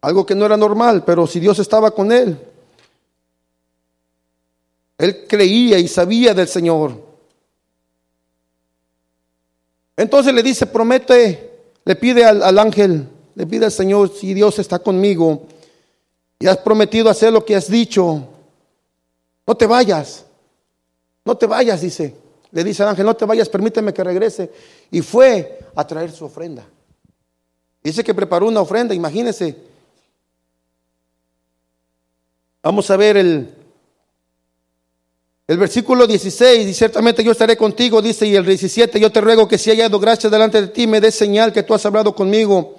algo 0.00 0.24
que 0.24 0.34
no 0.34 0.46
era 0.46 0.56
normal, 0.56 1.04
pero 1.04 1.26
si 1.26 1.40
Dios 1.40 1.58
estaba 1.58 1.90
con 1.90 2.10
él, 2.12 2.38
él 4.96 5.26
creía 5.28 5.78
y 5.78 5.88
sabía 5.88 6.34
del 6.34 6.46
Señor. 6.46 7.09
Entonces 10.00 10.32
le 10.32 10.42
dice, 10.42 10.64
promete, 10.64 11.50
le 11.84 11.94
pide 11.94 12.24
al, 12.24 12.42
al, 12.42 12.58
ángel, 12.58 13.06
le 13.34 13.46
pide 13.46 13.66
al 13.66 13.70
Señor, 13.70 14.10
si 14.10 14.32
Dios 14.32 14.58
está 14.58 14.78
conmigo 14.78 15.46
y 16.38 16.46
has 16.46 16.56
prometido 16.56 17.10
hacer 17.10 17.34
lo 17.34 17.44
que 17.44 17.54
has 17.54 17.70
dicho, 17.70 18.26
no 19.46 19.54
te 19.54 19.66
vayas, 19.66 20.24
no 21.22 21.36
te 21.36 21.44
vayas, 21.44 21.82
dice. 21.82 22.14
Le 22.50 22.64
dice 22.64 22.82
al 22.82 22.88
ángel, 22.88 23.04
no 23.04 23.14
te 23.14 23.26
vayas, 23.26 23.50
permíteme 23.50 23.92
que 23.92 24.02
regrese. 24.02 24.50
Y 24.90 25.02
fue 25.02 25.58
a 25.74 25.86
traer 25.86 26.10
su 26.10 26.24
ofrenda. 26.24 26.64
Dice 27.82 28.02
que 28.02 28.14
preparó 28.14 28.48
una 28.48 28.62
ofrenda, 28.62 28.94
imagínese. 28.94 29.54
Vamos 32.62 32.90
a 32.90 32.96
ver 32.96 33.18
el, 33.18 33.54
el 35.50 35.58
versículo 35.58 36.06
16, 36.06 36.68
y 36.68 36.72
ciertamente 36.72 37.24
yo 37.24 37.32
estaré 37.32 37.56
contigo, 37.56 38.00
dice, 38.00 38.24
y 38.24 38.36
el 38.36 38.46
17, 38.46 39.00
yo 39.00 39.10
te 39.10 39.20
ruego 39.20 39.48
que 39.48 39.58
si 39.58 39.70
hallado 39.70 39.98
gracia 39.98 40.30
delante 40.30 40.62
de 40.62 40.68
ti, 40.68 40.86
me 40.86 41.00
des 41.00 41.12
señal 41.12 41.52
que 41.52 41.64
tú 41.64 41.74
has 41.74 41.84
hablado 41.84 42.14
conmigo. 42.14 42.76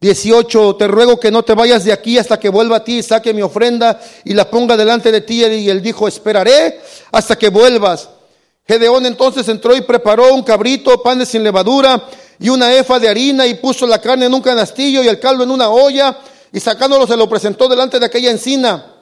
18, 0.00 0.74
te 0.74 0.88
ruego 0.88 1.20
que 1.20 1.30
no 1.30 1.44
te 1.44 1.54
vayas 1.54 1.84
de 1.84 1.92
aquí 1.92 2.18
hasta 2.18 2.40
que 2.40 2.48
vuelva 2.48 2.78
a 2.78 2.84
ti 2.84 3.00
saque 3.04 3.32
mi 3.32 3.42
ofrenda 3.42 4.00
y 4.24 4.34
la 4.34 4.50
ponga 4.50 4.76
delante 4.76 5.12
de 5.12 5.20
ti. 5.20 5.44
Y 5.44 5.70
él 5.70 5.80
dijo, 5.80 6.08
esperaré 6.08 6.80
hasta 7.12 7.38
que 7.38 7.48
vuelvas. 7.48 8.08
Gedeón 8.66 9.06
entonces 9.06 9.46
entró 9.46 9.76
y 9.76 9.82
preparó 9.82 10.34
un 10.34 10.42
cabrito, 10.42 11.00
panes 11.04 11.28
sin 11.28 11.44
levadura 11.44 12.08
y 12.40 12.48
una 12.48 12.74
efa 12.74 12.98
de 12.98 13.08
harina 13.08 13.46
y 13.46 13.54
puso 13.54 13.86
la 13.86 14.00
carne 14.00 14.26
en 14.26 14.34
un 14.34 14.42
canastillo 14.42 15.04
y 15.04 15.06
el 15.06 15.20
caldo 15.20 15.44
en 15.44 15.50
una 15.52 15.70
olla 15.70 16.18
y 16.52 16.58
sacándolo 16.58 17.06
se 17.06 17.16
lo 17.16 17.28
presentó 17.28 17.68
delante 17.68 18.00
de 18.00 18.06
aquella 18.06 18.32
encina. 18.32 18.96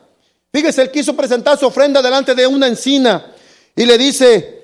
Fíjese, 0.53 0.83
él 0.83 0.91
quiso 0.91 1.15
presentar 1.15 1.59
su 1.59 1.67
ofrenda 1.67 2.01
delante 2.01 2.35
de 2.35 2.47
una 2.47 2.67
encina 2.67 3.33
y 3.77 3.85
le 3.85 3.99
dice, 3.99 4.59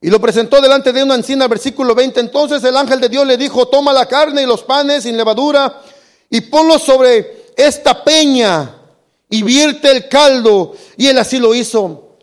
y 0.00 0.08
lo 0.08 0.20
presentó 0.20 0.60
delante 0.60 0.92
de 0.92 1.02
una 1.02 1.16
encina, 1.16 1.46
versículo 1.46 1.94
20. 1.94 2.20
Entonces 2.20 2.64
el 2.64 2.76
ángel 2.76 3.00
de 3.00 3.08
Dios 3.08 3.26
le 3.26 3.36
dijo, 3.36 3.68
toma 3.68 3.92
la 3.92 4.06
carne 4.06 4.42
y 4.42 4.46
los 4.46 4.62
panes 4.62 5.02
sin 5.02 5.16
levadura 5.16 5.82
y 6.30 6.40
ponlo 6.42 6.78
sobre 6.78 7.52
esta 7.56 8.02
peña 8.02 8.76
y 9.28 9.42
vierte 9.42 9.90
el 9.90 10.08
caldo. 10.08 10.74
Y 10.96 11.08
él 11.08 11.18
así 11.18 11.38
lo 11.38 11.54
hizo. 11.54 12.16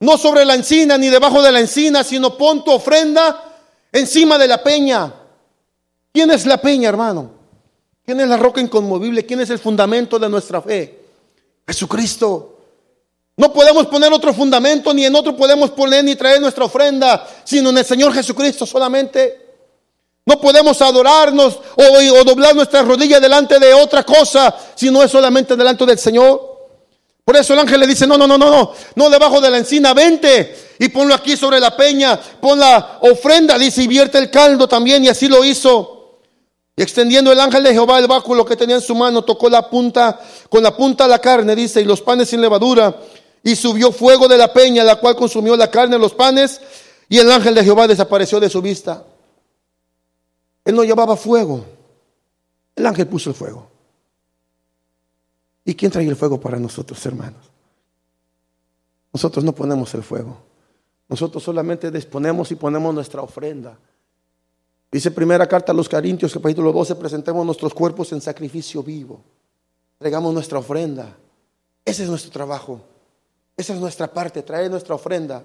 No 0.00 0.16
sobre 0.16 0.44
la 0.44 0.54
encina 0.54 0.96
ni 0.98 1.08
debajo 1.08 1.42
de 1.42 1.52
la 1.52 1.60
encina, 1.60 2.02
sino 2.02 2.36
pon 2.36 2.64
tu 2.64 2.72
ofrenda 2.72 3.44
encima 3.92 4.38
de 4.38 4.48
la 4.48 4.62
peña. 4.62 5.12
¿Quién 6.12 6.30
es 6.30 6.46
la 6.46 6.60
peña, 6.60 6.88
hermano? 6.88 7.30
¿Quién 8.04 8.20
es 8.20 8.28
la 8.28 8.36
roca 8.36 8.60
inconmovible? 8.60 9.26
¿Quién 9.26 9.40
es 9.40 9.50
el 9.50 9.58
fundamento 9.58 10.18
de 10.18 10.28
nuestra 10.28 10.62
fe? 10.62 10.97
Jesucristo. 11.68 12.56
No 13.36 13.52
podemos 13.52 13.86
poner 13.86 14.12
otro 14.12 14.34
fundamento, 14.34 14.92
ni 14.92 15.04
en 15.04 15.14
otro 15.14 15.36
podemos 15.36 15.70
poner 15.70 16.02
ni 16.02 16.16
traer 16.16 16.40
nuestra 16.40 16.64
ofrenda, 16.64 17.28
sino 17.44 17.70
en 17.70 17.78
el 17.78 17.84
Señor 17.84 18.12
Jesucristo 18.12 18.66
solamente. 18.66 19.46
No 20.26 20.40
podemos 20.40 20.80
adorarnos 20.82 21.60
o, 21.76 22.18
o 22.18 22.24
doblar 22.24 22.56
nuestras 22.56 22.86
rodillas 22.86 23.20
delante 23.20 23.58
de 23.58 23.74
otra 23.74 24.02
cosa, 24.02 24.54
sino 24.74 25.02
es 25.02 25.10
solamente 25.10 25.54
delante 25.56 25.86
del 25.86 25.98
Señor. 25.98 26.58
Por 27.24 27.36
eso 27.36 27.52
el 27.52 27.60
ángel 27.60 27.80
le 27.80 27.86
dice, 27.86 28.06
no, 28.06 28.16
no, 28.16 28.26
no, 28.26 28.38
no, 28.38 28.50
no, 28.50 28.72
no 28.94 29.10
debajo 29.10 29.40
de 29.40 29.50
la 29.50 29.58
encina, 29.58 29.92
vente 29.92 30.74
y 30.78 30.88
ponlo 30.88 31.14
aquí 31.14 31.36
sobre 31.36 31.60
la 31.60 31.76
peña, 31.76 32.18
pon 32.40 32.58
la 32.58 32.98
ofrenda, 33.02 33.58
dice, 33.58 33.82
y 33.82 33.86
vierte 33.86 34.16
el 34.18 34.30
caldo 34.30 34.66
también, 34.66 35.04
y 35.04 35.08
así 35.08 35.28
lo 35.28 35.44
hizo. 35.44 35.97
Y 36.78 36.82
extendiendo 36.82 37.32
el 37.32 37.40
ángel 37.40 37.64
de 37.64 37.72
Jehová 37.72 37.98
el 37.98 38.06
báculo 38.06 38.44
que 38.44 38.54
tenía 38.54 38.76
en 38.76 38.80
su 38.80 38.94
mano, 38.94 39.24
tocó 39.24 39.50
la 39.50 39.68
punta, 39.68 40.20
con 40.48 40.62
la 40.62 40.76
punta 40.76 41.08
la 41.08 41.18
carne, 41.18 41.56
dice, 41.56 41.80
y 41.80 41.84
los 41.84 42.00
panes 42.00 42.28
sin 42.28 42.40
levadura, 42.40 42.96
y 43.42 43.56
subió 43.56 43.90
fuego 43.90 44.28
de 44.28 44.38
la 44.38 44.52
peña, 44.52 44.84
la 44.84 44.94
cual 44.94 45.16
consumió 45.16 45.56
la 45.56 45.72
carne, 45.72 45.98
los 45.98 46.14
panes, 46.14 46.60
y 47.08 47.18
el 47.18 47.32
ángel 47.32 47.56
de 47.56 47.64
Jehová 47.64 47.88
desapareció 47.88 48.38
de 48.38 48.48
su 48.48 48.62
vista. 48.62 49.04
Él 50.64 50.76
no 50.76 50.84
llevaba 50.84 51.16
fuego, 51.16 51.64
el 52.76 52.86
ángel 52.86 53.08
puso 53.08 53.30
el 53.30 53.34
fuego. 53.34 53.68
¿Y 55.64 55.74
quién 55.74 55.90
trae 55.90 56.06
el 56.06 56.14
fuego 56.14 56.40
para 56.40 56.60
nosotros, 56.60 57.04
hermanos? 57.04 57.50
Nosotros 59.12 59.44
no 59.44 59.52
ponemos 59.52 59.92
el 59.94 60.04
fuego. 60.04 60.38
Nosotros 61.08 61.42
solamente 61.42 61.90
disponemos 61.90 62.52
y 62.52 62.54
ponemos 62.54 62.94
nuestra 62.94 63.20
ofrenda. 63.20 63.76
Dice 64.90 65.10
primera 65.10 65.46
carta 65.46 65.72
a 65.72 65.74
los 65.74 65.88
Corintios, 65.88 66.32
capítulo 66.32 66.72
12, 66.72 66.94
presentemos 66.94 67.44
nuestros 67.44 67.74
cuerpos 67.74 68.10
en 68.12 68.22
sacrificio 68.22 68.82
vivo. 68.82 69.20
Traigamos 69.98 70.32
nuestra 70.32 70.58
ofrenda. 70.58 71.14
Ese 71.84 72.04
es 72.04 72.08
nuestro 72.08 72.30
trabajo. 72.30 72.80
Esa 73.54 73.74
es 73.74 73.80
nuestra 73.80 74.06
parte, 74.06 74.42
traer 74.42 74.70
nuestra 74.70 74.94
ofrenda. 74.94 75.44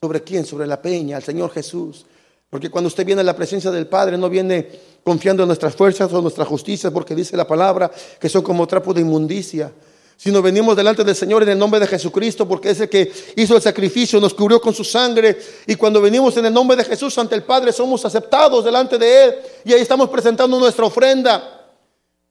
¿Sobre 0.00 0.22
quién? 0.24 0.44
Sobre 0.44 0.66
la 0.66 0.82
peña, 0.82 1.16
al 1.16 1.22
Señor 1.22 1.50
Jesús. 1.50 2.04
Porque 2.50 2.68
cuando 2.68 2.88
usted 2.88 3.06
viene 3.06 3.20
a 3.20 3.24
la 3.24 3.36
presencia 3.36 3.70
del 3.70 3.86
Padre, 3.86 4.18
no 4.18 4.28
viene 4.28 4.68
confiando 5.04 5.44
en 5.44 5.48
nuestras 5.48 5.76
fuerzas 5.76 6.12
o 6.12 6.20
nuestra 6.20 6.44
justicia, 6.44 6.90
porque 6.90 7.14
dice 7.14 7.36
la 7.36 7.46
palabra 7.46 7.90
que 8.18 8.28
son 8.28 8.42
como 8.42 8.66
trapo 8.66 8.92
de 8.92 9.02
inmundicia. 9.02 9.70
Sino 10.16 10.40
venimos 10.40 10.76
delante 10.76 11.04
del 11.04 11.16
Señor 11.16 11.42
en 11.42 11.50
el 11.50 11.58
nombre 11.58 11.80
de 11.80 11.86
Jesucristo, 11.86 12.46
porque 12.46 12.70
es 12.70 12.80
el 12.80 12.88
que 12.88 13.12
hizo 13.36 13.56
el 13.56 13.62
sacrificio, 13.62 14.20
nos 14.20 14.32
cubrió 14.32 14.60
con 14.60 14.72
su 14.72 14.84
sangre. 14.84 15.38
Y 15.66 15.74
cuando 15.74 16.00
venimos 16.00 16.36
en 16.36 16.46
el 16.46 16.52
nombre 16.52 16.76
de 16.76 16.84
Jesús 16.84 17.16
ante 17.18 17.34
el 17.34 17.42
Padre, 17.42 17.72
somos 17.72 18.04
aceptados 18.04 18.64
delante 18.64 18.96
de 18.96 19.24
Él. 19.24 19.34
Y 19.64 19.72
ahí 19.72 19.80
estamos 19.80 20.08
presentando 20.08 20.58
nuestra 20.58 20.84
ofrenda. 20.86 21.64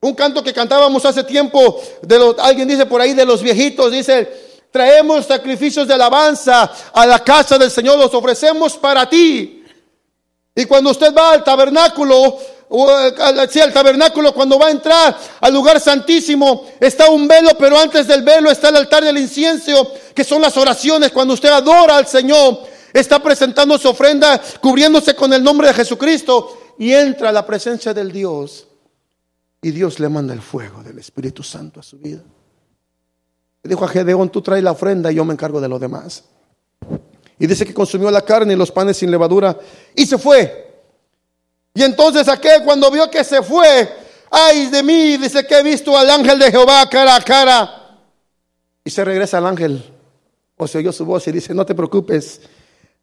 Un 0.02 0.14
canto 0.16 0.44
que 0.44 0.54
cantábamos 0.54 1.06
hace 1.06 1.24
tiempo, 1.24 1.82
de 2.02 2.36
alguien 2.40 2.68
dice 2.68 2.86
por 2.86 3.00
ahí 3.00 3.14
de 3.14 3.26
los 3.26 3.42
viejitos, 3.42 3.90
dice, 3.90 4.30
traemos 4.70 5.26
sacrificios 5.26 5.88
de 5.88 5.94
alabanza 5.94 6.70
a 6.92 7.06
la 7.06 7.24
casa 7.24 7.58
del 7.58 7.72
Señor, 7.72 7.98
los 7.98 8.14
ofrecemos 8.14 8.76
para 8.78 9.08
ti. 9.10 9.64
Y 10.56 10.66
cuando 10.66 10.92
usted 10.92 11.14
va 11.16 11.32
al 11.32 11.44
tabernáculo, 11.44 12.38
o 12.76 12.88
sí, 13.52 13.60
al 13.60 13.72
tabernáculo, 13.72 14.34
cuando 14.34 14.58
va 14.58 14.66
a 14.66 14.72
entrar 14.72 15.16
al 15.42 15.54
lugar 15.54 15.80
santísimo, 15.80 16.66
está 16.80 17.08
un 17.08 17.28
velo, 17.28 17.52
pero 17.60 17.78
antes 17.78 18.08
del 18.08 18.24
velo 18.24 18.50
está 18.50 18.70
el 18.70 18.78
altar 18.78 19.04
del 19.04 19.20
incienso, 19.20 19.94
que 20.16 20.24
son 20.24 20.42
las 20.42 20.58
oraciones. 20.58 21.12
Cuando 21.12 21.36
usted 21.36 21.50
adora 21.50 21.98
al 21.98 22.08
Señor, 22.08 22.64
está 22.92 23.22
presentando 23.22 23.78
su 23.78 23.90
ofrenda, 23.90 24.42
cubriéndose 24.60 25.16
con 25.16 25.32
el 25.34 25.44
nombre 25.44 25.68
de 25.68 25.74
Jesucristo, 25.76 26.74
y 26.80 26.92
entra 26.94 27.30
a 27.30 27.32
la 27.32 27.46
presencia 27.46 27.94
del 27.94 28.12
Dios. 28.12 28.66
Y 29.62 29.70
Dios 29.70 30.00
le 30.00 30.10
manda 30.10 30.34
el 30.34 30.42
fuego 30.42 30.82
del 30.82 30.98
Espíritu 30.98 31.44
Santo 31.44 31.80
a 31.80 31.84
su 31.84 32.00
vida. 32.00 32.24
Le 33.62 33.70
dijo 33.70 33.86
a 33.86 33.88
Gedeón, 33.88 34.30
tú 34.30 34.42
traes 34.42 34.64
la 34.64 34.72
ofrenda 34.72 35.12
y 35.12 35.16
yo 35.16 35.24
me 35.24 35.34
encargo 35.34 35.62
de 35.62 35.70
lo 35.70 35.78
demás. 35.78 36.24
Y 37.38 37.46
dice 37.46 37.68
que 37.68 37.74
consumió 37.74 38.10
la 38.10 38.22
carne 38.22 38.54
y 38.54 38.58
los 38.58 38.72
panes 38.72 38.98
sin 38.98 39.12
levadura 39.12 39.56
y 39.96 40.08
se 40.08 40.18
fue. 40.18 40.73
Y 41.74 41.82
entonces 41.82 42.28
aquel 42.28 42.64
cuando 42.64 42.92
vio 42.92 43.10
que 43.10 43.24
se 43.24 43.42
fue, 43.42 43.90
ay 44.30 44.68
de 44.68 44.84
mí, 44.84 45.18
dice 45.18 45.46
que 45.46 45.60
he 45.60 45.64
visto 45.64 45.98
al 45.98 46.10
ángel 46.10 46.38
de 46.38 46.52
Jehová 46.52 46.88
cara 46.90 47.16
a 47.16 47.22
cara. 47.22 48.00
Y 48.84 48.90
se 48.90 49.04
regresa 49.04 49.38
al 49.38 49.48
ángel. 49.48 49.84
O 50.58 50.68
se 50.68 50.78
oyó 50.78 50.92
su 50.92 51.06
voz 51.06 51.28
y 51.28 51.32
dice, 51.32 51.54
no 51.54 51.66
te 51.66 51.74
preocupes, 51.74 52.42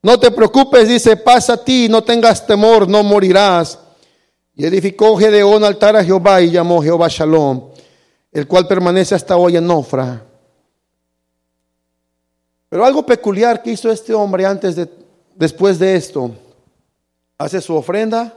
no 0.02 0.18
te 0.18 0.30
preocupes, 0.30 0.88
dice, 0.88 1.16
pasa 1.16 1.54
a 1.54 1.64
ti, 1.64 1.88
no 1.88 2.02
tengas 2.02 2.46
temor, 2.46 2.88
no 2.88 3.02
morirás. 3.02 3.78
Y 4.54 4.64
edificó 4.64 5.16
Gedeón 5.16 5.64
altar 5.64 5.96
a 5.96 6.04
Jehová 6.04 6.40
y 6.40 6.50
llamó 6.50 6.82
Jehová 6.82 7.08
Shalom, 7.08 7.70
el 8.32 8.46
cual 8.46 8.68
permanece 8.68 9.14
hasta 9.14 9.36
hoy 9.36 9.56
en 9.56 9.66
Nofra. 9.66 10.24
Pero 12.68 12.84
algo 12.84 13.04
peculiar 13.04 13.62
que 13.62 13.72
hizo 13.72 13.90
este 13.90 14.14
hombre 14.14 14.46
antes 14.46 14.76
de, 14.76 14.88
después 15.34 15.78
de 15.78 15.96
esto, 15.96 16.30
hace 17.36 17.60
su 17.60 17.74
ofrenda, 17.74 18.34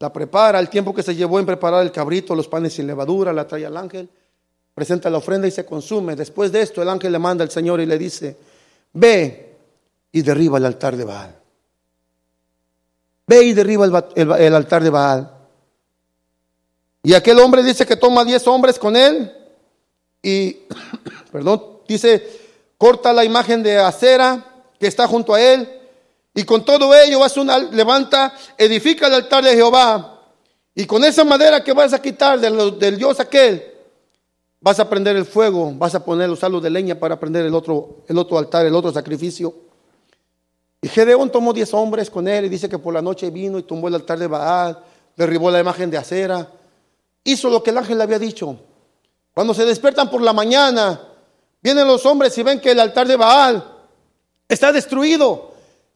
la 0.00 0.12
prepara, 0.12 0.60
el 0.60 0.68
tiempo 0.68 0.94
que 0.94 1.02
se 1.02 1.14
llevó 1.14 1.38
en 1.38 1.46
preparar 1.46 1.82
el 1.82 1.90
cabrito, 1.90 2.34
los 2.34 2.48
panes 2.48 2.74
sin 2.74 2.86
levadura, 2.86 3.32
la 3.32 3.46
trae 3.46 3.66
al 3.66 3.76
ángel, 3.76 4.08
presenta 4.74 5.10
la 5.10 5.18
ofrenda 5.18 5.48
y 5.48 5.50
se 5.50 5.64
consume. 5.64 6.14
Después 6.14 6.52
de 6.52 6.62
esto, 6.62 6.80
el 6.80 6.88
ángel 6.88 7.12
le 7.12 7.18
manda 7.18 7.42
al 7.42 7.50
Señor 7.50 7.80
y 7.80 7.86
le 7.86 7.98
dice, 7.98 8.36
ve 8.92 9.56
y 10.12 10.22
derriba 10.22 10.58
el 10.58 10.66
altar 10.66 10.96
de 10.96 11.04
Baal. 11.04 11.34
Ve 13.26 13.42
y 13.42 13.52
derriba 13.52 13.86
el, 14.14 14.32
el 14.32 14.54
altar 14.54 14.82
de 14.84 14.90
Baal. 14.90 15.34
Y 17.02 17.14
aquel 17.14 17.38
hombre 17.40 17.62
dice 17.62 17.86
que 17.86 17.96
toma 17.96 18.24
diez 18.24 18.46
hombres 18.46 18.78
con 18.78 18.96
él 18.96 19.32
y, 20.22 20.58
perdón, 21.32 21.78
dice, 21.88 22.24
corta 22.76 23.12
la 23.12 23.24
imagen 23.24 23.62
de 23.62 23.78
acera 23.78 24.44
que 24.78 24.86
está 24.86 25.08
junto 25.08 25.34
a 25.34 25.40
él, 25.40 25.68
y 26.38 26.44
con 26.44 26.64
todo 26.64 26.94
ello 26.94 27.18
vas 27.18 27.36
una, 27.36 27.58
levanta, 27.58 28.32
edifica 28.56 29.08
el 29.08 29.14
altar 29.14 29.42
de 29.42 29.54
Jehová, 29.54 30.22
y 30.72 30.86
con 30.86 31.04
esa 31.04 31.24
madera 31.24 31.64
que 31.64 31.72
vas 31.72 31.92
a 31.92 32.00
quitar 32.00 32.38
del, 32.38 32.96
Dios 32.96 33.18
aquel, 33.18 33.74
vas 34.60 34.78
a 34.78 34.88
prender 34.88 35.16
el 35.16 35.24
fuego, 35.24 35.72
vas 35.74 35.96
a 35.96 36.04
poner 36.04 36.28
los 36.28 36.38
salos 36.38 36.62
de 36.62 36.70
leña 36.70 36.94
para 36.94 37.18
prender 37.18 37.44
el 37.44 37.54
otro, 37.54 38.04
el 38.06 38.16
otro 38.18 38.38
altar, 38.38 38.64
el 38.64 38.74
otro 38.76 38.92
sacrificio. 38.92 39.52
Y 40.80 40.86
Gedeón 40.88 41.28
tomó 41.32 41.52
diez 41.52 41.74
hombres 41.74 42.08
con 42.08 42.28
él 42.28 42.44
y 42.44 42.48
dice 42.48 42.68
que 42.68 42.78
por 42.78 42.94
la 42.94 43.02
noche 43.02 43.30
vino 43.30 43.58
y 43.58 43.64
tumbó 43.64 43.88
el 43.88 43.96
altar 43.96 44.20
de 44.20 44.28
Baal, 44.28 44.78
derribó 45.16 45.50
la 45.50 45.58
imagen 45.58 45.90
de 45.90 45.98
acera, 45.98 46.52
hizo 47.24 47.50
lo 47.50 47.64
que 47.64 47.70
el 47.70 47.78
ángel 47.78 47.98
le 47.98 48.04
había 48.04 48.20
dicho. 48.20 48.56
Cuando 49.34 49.54
se 49.54 49.64
despiertan 49.64 50.08
por 50.08 50.22
la 50.22 50.32
mañana, 50.32 51.00
Vienen 51.60 51.86
los 51.86 52.06
hombres 52.06 52.36
y 52.38 52.42
ven 52.42 52.60
que 52.60 52.70
el 52.70 52.80
altar 52.80 53.06
de 53.06 53.16
Baal 53.16 53.64
está 54.48 54.72
destruido, 54.72 55.47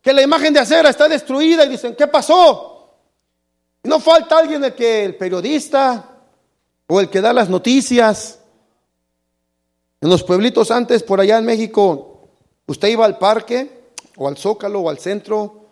que 0.02 0.12
la 0.12 0.22
imagen 0.22 0.52
de 0.52 0.60
acera 0.60 0.90
está 0.90 1.08
destruida 1.08 1.64
y 1.64 1.70
dicen, 1.70 1.94
¿qué 1.96 2.06
pasó? 2.06 2.68
no 3.84 3.98
falta 3.98 4.38
alguien 4.38 4.62
el 4.62 4.74
que 4.74 5.04
el 5.04 5.16
periodista 5.16 6.08
o 6.86 7.00
el 7.00 7.08
que 7.08 7.20
da 7.20 7.32
las 7.32 7.48
noticias. 7.48 8.38
En 10.00 10.08
los 10.08 10.22
pueblitos 10.22 10.70
antes, 10.70 11.02
por 11.02 11.20
allá 11.20 11.38
en 11.38 11.44
México, 11.44 12.28
usted 12.66 12.88
iba 12.88 13.04
al 13.04 13.18
parque 13.18 13.92
o 14.16 14.28
al 14.28 14.36
zócalo 14.36 14.80
o 14.80 14.88
al 14.88 14.98
centro, 14.98 15.66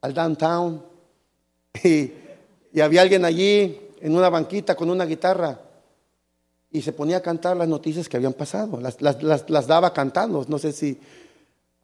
al 0.00 0.14
downtown, 0.14 0.84
y, 1.84 2.12
y 2.72 2.80
había 2.80 3.02
alguien 3.02 3.24
allí 3.24 3.80
en 4.00 4.16
una 4.16 4.28
banquita 4.28 4.74
con 4.74 4.90
una 4.90 5.04
guitarra 5.04 5.60
y 6.70 6.82
se 6.82 6.92
ponía 6.92 7.18
a 7.18 7.22
cantar 7.22 7.56
las 7.56 7.68
noticias 7.68 8.08
que 8.08 8.16
habían 8.16 8.34
pasado, 8.34 8.80
las, 8.80 9.66
daba 9.66 9.92
cantando, 9.92 10.44
no 10.48 10.58
sé 10.58 10.72
si 10.72 10.98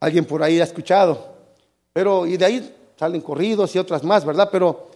alguien 0.00 0.24
por 0.24 0.42
ahí 0.42 0.60
ha 0.60 0.64
escuchado, 0.64 1.33
pero 1.94 2.26
y 2.26 2.36
de 2.36 2.44
ahí 2.44 2.74
salen 2.98 3.20
corridos 3.20 3.74
y 3.74 3.78
otras 3.78 4.02
más, 4.02 4.24
¿verdad? 4.24 4.48
Pero 4.50 4.88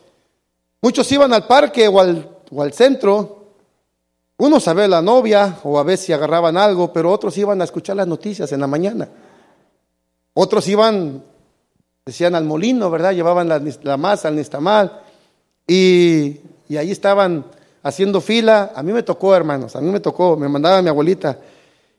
muchos 0.83 1.11
iban 1.13 1.33
al 1.33 1.47
parque 1.47 1.87
o 1.87 2.01
al, 2.01 2.29
o 2.51 2.61
al 2.61 2.73
centro, 2.73 3.39
unos 4.37 4.67
a 4.67 4.73
ver 4.73 4.91
la 4.91 5.01
novia 5.01 5.59
o 5.63 5.79
a 5.79 5.85
ver 5.85 5.97
si 5.97 6.13
agarraban 6.13 6.57
algo, 6.57 6.93
pero 6.93 7.13
otros 7.13 7.39
iban 7.39 7.61
a 7.61 7.65
escuchar 7.65 7.97
las 7.97 8.09
noticias 8.09 8.51
en 8.51 8.61
la 8.61 8.67
mañana. 8.67 9.09
Otros 10.35 10.67
iban, 10.69 11.23
decían 12.05 12.35
al 12.35 12.45
molino, 12.45 12.91
¿verdad? 12.91 13.13
Llevaban 13.13 13.49
la, 13.49 13.97
masa, 13.97 14.29
el 14.29 14.37
nistamal, 14.37 15.01
y, 15.67 16.41
y 16.69 16.77
ahí 16.77 16.91
estaban 16.91 17.45
haciendo 17.85 18.21
fila. 18.21 18.73
A 18.75 18.83
mí 18.83 18.93
me 18.93 19.05
tocó, 19.05 19.37
hermanos, 19.37 19.77
a 19.77 19.81
mí 19.81 19.91
me 19.91 20.01
tocó, 20.01 20.37
me 20.37 20.49
mandaba 20.49 20.83
mi 20.83 20.89
abuelita. 20.89 21.39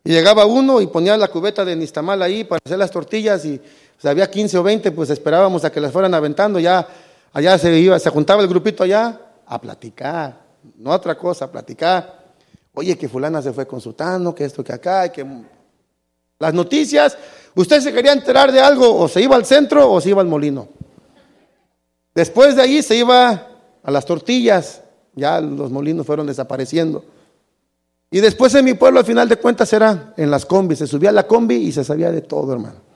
Y 0.03 0.11
llegaba 0.11 0.45
uno 0.45 0.81
y 0.81 0.87
ponía 0.87 1.15
la 1.17 1.27
cubeta 1.27 1.63
de 1.63 1.75
nistamal 1.75 2.21
ahí 2.21 2.43
para 2.43 2.59
hacer 2.65 2.79
las 2.79 2.91
tortillas 2.91 3.43
y 3.45 3.61
pues, 3.99 4.09
había 4.09 4.31
15 4.31 4.57
o 4.57 4.63
20, 4.63 4.91
pues 4.91 5.09
esperábamos 5.09 5.65
a 5.65 5.71
que 5.71 5.81
las 5.81 5.91
fueran 5.91 6.13
aventando. 6.13 6.57
Ya 6.59 6.87
allá 7.33 7.57
se 7.57 7.77
iba, 7.77 7.99
se 7.99 8.09
juntaba 8.09 8.41
el 8.41 8.47
grupito 8.47 8.83
allá 8.83 9.19
a 9.45 9.59
platicar, 9.59 10.39
no 10.77 10.91
otra 10.91 11.17
cosa, 11.17 11.45
a 11.45 11.51
platicar. 11.51 12.19
Oye, 12.73 12.97
que 12.97 13.09
fulana 13.09 13.41
se 13.41 13.51
fue 13.51 13.67
consultando, 13.67 14.33
que 14.33 14.45
esto, 14.45 14.63
que 14.63 14.71
acá, 14.71 15.11
que 15.11 15.25
las 16.39 16.53
noticias, 16.53 17.17
usted 17.55 17.81
se 17.81 17.91
quería 17.91 18.13
enterar 18.13 18.53
de 18.53 18.61
algo, 18.61 18.95
o 18.95 19.07
se 19.09 19.21
iba 19.21 19.35
al 19.35 19.45
centro 19.45 19.91
o 19.91 19.99
se 19.99 20.09
iba 20.09 20.21
al 20.21 20.27
molino. 20.27 20.69
Después 22.15 22.55
de 22.55 22.61
ahí 22.61 22.81
se 22.81 22.95
iba 22.95 23.47
a 23.83 23.91
las 23.91 24.05
tortillas, 24.05 24.81
ya 25.13 25.41
los 25.41 25.71
molinos 25.71 26.05
fueron 26.05 26.27
desapareciendo. 26.27 27.03
Y 28.11 28.21
después 28.21 28.55
en 28.55 28.63
mi 28.63 28.75
pueblo, 28.75 28.99
al 28.99 29.05
final 29.05 29.27
de 29.27 29.35
cuentas, 29.35 29.71
era 29.73 30.13
en 30.15 30.31
las 30.31 30.45
combis. 30.45 30.79
Se 30.79 30.87
subía 30.87 31.09
a 31.09 31.13
la 31.13 31.27
combi 31.27 31.55
y 31.55 31.71
se 31.71 31.83
sabía 31.83 32.11
de 32.11 32.21
todo, 32.21 32.53
hermano. 32.53 32.88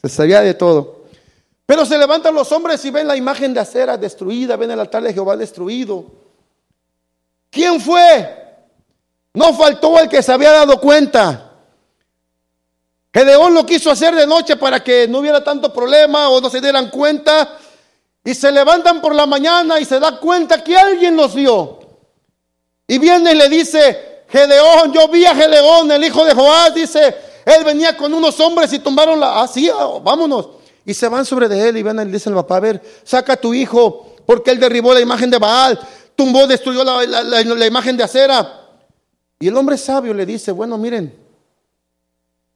Se 0.00 0.08
sabía 0.08 0.40
de 0.40 0.54
todo. 0.54 0.98
Pero 1.66 1.84
se 1.84 1.98
levantan 1.98 2.34
los 2.34 2.50
hombres 2.52 2.84
y 2.84 2.90
ven 2.90 3.06
la 3.06 3.16
imagen 3.16 3.52
de 3.52 3.60
acera 3.60 3.96
destruida, 3.96 4.56
ven 4.56 4.70
el 4.70 4.80
altar 4.80 5.02
de 5.02 5.12
Jehová 5.12 5.36
destruido. 5.36 6.06
¿Quién 7.50 7.80
fue? 7.80 8.36
No 9.34 9.52
faltó 9.54 9.98
el 9.98 10.08
que 10.08 10.22
se 10.22 10.32
había 10.32 10.52
dado 10.52 10.80
cuenta. 10.80 11.52
Gedeón 13.12 13.54
lo 13.54 13.66
quiso 13.66 13.90
hacer 13.90 14.14
de 14.14 14.26
noche 14.26 14.56
para 14.56 14.82
que 14.82 15.08
no 15.08 15.18
hubiera 15.18 15.42
tanto 15.42 15.72
problema 15.72 16.28
o 16.28 16.40
no 16.40 16.48
se 16.48 16.60
dieran 16.60 16.90
cuenta. 16.90 17.58
Y 18.24 18.34
se 18.34 18.52
levantan 18.52 19.00
por 19.00 19.14
la 19.14 19.26
mañana 19.26 19.80
y 19.80 19.84
se 19.84 19.98
da 19.98 20.18
cuenta 20.18 20.62
que 20.62 20.76
alguien 20.76 21.16
los 21.16 21.34
vio. 21.34 21.78
Y 22.86 22.98
viene 22.98 23.32
y 23.32 23.34
le 23.34 23.48
dice, 23.48 24.24
Gedeón, 24.28 24.92
yo 24.92 25.08
vi 25.08 25.24
a 25.26 25.34
Gedeón, 25.34 25.90
el 25.92 26.04
hijo 26.04 26.24
de 26.24 26.34
Joás, 26.34 26.74
dice, 26.74 27.14
él 27.48 27.64
venía 27.64 27.96
con 27.96 28.12
unos 28.12 28.38
hombres 28.40 28.72
y 28.72 28.78
tumbaron 28.78 29.18
la, 29.18 29.42
así, 29.42 29.70
ah, 29.70 29.98
vámonos. 30.02 30.50
Y 30.84 30.92
se 30.92 31.08
van 31.08 31.24
sobre 31.24 31.48
de 31.48 31.68
él 31.68 31.76
y 31.78 31.82
ven 31.82 31.98
y 31.98 32.04
le 32.04 32.12
dicen 32.12 32.32
al 32.32 32.40
papá, 32.40 32.56
a 32.56 32.60
ver, 32.60 32.82
saca 33.04 33.34
a 33.34 33.36
tu 33.36 33.54
hijo, 33.54 34.14
porque 34.26 34.50
él 34.50 34.60
derribó 34.60 34.92
la 34.92 35.00
imagen 35.00 35.30
de 35.30 35.38
Baal, 35.38 35.78
tumbó, 36.14 36.46
destruyó 36.46 36.84
la, 36.84 37.66
imagen 37.66 37.96
de 37.96 38.04
acera. 38.04 38.66
Y 39.40 39.48
el 39.48 39.56
hombre 39.56 39.78
sabio 39.78 40.12
le 40.12 40.26
dice, 40.26 40.52
bueno, 40.52 40.76
miren, 40.76 41.14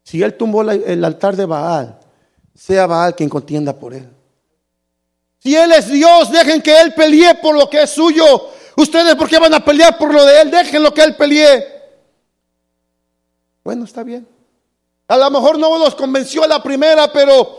si 0.02 0.22
él 0.22 0.36
tumbó 0.36 0.62
el 0.62 1.04
altar 1.04 1.36
de 1.36 1.46
Baal, 1.46 1.98
sea 2.54 2.86
Baal 2.86 3.14
quien 3.14 3.28
contienda 3.28 3.78
por 3.78 3.94
él. 3.94 4.08
Si 5.38 5.56
él 5.56 5.72
es 5.72 5.88
Dios, 5.88 6.30
dejen 6.30 6.62
que 6.62 6.80
él 6.80 6.94
pelee 6.94 7.34
por 7.36 7.56
lo 7.56 7.68
que 7.68 7.82
es 7.82 7.90
suyo. 7.90 8.50
Ustedes, 8.76 9.14
¿por 9.16 9.28
qué 9.28 9.38
van 9.38 9.54
a 9.54 9.64
pelear 9.64 9.98
por 9.98 10.12
lo 10.12 10.24
de 10.24 10.40
él? 10.40 10.50
Dejen 10.50 10.82
lo 10.82 10.94
que 10.94 11.02
él 11.02 11.16
pelee. 11.16 11.66
Bueno, 13.64 13.84
está 13.84 14.02
bien. 14.02 14.26
A 15.12 15.18
lo 15.18 15.30
mejor 15.30 15.58
no 15.58 15.76
los 15.76 15.94
convenció 15.94 16.42
a 16.42 16.46
la 16.46 16.62
primera, 16.62 17.12
pero 17.12 17.58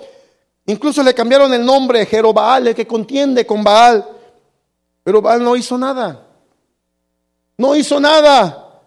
incluso 0.65 1.03
le 1.03 1.13
cambiaron 1.13 1.53
el 1.53 1.63
nombre, 1.63 2.03
Jerobaal, 2.07 2.69
el 2.69 2.73
que 2.73 2.87
contiende 2.87 3.45
con 3.45 3.63
Baal. 3.63 4.03
Pero 5.03 5.21
Baal 5.21 5.43
no 5.43 5.55
hizo 5.55 5.77
nada. 5.77 6.25
No 7.55 7.75
hizo 7.75 7.99
nada. 7.99 8.81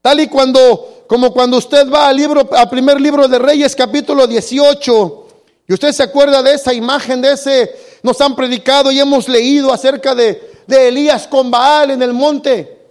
Tal 0.00 0.20
y 0.20 0.28
cuando, 0.28 1.04
como 1.06 1.34
cuando 1.34 1.58
usted 1.58 1.86
va 1.90 2.08
al 2.08 2.16
libro, 2.16 2.48
al 2.52 2.70
primer 2.70 2.98
libro 2.98 3.28
de 3.28 3.38
Reyes, 3.38 3.76
capítulo 3.76 4.26
18, 4.26 5.26
y 5.68 5.74
usted 5.74 5.92
se 5.92 6.04
acuerda 6.04 6.42
de 6.42 6.54
esa 6.54 6.72
imagen, 6.72 7.20
de 7.20 7.32
ese, 7.32 7.76
nos 8.02 8.18
han 8.22 8.34
predicado 8.34 8.90
y 8.90 9.00
hemos 9.00 9.28
leído 9.28 9.70
acerca 9.70 10.14
de, 10.14 10.62
de 10.66 10.88
Elías 10.88 11.26
con 11.26 11.50
Baal 11.50 11.90
en 11.90 12.00
el 12.00 12.14
monte. 12.14 12.86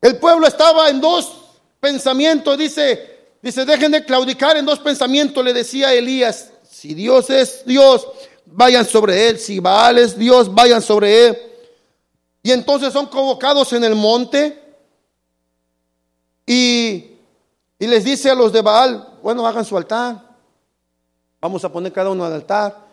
El 0.00 0.16
pueblo 0.18 0.46
estaba 0.46 0.90
en 0.90 1.00
dos 1.00 1.32
pensamientos, 1.80 2.56
dice, 2.56 3.17
Dice, 3.40 3.64
dejen 3.64 3.92
de 3.92 4.04
claudicar 4.04 4.56
en 4.56 4.66
dos 4.66 4.80
pensamientos, 4.80 5.44
le 5.44 5.52
decía 5.52 5.94
Elías. 5.94 6.50
Si 6.68 6.94
Dios 6.94 7.30
es 7.30 7.64
Dios, 7.64 8.06
vayan 8.46 8.84
sobre 8.84 9.28
él. 9.28 9.38
Si 9.38 9.60
Baal 9.60 9.98
es 9.98 10.18
Dios, 10.18 10.52
vayan 10.52 10.82
sobre 10.82 11.28
él. 11.28 11.38
Y 12.42 12.52
entonces 12.52 12.92
son 12.92 13.06
convocados 13.06 13.72
en 13.72 13.84
el 13.84 13.94
monte. 13.94 14.60
Y, 16.46 17.16
y 17.78 17.86
les 17.86 18.04
dice 18.04 18.30
a 18.30 18.34
los 18.34 18.52
de 18.52 18.62
Baal, 18.62 19.18
bueno, 19.22 19.46
hagan 19.46 19.64
su 19.64 19.76
altar. 19.76 20.36
Vamos 21.40 21.64
a 21.64 21.72
poner 21.72 21.92
cada 21.92 22.10
uno 22.10 22.24
al 22.24 22.32
altar. 22.32 22.86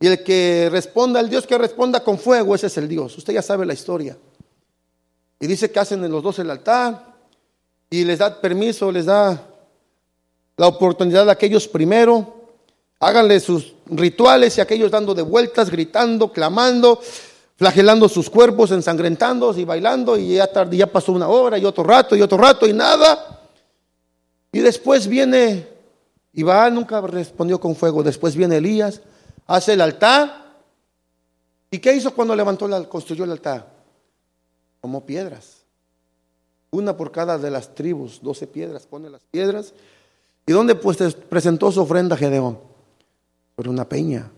Y 0.00 0.06
el 0.08 0.22
que 0.24 0.68
responda, 0.70 1.20
el 1.20 1.30
Dios 1.30 1.46
que 1.46 1.56
responda 1.56 2.02
con 2.02 2.18
fuego, 2.18 2.54
ese 2.54 2.66
es 2.66 2.76
el 2.76 2.88
Dios. 2.88 3.16
Usted 3.16 3.34
ya 3.34 3.42
sabe 3.42 3.64
la 3.64 3.74
historia. 3.74 4.16
Y 5.38 5.46
dice 5.46 5.70
que 5.70 5.78
hacen 5.78 6.10
los 6.10 6.22
dos 6.22 6.38
el 6.38 6.50
altar. 6.50 7.14
Y 7.88 8.04
les 8.04 8.18
da 8.18 8.40
permiso, 8.40 8.90
les 8.90 9.06
da 9.06 9.55
la 10.56 10.68
oportunidad 10.68 11.28
a 11.28 11.32
aquellos 11.32 11.68
primero, 11.68 12.34
háganle 12.98 13.40
sus 13.40 13.74
rituales 13.86 14.56
y 14.56 14.60
aquellos 14.60 14.90
dando 14.90 15.14
de 15.14 15.22
vueltas, 15.22 15.70
gritando, 15.70 16.32
clamando, 16.32 17.00
flagelando 17.56 18.08
sus 18.08 18.30
cuerpos, 18.30 18.70
ensangrentándose 18.70 19.60
y 19.60 19.64
bailando, 19.64 20.16
y 20.16 20.34
ya, 20.34 20.46
tarde, 20.46 20.76
ya 20.76 20.86
pasó 20.86 21.12
una 21.12 21.28
hora 21.28 21.58
y 21.58 21.64
otro 21.64 21.84
rato 21.84 22.16
y 22.16 22.22
otro 22.22 22.38
rato 22.38 22.66
y 22.66 22.72
nada. 22.72 23.48
Y 24.50 24.60
después 24.60 25.06
viene, 25.06 25.68
va, 26.46 26.70
nunca 26.70 27.02
respondió 27.02 27.60
con 27.60 27.76
fuego, 27.76 28.02
después 28.02 28.34
viene 28.34 28.56
Elías, 28.56 29.02
hace 29.46 29.74
el 29.74 29.82
altar. 29.82 30.46
¿Y 31.70 31.78
qué 31.78 31.92
hizo 31.92 32.14
cuando 32.14 32.34
levantó, 32.34 32.66
la, 32.66 32.82
construyó 32.84 33.24
el 33.24 33.32
altar? 33.32 33.74
Tomó 34.80 35.04
piedras, 35.04 35.64
una 36.70 36.96
por 36.96 37.12
cada 37.12 37.36
de 37.36 37.50
las 37.50 37.74
tribus, 37.74 38.22
doce 38.22 38.46
piedras, 38.46 38.86
pone 38.86 39.10
las 39.10 39.24
piedras 39.24 39.74
¿Y 40.46 40.52
dónde 40.52 40.76
pues 40.76 40.96
presentó 41.28 41.72
su 41.72 41.80
ofrenda 41.80 42.16
Gedeón? 42.16 42.58
Por 43.56 43.68
una 43.68 43.88
peña. 43.88 44.30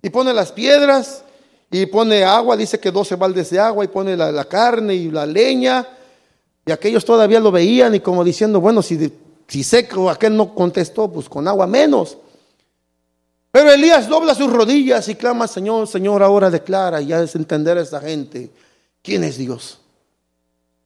Y 0.00 0.08
pone 0.08 0.32
las 0.32 0.50
piedras 0.50 1.24
y 1.70 1.84
pone 1.86 2.24
agua, 2.24 2.56
dice 2.56 2.80
que 2.80 2.90
12 2.90 3.16
baldes 3.16 3.50
de 3.50 3.60
agua 3.60 3.84
y 3.84 3.88
pone 3.88 4.16
la, 4.16 4.44
carne 4.46 4.94
y 4.94 5.10
la 5.10 5.26
leña. 5.26 5.86
Y 6.64 6.72
aquellos 6.72 7.04
todavía 7.04 7.38
lo 7.38 7.52
veían 7.52 7.94
y 7.94 8.00
como 8.00 8.24
diciendo, 8.24 8.60
bueno, 8.60 8.80
si, 8.82 9.12
si 9.46 9.62
seco 9.62 10.08
aquel 10.08 10.36
no 10.36 10.54
contestó, 10.54 11.10
pues 11.10 11.28
con 11.28 11.46
agua 11.46 11.66
menos. 11.66 12.16
Pero 13.50 13.70
Elías 13.70 14.08
dobla 14.08 14.34
sus 14.34 14.50
rodillas 14.50 15.06
y 15.08 15.14
clama, 15.14 15.46
Señor, 15.46 15.86
Señor, 15.86 16.22
ahora 16.22 16.48
declara, 16.48 17.02
y 17.02 17.08
ya 17.08 17.22
es 17.22 17.36
entender 17.36 17.76
a 17.76 17.82
esta 17.82 18.00
gente, 18.00 18.50
¿quién 19.02 19.24
es 19.24 19.36
Dios? 19.36 19.81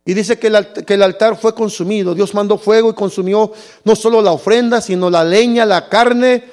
Y 0.08 0.14
dice 0.14 0.38
que 0.38 0.46
el, 0.46 1.02
altar 1.02 1.36
fue 1.36 1.52
consumido. 1.52 2.14
Dios 2.14 2.32
mandó 2.32 2.56
fuego 2.58 2.90
y 2.90 2.94
consumió 2.94 3.52
no 3.82 3.96
solo 3.96 4.22
la 4.22 4.30
ofrenda, 4.30 4.80
sino 4.80 5.10
la 5.10 5.24
leña, 5.24 5.66
la 5.66 5.88
carne, 5.88 6.44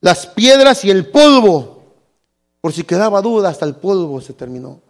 las 0.00 0.26
piedras 0.26 0.84
y 0.84 0.90
el 0.90 1.06
polvo. 1.06 1.84
Por 2.60 2.72
si 2.72 2.82
quedaba 2.82 3.22
duda, 3.22 3.50
hasta 3.50 3.64
el 3.64 3.76
polvo 3.76 4.20
se 4.20 4.32
terminó. 4.32 4.80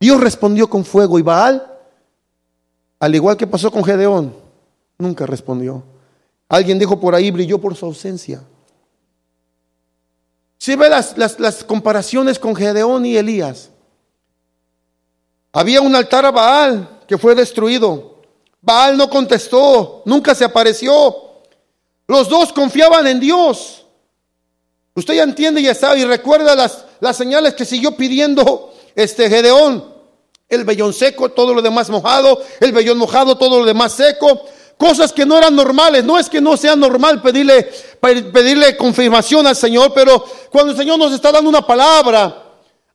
Dios 0.00 0.20
respondió 0.20 0.68
con 0.68 0.84
fuego 0.84 1.16
y 1.20 1.22
Baal, 1.22 1.64
al 2.98 3.14
igual 3.14 3.36
que 3.36 3.46
pasó 3.46 3.70
con 3.70 3.84
Gedeón, 3.84 4.34
nunca 4.98 5.26
respondió. 5.26 5.84
Alguien 6.48 6.76
dijo 6.76 6.98
por 6.98 7.14
ahí, 7.14 7.30
brilló 7.30 7.60
por 7.60 7.76
su 7.76 7.86
ausencia. 7.86 8.42
Si 10.58 10.74
ve 10.74 10.88
las, 10.88 11.16
las 11.16 11.62
comparaciones 11.62 12.40
con 12.40 12.56
Gedeón 12.56 13.06
y 13.06 13.16
Elías, 13.16 13.70
había 15.52 15.80
un 15.80 15.94
altar 15.94 16.26
a 16.26 16.32
Baal 16.32 16.95
que 17.06 17.18
fue 17.18 17.34
destruido. 17.34 18.16
Baal 18.60 18.96
no 18.96 19.08
contestó, 19.08 20.02
nunca 20.04 20.34
se 20.34 20.44
apareció. 20.44 21.14
Los 22.08 22.28
dos 22.28 22.52
confiaban 22.52 23.06
en 23.06 23.20
Dios. 23.20 23.84
Usted 24.94 25.14
ya 25.14 25.22
entiende 25.22 25.60
y 25.60 25.74
sabe 25.74 26.00
y 26.00 26.04
recuerda 26.04 26.54
las, 26.54 26.84
las 27.00 27.16
señales 27.16 27.54
que 27.54 27.64
siguió 27.64 27.96
pidiendo 27.96 28.72
este 28.94 29.28
Gedeón. 29.28 29.94
El 30.48 30.64
vellón 30.64 30.92
seco, 30.92 31.30
todo 31.30 31.52
lo 31.52 31.60
demás 31.60 31.90
mojado, 31.90 32.40
el 32.60 32.72
vellón 32.72 32.98
mojado, 32.98 33.36
todo 33.36 33.58
lo 33.58 33.64
demás 33.64 33.92
seco. 33.92 34.42
Cosas 34.78 35.12
que 35.12 35.26
no 35.26 35.36
eran 35.36 35.54
normales. 35.56 36.04
No 36.04 36.18
es 36.18 36.28
que 36.28 36.40
no 36.40 36.56
sea 36.56 36.76
normal 36.76 37.20
pedirle, 37.20 37.70
pedirle 38.00 38.76
confirmación 38.76 39.46
al 39.46 39.56
Señor, 39.56 39.92
pero 39.94 40.24
cuando 40.50 40.72
el 40.72 40.78
Señor 40.78 40.98
nos 40.98 41.12
está 41.12 41.32
dando 41.32 41.50
una 41.50 41.66
palabra, 41.66 42.44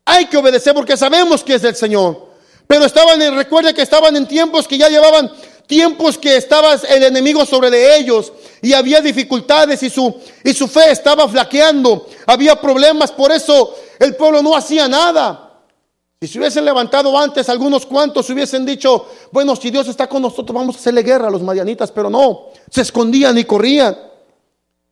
hay 0.05 0.25
que 0.25 0.37
obedecer 0.37 0.73
porque 0.73 0.97
sabemos 0.97 1.43
que 1.43 1.55
es 1.55 1.61
del 1.61 1.75
Señor. 1.75 2.30
Pero 2.71 2.85
estaban, 2.85 3.21
en, 3.21 3.35
recuerde 3.35 3.73
que 3.73 3.81
estaban 3.81 4.15
en 4.15 4.25
tiempos 4.25 4.65
que 4.65 4.77
ya 4.77 4.87
llevaban 4.87 5.29
tiempos 5.67 6.17
que 6.17 6.37
estaba 6.37 6.75
el 6.75 7.03
enemigo 7.03 7.45
sobre 7.45 7.69
de 7.69 7.97
ellos 7.97 8.31
y 8.61 8.71
había 8.71 9.01
dificultades 9.01 9.83
y 9.83 9.89
su, 9.89 10.15
y 10.41 10.53
su 10.53 10.69
fe 10.69 10.89
estaba 10.89 11.27
flaqueando, 11.27 12.07
había 12.25 12.55
problemas, 12.55 13.11
por 13.11 13.29
eso 13.33 13.75
el 13.99 14.15
pueblo 14.15 14.41
no 14.41 14.55
hacía 14.55 14.87
nada. 14.87 15.51
Si 16.21 16.29
se 16.29 16.39
hubiesen 16.39 16.63
levantado 16.63 17.19
antes, 17.19 17.49
algunos 17.49 17.85
cuantos 17.85 18.29
hubiesen 18.29 18.65
dicho, 18.65 19.05
bueno, 19.33 19.53
si 19.57 19.69
Dios 19.69 19.89
está 19.89 20.07
con 20.07 20.21
nosotros, 20.21 20.55
vamos 20.55 20.77
a 20.77 20.79
hacerle 20.79 21.03
guerra 21.03 21.27
a 21.27 21.31
los 21.31 21.41
madianitas, 21.41 21.91
pero 21.91 22.09
no, 22.09 22.51
se 22.69 22.83
escondían 22.83 23.37
y 23.37 23.43
corrían. 23.43 23.97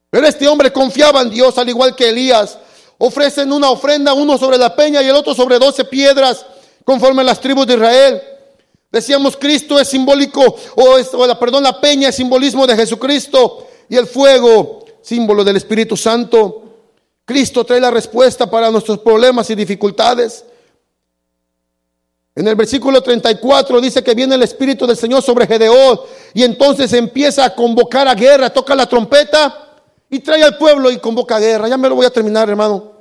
Pero 0.09 0.27
este 0.27 0.49
hombre 0.49 0.73
confiaba 0.73 1.21
en 1.21 1.29
Dios, 1.29 1.57
al 1.57 1.69
igual 1.69 1.95
que 1.95 2.09
Elías. 2.09 2.59
Ofrecen 2.97 3.53
una 3.53 3.69
ofrenda, 3.69 4.11
uno 4.13 4.37
sobre 4.37 4.57
la 4.57 4.75
peña 4.75 5.01
y 5.01 5.07
el 5.07 5.15
otro 5.15 5.33
sobre 5.33 5.57
doce 5.57 5.85
piedras 5.85 6.45
conforme 6.83 7.21
a 7.21 7.25
las 7.25 7.39
tribus 7.39 7.67
de 7.67 7.73
Israel. 7.75 8.21
Decíamos, 8.91 9.37
Cristo 9.37 9.79
es 9.79 9.87
simbólico, 9.87 10.55
o, 10.75 10.97
es, 10.97 11.13
la, 11.13 11.37
perdón, 11.37 11.63
la 11.63 11.79
peña 11.79 12.09
es 12.09 12.15
simbolismo 12.15 12.65
de 12.65 12.75
Jesucristo 12.75 13.67
y 13.87 13.95
el 13.95 14.07
fuego, 14.07 14.85
símbolo 15.01 15.43
del 15.43 15.57
Espíritu 15.57 15.95
Santo. 15.95 16.63
Cristo 17.25 17.63
trae 17.63 17.79
la 17.79 17.91
respuesta 17.91 18.49
para 18.49 18.71
nuestros 18.71 18.99
problemas 18.99 19.49
y 19.51 19.55
dificultades. 19.55 20.43
En 22.35 22.47
el 22.47 22.55
versículo 22.55 23.03
34 23.03 23.81
dice 23.81 24.03
que 24.03 24.15
viene 24.15 24.33
el 24.33 24.43
Espíritu 24.43 24.87
del 24.87 24.97
Señor 24.97 25.21
sobre 25.21 25.45
Gedeón 25.45 25.99
y 26.33 26.43
entonces 26.43 26.91
empieza 26.93 27.45
a 27.45 27.53
convocar 27.53 28.07
a 28.07 28.15
guerra, 28.15 28.49
toca 28.49 28.73
la 28.75 28.87
trompeta 28.87 29.81
y 30.09 30.19
trae 30.19 30.43
al 30.43 30.57
pueblo 30.57 30.89
y 30.89 30.97
convoca 30.97 31.35
a 31.35 31.39
guerra. 31.39 31.67
Ya 31.67 31.77
me 31.77 31.89
lo 31.89 31.95
voy 31.95 32.05
a 32.05 32.09
terminar, 32.09 32.49
hermano. 32.49 32.98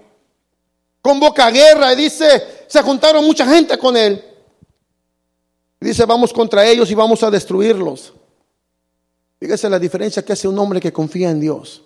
Convoca 1.08 1.46
a 1.46 1.50
guerra 1.50 1.94
y 1.94 1.96
dice, 1.96 2.66
se 2.66 2.82
juntaron 2.82 3.24
mucha 3.24 3.46
gente 3.46 3.78
con 3.78 3.96
él. 3.96 4.22
dice, 5.80 6.04
vamos 6.04 6.34
contra 6.34 6.68
ellos 6.68 6.90
y 6.90 6.94
vamos 6.94 7.22
a 7.22 7.30
destruirlos. 7.30 8.12
Fíjese 9.40 9.70
la 9.70 9.78
diferencia 9.78 10.22
que 10.22 10.34
hace 10.34 10.46
un 10.46 10.58
hombre 10.58 10.82
que 10.82 10.92
confía 10.92 11.30
en 11.30 11.40
Dios. 11.40 11.80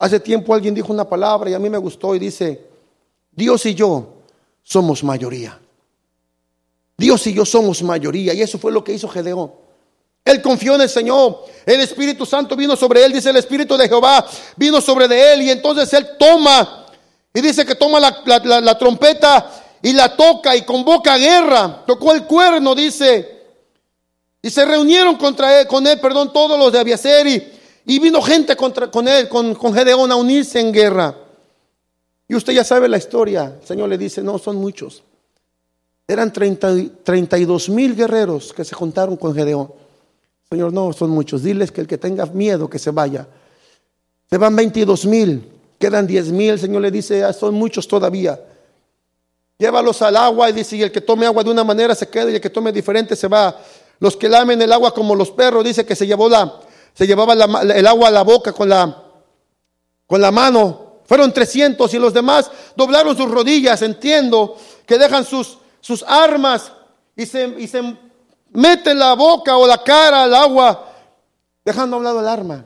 Hace 0.00 0.18
tiempo 0.18 0.52
alguien 0.52 0.74
dijo 0.74 0.92
una 0.92 1.08
palabra 1.08 1.48
y 1.48 1.54
a 1.54 1.60
mí 1.60 1.70
me 1.70 1.78
gustó 1.78 2.12
y 2.16 2.18
dice, 2.18 2.66
Dios 3.30 3.64
y 3.66 3.74
yo 3.76 4.14
somos 4.64 5.04
mayoría. 5.04 5.56
Dios 6.98 7.24
y 7.28 7.32
yo 7.32 7.44
somos 7.44 7.84
mayoría. 7.84 8.34
Y 8.34 8.42
eso 8.42 8.58
fue 8.58 8.72
lo 8.72 8.82
que 8.82 8.92
hizo 8.92 9.08
Gedeón. 9.08 9.52
Él 10.24 10.42
confió 10.42 10.74
en 10.74 10.80
el 10.80 10.88
Señor. 10.88 11.44
El 11.64 11.82
Espíritu 11.82 12.26
Santo 12.26 12.56
vino 12.56 12.74
sobre 12.74 13.04
él. 13.04 13.12
Dice 13.12 13.30
el 13.30 13.36
Espíritu 13.36 13.76
de 13.76 13.86
Jehová 13.86 14.26
vino 14.56 14.80
sobre 14.80 15.06
de 15.06 15.34
él. 15.34 15.42
Y 15.42 15.50
entonces 15.50 15.92
él 15.94 16.08
toma. 16.18 16.79
Y 17.32 17.40
dice 17.40 17.64
que 17.64 17.74
toma 17.74 18.00
la, 18.00 18.78
trompeta 18.78 19.50
y 19.82 19.92
la 19.92 20.16
toca 20.16 20.56
y 20.56 20.62
convoca 20.62 21.16
guerra. 21.16 21.84
Tocó 21.86 22.12
el 22.12 22.24
cuerno, 22.24 22.74
dice. 22.74 23.38
Y 24.42 24.50
se 24.50 24.64
reunieron 24.64 25.16
contra 25.16 25.60
él, 25.60 25.66
con 25.66 25.86
él, 25.86 26.00
perdón, 26.00 26.32
todos 26.32 26.58
los 26.58 26.72
de 26.72 26.78
Abiaser 26.78 27.26
y, 27.26 27.98
vino 27.98 28.22
gente 28.22 28.56
contra, 28.56 28.90
con 28.90 29.06
él, 29.06 29.28
con, 29.28 29.54
con 29.54 29.74
Gedeón 29.74 30.10
a 30.10 30.16
unirse 30.16 30.60
en 30.60 30.72
guerra. 30.72 31.14
Y 32.26 32.34
usted 32.34 32.52
ya 32.52 32.64
sabe 32.64 32.88
la 32.88 32.96
historia. 32.96 33.56
El 33.60 33.66
Señor 33.66 33.88
le 33.88 33.98
dice, 33.98 34.22
no, 34.22 34.38
son 34.38 34.56
muchos. 34.56 35.02
Eran 36.06 36.32
30, 36.32 37.02
32 37.04 37.68
mil 37.68 37.94
guerreros 37.94 38.52
que 38.52 38.64
se 38.64 38.74
juntaron 38.74 39.16
con 39.16 39.34
Gedeón. 39.34 39.72
Señor, 40.50 40.72
no, 40.72 40.92
son 40.92 41.10
muchos. 41.10 41.42
Diles 41.44 41.70
que 41.70 41.82
el 41.82 41.86
que 41.86 41.98
tenga 41.98 42.26
miedo 42.26 42.68
que 42.68 42.80
se 42.80 42.90
vaya. 42.90 43.28
Se 44.28 44.36
van 44.36 44.56
22 44.56 45.06
mil, 45.06 45.48
quedan 45.80 46.06
10 46.06 46.30
mil. 46.30 46.50
El 46.50 46.60
Señor 46.60 46.82
le 46.82 46.90
dice, 46.90 47.24
ah, 47.24 47.32
son 47.32 47.54
muchos 47.54 47.88
todavía. 47.88 48.38
Llévalos 49.58 50.00
al 50.02 50.16
agua 50.16 50.48
y 50.50 50.52
dice, 50.52 50.76
y 50.76 50.82
el 50.82 50.92
que 50.92 51.00
tome 51.00 51.26
agua 51.26 51.42
de 51.42 51.50
una 51.50 51.64
manera 51.64 51.94
se 51.94 52.08
queda 52.08 52.30
y 52.30 52.36
el 52.36 52.40
que 52.40 52.50
tome 52.50 52.70
diferente 52.70 53.16
se 53.16 53.26
va. 53.26 53.58
Los 53.98 54.16
que 54.16 54.28
lamen 54.28 54.60
el 54.62 54.72
agua 54.72 54.94
como 54.94 55.14
los 55.14 55.30
perros, 55.30 55.64
dice 55.64 55.84
que 55.84 55.96
se 55.96 56.06
llevó 56.06 56.28
la, 56.28 56.60
se 56.94 57.06
llevaba 57.06 57.32
el 57.34 57.86
agua 57.86 58.08
a 58.08 58.10
la 58.10 58.22
boca 58.22 58.52
con 58.52 58.68
la, 58.68 59.04
con 60.06 60.20
la 60.20 60.30
mano. 60.30 61.00
Fueron 61.04 61.32
300 61.32 61.92
y 61.92 61.98
los 61.98 62.14
demás 62.14 62.50
doblaron 62.76 63.16
sus 63.16 63.30
rodillas. 63.30 63.82
Entiendo 63.82 64.56
que 64.86 64.96
dejan 64.96 65.24
sus, 65.24 65.58
sus 65.80 66.04
armas 66.06 66.72
y 67.16 67.26
se, 67.26 67.44
y 67.58 67.66
se 67.66 67.82
meten 68.52 68.98
la 68.98 69.14
boca 69.14 69.56
o 69.56 69.66
la 69.66 69.82
cara 69.82 70.24
al 70.24 70.34
agua, 70.34 70.92
dejando 71.64 71.96
a 71.96 71.98
un 71.98 72.04
lado 72.04 72.20
el 72.20 72.28
arma. 72.28 72.64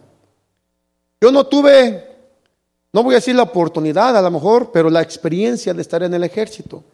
Yo 1.21 1.33
no 1.33 1.47
tuve, 1.47 2.14
no 2.95 3.03
voy 3.03 3.15
a 3.15 3.17
decir 3.17 3.35
la 3.35 3.43
oportunidad 3.43 4.17
a 4.17 4.23
lo 4.23 4.31
mejor, 4.31 4.71
pero 4.71 4.89
la 4.89 5.03
experiencia 5.03 5.75
de 5.75 5.83
estar 5.83 6.05
en 6.05 6.15
el 6.15 6.23
ejército. 6.23 6.85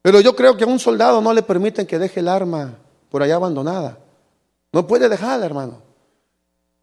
Pero 0.00 0.22
yo 0.22 0.34
creo 0.34 0.56
que 0.56 0.64
a 0.64 0.66
un 0.66 0.78
soldado 0.78 1.20
no 1.20 1.34
le 1.34 1.42
permiten 1.42 1.86
que 1.86 1.98
deje 1.98 2.20
el 2.20 2.28
arma 2.28 2.78
por 3.10 3.22
allá 3.22 3.34
abandonada. 3.34 3.98
No 4.72 4.86
puede 4.86 5.06
dejarla, 5.10 5.44
hermano. 5.44 5.82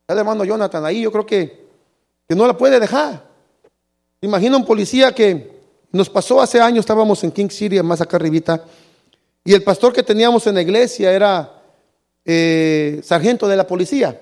El 0.07 0.15
hermano 0.15 0.45
Jonathan 0.45 0.85
ahí, 0.85 1.01
yo 1.01 1.11
creo 1.11 1.25
que, 1.25 1.65
que 2.29 2.35
no 2.35 2.45
la 2.45 2.55
puede 2.55 2.79
dejar. 2.79 3.23
Imagina 4.21 4.57
un 4.57 4.65
policía 4.65 5.11
que 5.11 5.59
nos 5.91 6.07
pasó 6.07 6.39
hace 6.39 6.61
años, 6.61 6.81
estábamos 6.81 7.23
en 7.23 7.31
King 7.31 7.49
City, 7.49 7.81
más 7.81 7.99
acá 7.99 8.17
arribita, 8.17 8.63
y 9.43 9.55
el 9.55 9.63
pastor 9.63 9.91
que 9.91 10.03
teníamos 10.03 10.45
en 10.45 10.53
la 10.53 10.61
iglesia 10.61 11.11
era 11.11 11.63
eh, 12.23 13.01
sargento 13.03 13.47
de 13.47 13.57
la 13.57 13.65
policía. 13.65 14.21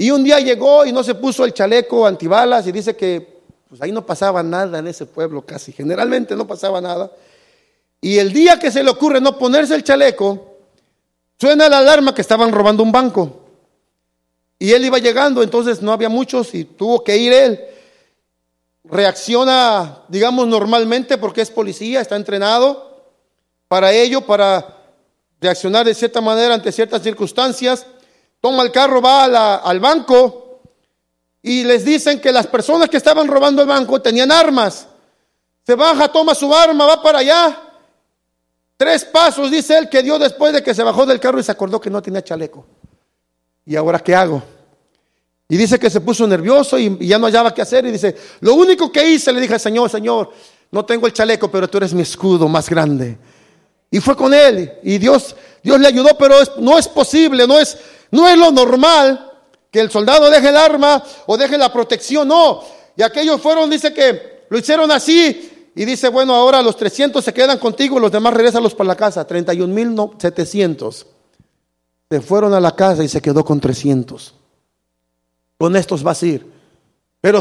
Y 0.00 0.12
un 0.12 0.22
día 0.22 0.38
llegó 0.38 0.86
y 0.86 0.92
no 0.92 1.02
se 1.02 1.16
puso 1.16 1.44
el 1.44 1.52
chaleco 1.52 2.06
antibalas 2.06 2.66
y 2.68 2.72
dice 2.72 2.96
que 2.96 3.38
pues 3.68 3.82
ahí 3.82 3.92
no 3.92 4.06
pasaba 4.06 4.42
nada 4.42 4.78
en 4.78 4.86
ese 4.86 5.04
pueblo 5.04 5.44
casi, 5.44 5.72
generalmente 5.72 6.36
no 6.36 6.46
pasaba 6.46 6.80
nada. 6.80 7.10
Y 8.00 8.18
el 8.18 8.32
día 8.32 8.58
que 8.58 8.70
se 8.70 8.82
le 8.82 8.90
ocurre 8.90 9.20
no 9.20 9.36
ponerse 9.36 9.74
el 9.74 9.82
chaleco, 9.82 10.56
suena 11.38 11.68
la 11.68 11.78
alarma 11.78 12.14
que 12.14 12.22
estaban 12.22 12.52
robando 12.52 12.82
un 12.82 12.92
banco. 12.92 13.40
Y 14.58 14.72
él 14.72 14.84
iba 14.84 14.98
llegando, 14.98 15.42
entonces 15.42 15.82
no 15.82 15.92
había 15.92 16.08
muchos 16.08 16.54
y 16.54 16.64
tuvo 16.64 17.02
que 17.02 17.16
ir 17.16 17.32
él. 17.32 17.60
Reacciona, 18.84 20.04
digamos, 20.08 20.46
normalmente 20.46 21.18
porque 21.18 21.42
es 21.42 21.50
policía, 21.50 22.00
está 22.00 22.16
entrenado 22.16 23.02
para 23.66 23.92
ello, 23.92 24.22
para 24.22 24.76
reaccionar 25.40 25.84
de 25.84 25.94
cierta 25.94 26.20
manera 26.20 26.54
ante 26.54 26.72
ciertas 26.72 27.02
circunstancias. 27.02 27.84
Toma 28.40 28.62
el 28.62 28.72
carro, 28.72 29.00
va 29.02 29.56
al 29.56 29.80
banco 29.80 30.60
y 31.42 31.64
les 31.64 31.84
dicen 31.84 32.20
que 32.20 32.32
las 32.32 32.46
personas 32.46 32.88
que 32.88 32.96
estaban 32.96 33.26
robando 33.26 33.62
el 33.62 33.68
banco 33.68 34.00
tenían 34.00 34.30
armas. 34.30 34.86
Se 35.66 35.74
baja, 35.74 36.08
toma 36.08 36.34
su 36.34 36.54
arma, 36.54 36.86
va 36.86 37.02
para 37.02 37.18
allá 37.18 37.68
Tres 38.78 39.04
pasos, 39.04 39.50
dice 39.50 39.76
él, 39.76 39.88
que 39.88 40.04
dio 40.04 40.20
después 40.20 40.52
de 40.52 40.62
que 40.62 40.72
se 40.72 40.84
bajó 40.84 41.04
del 41.04 41.18
carro 41.18 41.40
y 41.40 41.42
se 41.42 41.50
acordó 41.50 41.80
que 41.80 41.90
no 41.90 42.00
tenía 42.00 42.22
chaleco. 42.22 42.64
¿Y 43.66 43.74
ahora 43.74 43.98
qué 43.98 44.14
hago? 44.14 44.40
Y 45.48 45.56
dice 45.56 45.80
que 45.80 45.90
se 45.90 46.00
puso 46.00 46.28
nervioso 46.28 46.78
y, 46.78 46.96
ya 47.04 47.18
no 47.18 47.26
hallaba 47.26 47.52
qué 47.52 47.60
hacer. 47.60 47.84
Y 47.86 47.90
dice, 47.90 48.14
lo 48.38 48.54
único 48.54 48.92
que 48.92 49.10
hice, 49.10 49.32
le 49.32 49.40
dije 49.40 49.54
al 49.54 49.60
Señor, 49.60 49.90
Señor, 49.90 50.32
no 50.70 50.84
tengo 50.84 51.08
el 51.08 51.12
chaleco, 51.12 51.50
pero 51.50 51.68
tú 51.68 51.78
eres 51.78 51.92
mi 51.92 52.02
escudo 52.02 52.46
más 52.46 52.70
grande. 52.70 53.18
Y 53.90 53.98
fue 53.98 54.14
con 54.14 54.32
él. 54.32 54.74
Y 54.84 54.98
Dios, 54.98 55.34
Dios 55.60 55.80
le 55.80 55.88
ayudó, 55.88 56.16
pero 56.16 56.36
no 56.60 56.78
es 56.78 56.86
posible, 56.86 57.48
no 57.48 57.58
es, 57.58 57.76
no 58.10 58.28
es 58.28 58.36
lo 58.36 58.50
normal 58.50 59.32
que 59.70 59.80
el 59.80 59.90
soldado 59.90 60.30
deje 60.30 60.48
el 60.48 60.56
arma 60.56 61.02
o 61.26 61.36
deje 61.36 61.58
la 61.58 61.72
protección, 61.72 62.28
no. 62.28 62.62
Y 62.96 63.02
aquellos 63.02 63.40
fueron, 63.40 63.68
dice 63.70 63.92
que 63.92 64.46
lo 64.48 64.58
hicieron 64.58 64.90
así 64.90 65.70
y 65.74 65.84
dice, 65.84 66.08
bueno, 66.08 66.34
ahora 66.34 66.62
los 66.62 66.76
300 66.76 67.24
se 67.24 67.32
quedan 67.32 67.58
contigo, 67.58 68.00
los 68.00 68.10
demás 68.10 68.34
regresalos 68.34 68.74
para 68.74 68.88
la 68.88 68.96
casa. 68.96 69.26
31.700 69.26 71.06
se 72.10 72.20
fueron 72.20 72.54
a 72.54 72.60
la 72.60 72.74
casa 72.74 73.04
y 73.04 73.08
se 73.08 73.20
quedó 73.20 73.44
con 73.44 73.60
300. 73.60 74.34
Con 75.58 75.76
estos 75.76 76.02
vas 76.02 76.22
a 76.22 76.26
ir. 76.26 76.50
Pero 77.20 77.40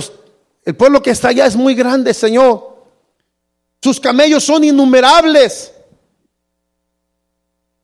el 0.65 0.75
pueblo 0.75 1.01
que 1.01 1.11
está 1.11 1.29
allá 1.29 1.45
es 1.45 1.55
muy 1.55 1.73
grande, 1.73 2.13
Señor. 2.13 2.75
Sus 3.81 3.99
camellos 3.99 4.43
son 4.43 4.63
innumerables. 4.63 5.73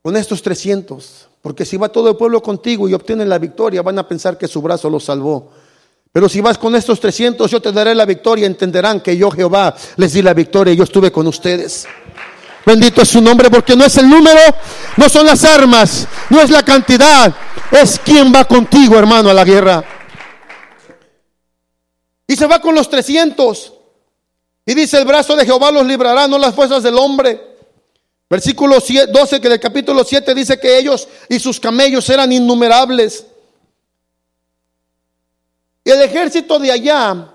Con 0.02 0.16
estos 0.16 0.42
300. 0.42 1.28
Porque 1.44 1.66
si 1.66 1.76
va 1.76 1.90
todo 1.90 2.08
el 2.08 2.16
pueblo 2.16 2.42
contigo 2.42 2.88
y 2.88 2.94
obtienen 2.94 3.28
la 3.28 3.36
victoria, 3.36 3.82
van 3.82 3.98
a 3.98 4.08
pensar 4.08 4.38
que 4.38 4.48
su 4.48 4.62
brazo 4.62 4.88
los 4.88 5.04
salvó. 5.04 5.52
Pero 6.10 6.26
si 6.26 6.40
vas 6.40 6.56
con 6.56 6.74
estos 6.74 6.98
300, 6.98 7.50
yo 7.50 7.60
te 7.60 7.70
daré 7.70 7.94
la 7.94 8.06
victoria. 8.06 8.46
Entenderán 8.46 9.02
que 9.02 9.14
yo, 9.14 9.30
Jehová, 9.30 9.76
les 9.96 10.14
di 10.14 10.22
la 10.22 10.32
victoria 10.32 10.72
y 10.72 10.76
yo 10.78 10.84
estuve 10.84 11.12
con 11.12 11.26
ustedes. 11.26 11.86
Bendito 12.64 13.02
es 13.02 13.10
su 13.10 13.20
nombre 13.20 13.50
porque 13.50 13.76
no 13.76 13.84
es 13.84 13.94
el 13.98 14.08
número, 14.08 14.40
no 14.96 15.06
son 15.10 15.26
las 15.26 15.44
armas, 15.44 16.08
no 16.30 16.40
es 16.40 16.48
la 16.48 16.62
cantidad, 16.62 17.34
es 17.70 17.98
quien 17.98 18.32
va 18.34 18.46
contigo, 18.46 18.98
hermano, 18.98 19.28
a 19.28 19.34
la 19.34 19.44
guerra. 19.44 19.84
Y 22.26 22.36
se 22.36 22.46
va 22.46 22.58
con 22.58 22.74
los 22.74 22.88
300. 22.88 23.74
Y 24.64 24.72
dice, 24.72 24.96
el 24.96 25.04
brazo 25.04 25.36
de 25.36 25.44
Jehová 25.44 25.70
los 25.70 25.84
librará, 25.84 26.26
no 26.26 26.38
las 26.38 26.54
fuerzas 26.54 26.82
del 26.82 26.96
hombre. 26.96 27.53
Versículo 28.28 28.78
12 28.78 29.40
que 29.40 29.48
del 29.48 29.60
capítulo 29.60 30.02
7 30.02 30.34
dice 30.34 30.58
que 30.58 30.78
ellos 30.78 31.06
y 31.28 31.38
sus 31.38 31.60
camellos 31.60 32.08
eran 32.08 32.32
innumerables. 32.32 33.26
Y 35.84 35.90
el 35.90 36.00
ejército 36.02 36.58
de 36.58 36.72
allá, 36.72 37.30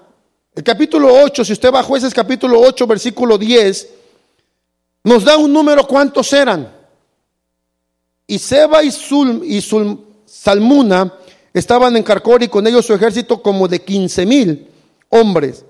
el 0.56 0.64
capítulo 0.64 1.14
8, 1.24 1.46
si 1.46 1.54
usted 1.54 1.72
va 1.72 1.82
a 1.82 1.84
jueces 1.84 2.14
capítulo 2.14 2.60
8, 2.60 2.88
versículo 2.88 3.38
10, 3.38 3.90
nos 5.04 5.24
da 5.24 5.38
un 5.38 5.54
número 5.54 5.88
cuántos 5.88 6.34
eran. 6.34 6.74
Y 8.26 8.40
Seba 8.40 8.84
y, 8.84 8.92
Sul, 8.92 9.42
y 9.46 9.64
Salmuna 10.26 11.14
estaban 11.54 11.96
en 11.96 12.04
Carcor 12.04 12.44
y 12.44 12.48
con 12.48 12.66
ellos 12.66 12.86
su 12.86 12.94
ejército 12.94 13.42
como 13.42 13.68
de 13.68 13.82
15 13.84 14.26
mil 14.26 14.68
hombres. 15.10 15.66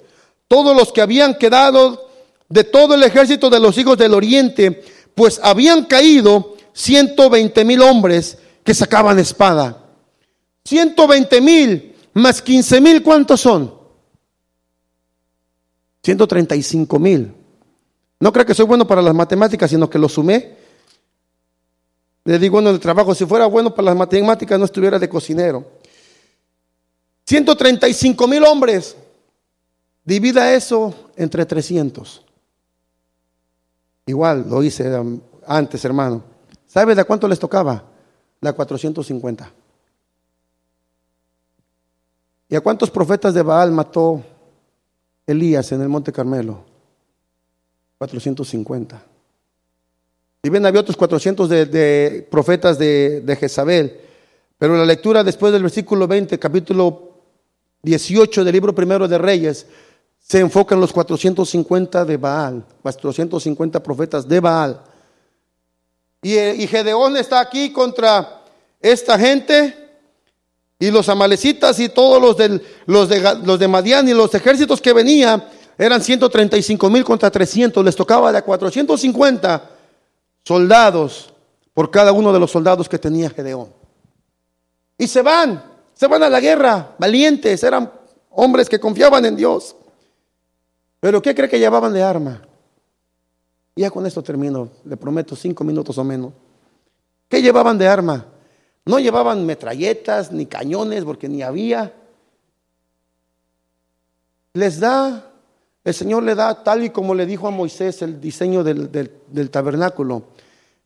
Todos 0.47 0.75
los 0.75 0.91
que 0.91 1.01
habían 1.01 1.35
quedado 1.35 2.09
de 2.49 2.63
todo 2.63 2.95
el 2.95 3.03
ejército 3.03 3.49
de 3.49 3.59
los 3.59 3.77
hijos 3.77 3.97
del 3.97 4.13
oriente, 4.13 4.83
pues 5.19 5.37
habían 5.43 5.83
caído 5.83 6.55
120 6.71 7.65
mil 7.65 7.81
hombres 7.81 8.37
que 8.63 8.73
sacaban 8.73 9.19
espada. 9.19 9.83
120 10.63 11.41
mil 11.41 11.93
más 12.13 12.41
15 12.41 12.79
mil, 12.79 13.03
¿cuántos 13.03 13.41
son? 13.41 13.75
135 16.03 16.99
mil. 16.99 17.33
No 18.21 18.31
creo 18.31 18.45
que 18.45 18.53
soy 18.53 18.65
bueno 18.65 18.87
para 18.87 19.01
las 19.01 19.13
matemáticas, 19.13 19.69
sino 19.69 19.89
que 19.89 19.99
lo 19.99 20.07
sumé. 20.07 20.55
Le 22.23 22.39
digo 22.39 22.59
en 22.59 22.67
el 22.67 22.79
trabajo, 22.79 23.13
si 23.13 23.25
fuera 23.25 23.45
bueno 23.45 23.75
para 23.75 23.87
las 23.87 23.97
matemáticas 23.97 24.57
no 24.57 24.63
estuviera 24.63 24.97
de 24.97 25.09
cocinero. 25.09 25.69
135 27.25 28.25
mil 28.25 28.45
hombres. 28.45 28.95
Divida 30.05 30.53
eso 30.53 31.11
entre 31.17 31.45
300. 31.45 32.28
Igual 34.09 34.47
lo 34.49 34.63
hice 34.63 34.91
antes, 35.45 35.85
hermano. 35.85 36.23
¿Sabe 36.65 36.95
de 36.95 37.03
cuánto 37.03 37.27
les 37.27 37.37
tocaba? 37.37 37.83
La 38.41 38.53
450. 38.53 39.53
¿Y 42.49 42.55
a 42.55 42.61
cuántos 42.61 42.89
profetas 42.89 43.35
de 43.35 43.43
Baal 43.43 43.71
mató 43.71 44.23
Elías 45.27 45.71
en 45.73 45.81
el 45.83 45.89
Monte 45.89 46.11
Carmelo? 46.11 46.65
450. 47.99 48.99
Y 50.41 50.49
bien, 50.49 50.65
había 50.65 50.81
otros 50.81 50.97
400 50.97 51.47
de, 51.47 52.27
profetas 52.31 52.79
de, 52.79 53.21
de, 53.21 53.35
Jezabel. 53.35 53.95
Pero 54.57 54.75
la 54.75 54.85
lectura 54.85 55.23
después 55.23 55.53
del 55.53 55.61
versículo 55.61 56.07
20, 56.07 56.39
capítulo 56.39 57.11
18 57.83 58.43
del 58.43 58.53
libro 58.53 58.73
primero 58.73 59.07
de 59.07 59.19
Reyes, 59.19 59.67
se 60.29 60.39
enfoca 60.39 60.75
en 60.75 60.81
los 60.81 60.93
450 60.93 62.05
de 62.05 62.17
Baal, 62.17 62.63
450 62.83 63.81
profetas 63.81 64.27
de 64.27 64.39
Baal. 64.39 64.79
Y, 66.21 66.37
y 66.37 66.67
Gedeón 66.67 67.17
está 67.17 67.39
aquí 67.39 67.73
contra 67.73 68.43
esta 68.79 69.17
gente 69.17 69.75
y 70.77 70.91
los 70.91 71.09
amalecitas 71.09 71.79
y 71.79 71.89
todos 71.89 72.21
los, 72.21 72.37
del, 72.37 72.61
los, 72.85 73.09
de, 73.09 73.39
los 73.43 73.57
de 73.57 73.67
Madián 73.67 74.07
y 74.07 74.13
los 74.13 74.33
ejércitos 74.35 74.79
que 74.79 74.93
venían 74.93 75.43
eran 75.79 75.99
135 75.99 76.89
mil 76.91 77.03
contra 77.03 77.31
300. 77.31 77.83
Les 77.83 77.95
tocaba 77.95 78.31
de 78.31 78.43
450 78.43 79.69
soldados 80.43 81.33
por 81.73 81.89
cada 81.89 82.11
uno 82.11 82.31
de 82.31 82.39
los 82.39 82.51
soldados 82.51 82.87
que 82.87 82.99
tenía 82.99 83.31
Gedeón. 83.31 83.73
Y 84.95 85.07
se 85.07 85.23
van, 85.23 85.63
se 85.95 86.05
van 86.05 86.21
a 86.21 86.29
la 86.29 86.39
guerra, 86.39 86.93
valientes, 86.99 87.63
eran 87.63 87.91
hombres 88.29 88.69
que 88.69 88.79
confiaban 88.79 89.25
en 89.25 89.35
Dios. 89.35 89.75
Pero 90.99 91.21
¿qué 91.21 91.33
cree 91.33 91.49
que 91.49 91.59
llevaban 91.59 91.93
de 91.93 92.03
arma? 92.03 92.41
Ya 93.75 93.89
con 93.89 94.05
esto 94.05 94.21
termino, 94.21 94.69
le 94.83 94.97
prometo 94.97 95.35
cinco 95.35 95.63
minutos 95.63 95.97
o 95.97 96.03
menos. 96.03 96.33
¿Qué 97.29 97.41
llevaban 97.41 97.77
de 97.77 97.87
arma? 97.87 98.25
No 98.85 98.99
llevaban 98.99 99.45
metralletas 99.45 100.31
ni 100.31 100.45
cañones 100.45 101.05
porque 101.05 101.29
ni 101.29 101.41
había. 101.41 101.93
Les 104.53 104.79
da, 104.79 105.31
el 105.83 105.93
Señor 105.93 106.23
le 106.23 106.35
da 106.35 106.63
tal 106.63 106.83
y 106.83 106.89
como 106.89 107.15
le 107.15 107.25
dijo 107.25 107.47
a 107.47 107.51
Moisés 107.51 108.01
el 108.01 108.19
diseño 108.19 108.63
del, 108.63 108.91
del 108.91 109.49
tabernáculo. 109.49 110.23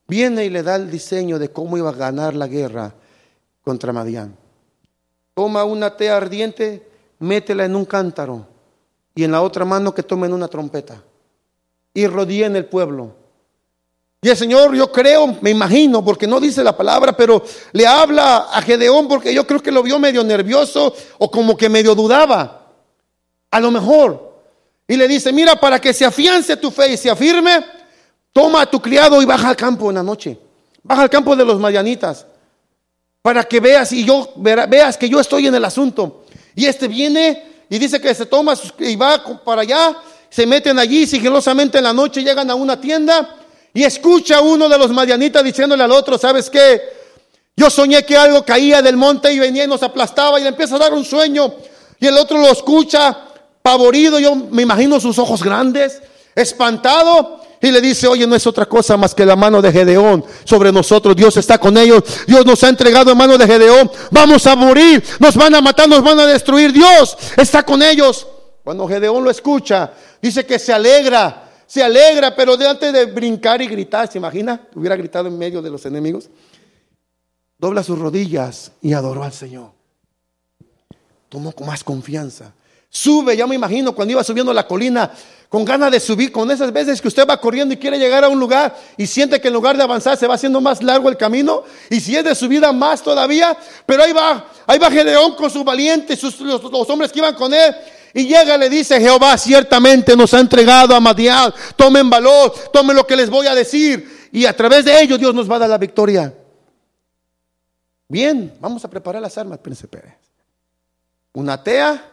Viene 0.08 0.46
y 0.46 0.50
le 0.50 0.62
da 0.62 0.76
el 0.76 0.92
diseño 0.92 1.40
de 1.40 1.50
cómo 1.50 1.78
iba 1.78 1.90
a 1.90 1.94
ganar 1.94 2.36
la 2.36 2.48
guerra 2.48 2.94
contra 3.64 3.94
Madián. 3.94 4.36
Toma 5.34 5.64
una 5.64 5.98
tea 5.98 6.18
ardiente, 6.18 6.88
métela 7.18 7.66
en 7.66 7.76
un 7.76 7.86
cántaro 7.86 8.53
y 9.16 9.24
en 9.24 9.32
la 9.32 9.42
otra 9.42 9.66
mano 9.66 9.94
que 9.94 10.04
tomen 10.04 10.34
una 10.34 10.48
trompeta 10.48 11.04
y 11.94 12.08
rodeen 12.08 12.56
el 12.56 12.66
pueblo. 12.66 13.16
Y 14.22 14.30
el 14.30 14.38
Señor, 14.38 14.74
yo 14.74 14.90
creo, 14.90 15.38
me 15.42 15.50
imagino, 15.50 16.04
porque 16.04 16.26
no 16.26 16.40
dice 16.40 16.64
la 16.64 16.76
palabra, 16.76 17.16
pero 17.16 17.44
le 17.74 17.86
habla 17.86 18.48
a 18.52 18.62
Gedeón 18.62 19.08
porque 19.08 19.34
yo 19.34 19.46
creo 19.46 19.62
que 19.62 19.72
lo 19.72 19.84
vio 19.84 20.00
medio 20.00 20.24
nervioso 20.24 20.96
o 21.18 21.30
como 21.30 21.58
que 21.58 21.68
medio 21.68 21.94
dudaba. 21.94 22.72
A 23.52 23.60
lo 23.60 23.70
mejor. 23.70 24.34
Y 24.88 24.96
le 24.96 25.10
dice, 25.10 25.34
mira, 25.34 25.58
para 25.58 25.80
que 25.80 25.94
se 25.94 26.06
afiance 26.06 26.56
tu 26.56 26.72
fe 26.72 26.94
y 26.94 26.98
se 26.98 27.10
afirme, 27.10 27.66
toma 28.32 28.62
a 28.62 28.66
tu 28.66 28.82
criado 28.82 29.22
y 29.22 29.26
baja 29.26 29.50
al 29.50 29.58
campo 29.58 29.90
en 29.90 29.96
la 29.96 30.04
noche. 30.04 30.40
Baja 30.82 31.02
al 31.04 31.10
campo 31.10 31.36
de 31.36 31.44
los 31.44 31.60
mayanitas. 31.60 32.26
Para 33.22 33.44
que 33.44 33.60
veas 33.60 33.92
y 33.92 34.06
yo 34.06 34.32
veas 34.38 34.98
que 34.98 35.10
yo 35.10 35.20
estoy 35.20 35.48
en 35.48 35.56
el 35.56 35.66
asunto. 35.66 36.24
Y 36.56 36.66
este 36.66 36.88
viene 36.88 37.53
y 37.74 37.80
dice 37.80 38.00
que 38.00 38.14
se 38.14 38.28
toma 38.28 38.54
y 38.78 38.96
va 38.96 39.24
para 39.44 39.64
allá, 39.64 39.98
se 40.30 40.46
meten 40.46 40.78
allí 40.78 41.08
sigilosamente 41.08 41.80
en 41.80 41.86
la 41.86 41.92
noche, 41.92 42.22
llegan 42.22 42.48
a 42.52 42.54
una 42.54 42.80
tienda 42.80 43.36
y 43.74 43.84
escucha 43.84 44.42
uno 44.42 44.70
de 44.70 44.78
los 44.78 44.92
madianitas 44.92 45.44
diciéndole 45.44 45.84
al 45.84 45.92
otro, 45.92 46.20
¿sabes 46.20 46.52
qué? 46.52 46.80
Yo 47.58 47.72
soñé 47.72 48.06
que 48.06 48.16
algo 48.16 48.46
caía 48.46 48.84
del 48.84 48.96
monte 48.96 49.34
y 49.34 49.40
venía 49.40 49.64
y 49.64 49.68
nos 49.68 49.82
aplastaba 49.82 50.40
y 50.40 50.44
le 50.44 50.50
empieza 50.50 50.76
a 50.76 50.78
dar 50.78 50.94
un 50.94 51.04
sueño. 51.04 51.52
Y 52.00 52.06
el 52.06 52.16
otro 52.16 52.38
lo 52.38 52.50
escucha, 52.50 53.18
pavorido, 53.64 54.20
yo 54.20 54.36
me 54.36 54.62
imagino 54.62 55.00
sus 55.00 55.18
ojos 55.18 55.42
grandes, 55.42 56.00
espantado. 56.36 57.43
Y 57.64 57.72
le 57.72 57.82
dice, 57.82 58.08
oye, 58.08 58.28
no 58.28 58.36
es 58.36 58.46
otra 58.46 58.68
cosa 58.68 58.98
más 58.98 59.16
que 59.16 59.26
la 59.26 59.36
mano 59.36 59.62
de 59.62 59.72
Gedeón 59.72 60.24
sobre 60.44 60.72
nosotros. 60.72 61.16
Dios 61.16 61.36
está 61.38 61.58
con 61.58 61.78
ellos. 61.78 62.04
Dios 62.28 62.46
nos 62.46 62.62
ha 62.64 62.70
entregado 62.70 63.12
en 63.12 63.18
mano 63.18 63.38
de 63.38 63.48
Gedeón. 63.48 63.90
Vamos 64.12 64.46
a 64.46 64.56
morir. 64.56 65.02
Nos 65.18 65.36
van 65.36 65.56
a 65.56 65.62
matar, 65.62 65.88
nos 65.88 66.04
van 66.04 66.20
a 66.20 66.28
destruir. 66.28 66.74
Dios 66.74 67.18
está 67.38 67.64
con 67.64 67.82
ellos. 67.82 68.28
Cuando 68.64 68.86
Gedeón 68.86 69.24
lo 69.24 69.32
escucha, 69.32 69.94
dice 70.22 70.46
que 70.46 70.60
se 70.60 70.72
alegra 70.72 71.40
se 71.66 71.82
alegra, 71.82 72.36
pero 72.36 72.56
de 72.56 72.68
antes 72.68 72.94
de 72.94 73.06
brincar 73.08 73.60
y 73.60 73.68
gritar, 73.68 74.08
¿se 74.12 74.20
imagina? 74.20 74.68
Hubiera 74.76 74.96
gritado 74.96 75.28
en 75.28 75.36
medio 75.36 75.60
de 75.60 75.72
los 75.72 75.84
enemigos. 75.88 76.30
Dobla 77.58 77.82
sus 77.82 77.98
rodillas 77.98 78.74
y 78.80 78.94
adoró 78.94 79.24
al 79.24 79.34
Señor. 79.34 79.72
Tomó 81.30 81.52
más 81.66 81.84
confianza. 81.84 82.54
Sube, 82.96 83.36
ya 83.36 83.48
me 83.48 83.56
imagino 83.56 83.96
cuando 83.96 84.12
iba 84.12 84.24
subiendo 84.24 84.54
la 84.54 84.68
colina, 84.68 85.12
con 85.50 85.66
ganas 85.66 85.92
de 85.92 86.00
subir, 86.00 86.32
con 86.32 86.52
esas 86.52 86.72
veces 86.72 87.02
que 87.02 87.08
usted 87.08 87.28
va 87.28 87.42
corriendo 87.42 87.74
y 87.74 87.78
quiere 87.78 87.98
llegar 87.98 88.24
a 88.24 88.30
un 88.30 88.40
lugar 88.40 88.80
y 88.98 89.08
siente 89.08 89.42
que 89.42 89.48
en 89.48 89.56
lugar 89.56 89.76
de 89.76 89.82
avanzar 89.82 90.16
se 90.16 90.28
va 90.28 90.36
haciendo 90.36 90.62
más 90.62 90.84
largo 90.84 91.10
el 91.10 91.18
camino, 91.18 91.64
y 91.90 92.00
si 92.00 92.16
es 92.16 92.24
de 92.24 92.36
subida 92.36 92.72
más 92.72 93.02
todavía, 93.02 93.58
pero 93.88 94.04
ahí 94.04 94.14
va, 94.14 94.46
ahí 94.68 94.78
va 94.78 94.92
Gedeón 94.92 95.36
con 95.36 95.50
sus 95.50 95.66
valientes, 95.66 96.20
sus, 96.20 96.40
los, 96.40 96.62
hombres 96.90 97.12
que 97.12 97.18
iban 97.18 97.34
con 97.34 97.52
él, 97.52 97.76
y 98.14 98.28
llega, 98.28 98.60
le 98.60 98.70
dice, 98.70 99.00
Jehová 99.00 99.40
ciertamente 99.40 100.16
nos 100.16 100.32
ha 100.36 100.40
entregado 100.40 100.96
a 100.96 101.00
Madián. 101.00 101.52
Tomen 101.76 102.12
valor, 102.12 102.54
tomen 102.72 102.96
lo 102.96 103.08
que 103.08 103.16
les 103.16 103.28
voy 103.28 103.48
a 103.48 103.56
decir. 103.56 104.30
Y 104.32 104.46
a 104.46 104.56
través 104.56 104.86
de 104.86 105.02
ello 105.02 105.18
Dios 105.18 105.34
nos 105.34 105.50
va 105.50 105.56
a 105.56 105.60
dar 105.60 105.70
la 105.72 105.80
victoria. 105.80 106.32
Bien, 108.08 108.54
vamos 108.60 108.86
a 108.86 108.88
preparar 108.88 109.20
las 109.20 109.36
armas, 109.36 109.58
Príncipe. 109.58 110.16
Una 111.34 111.64
tea, 111.64 112.13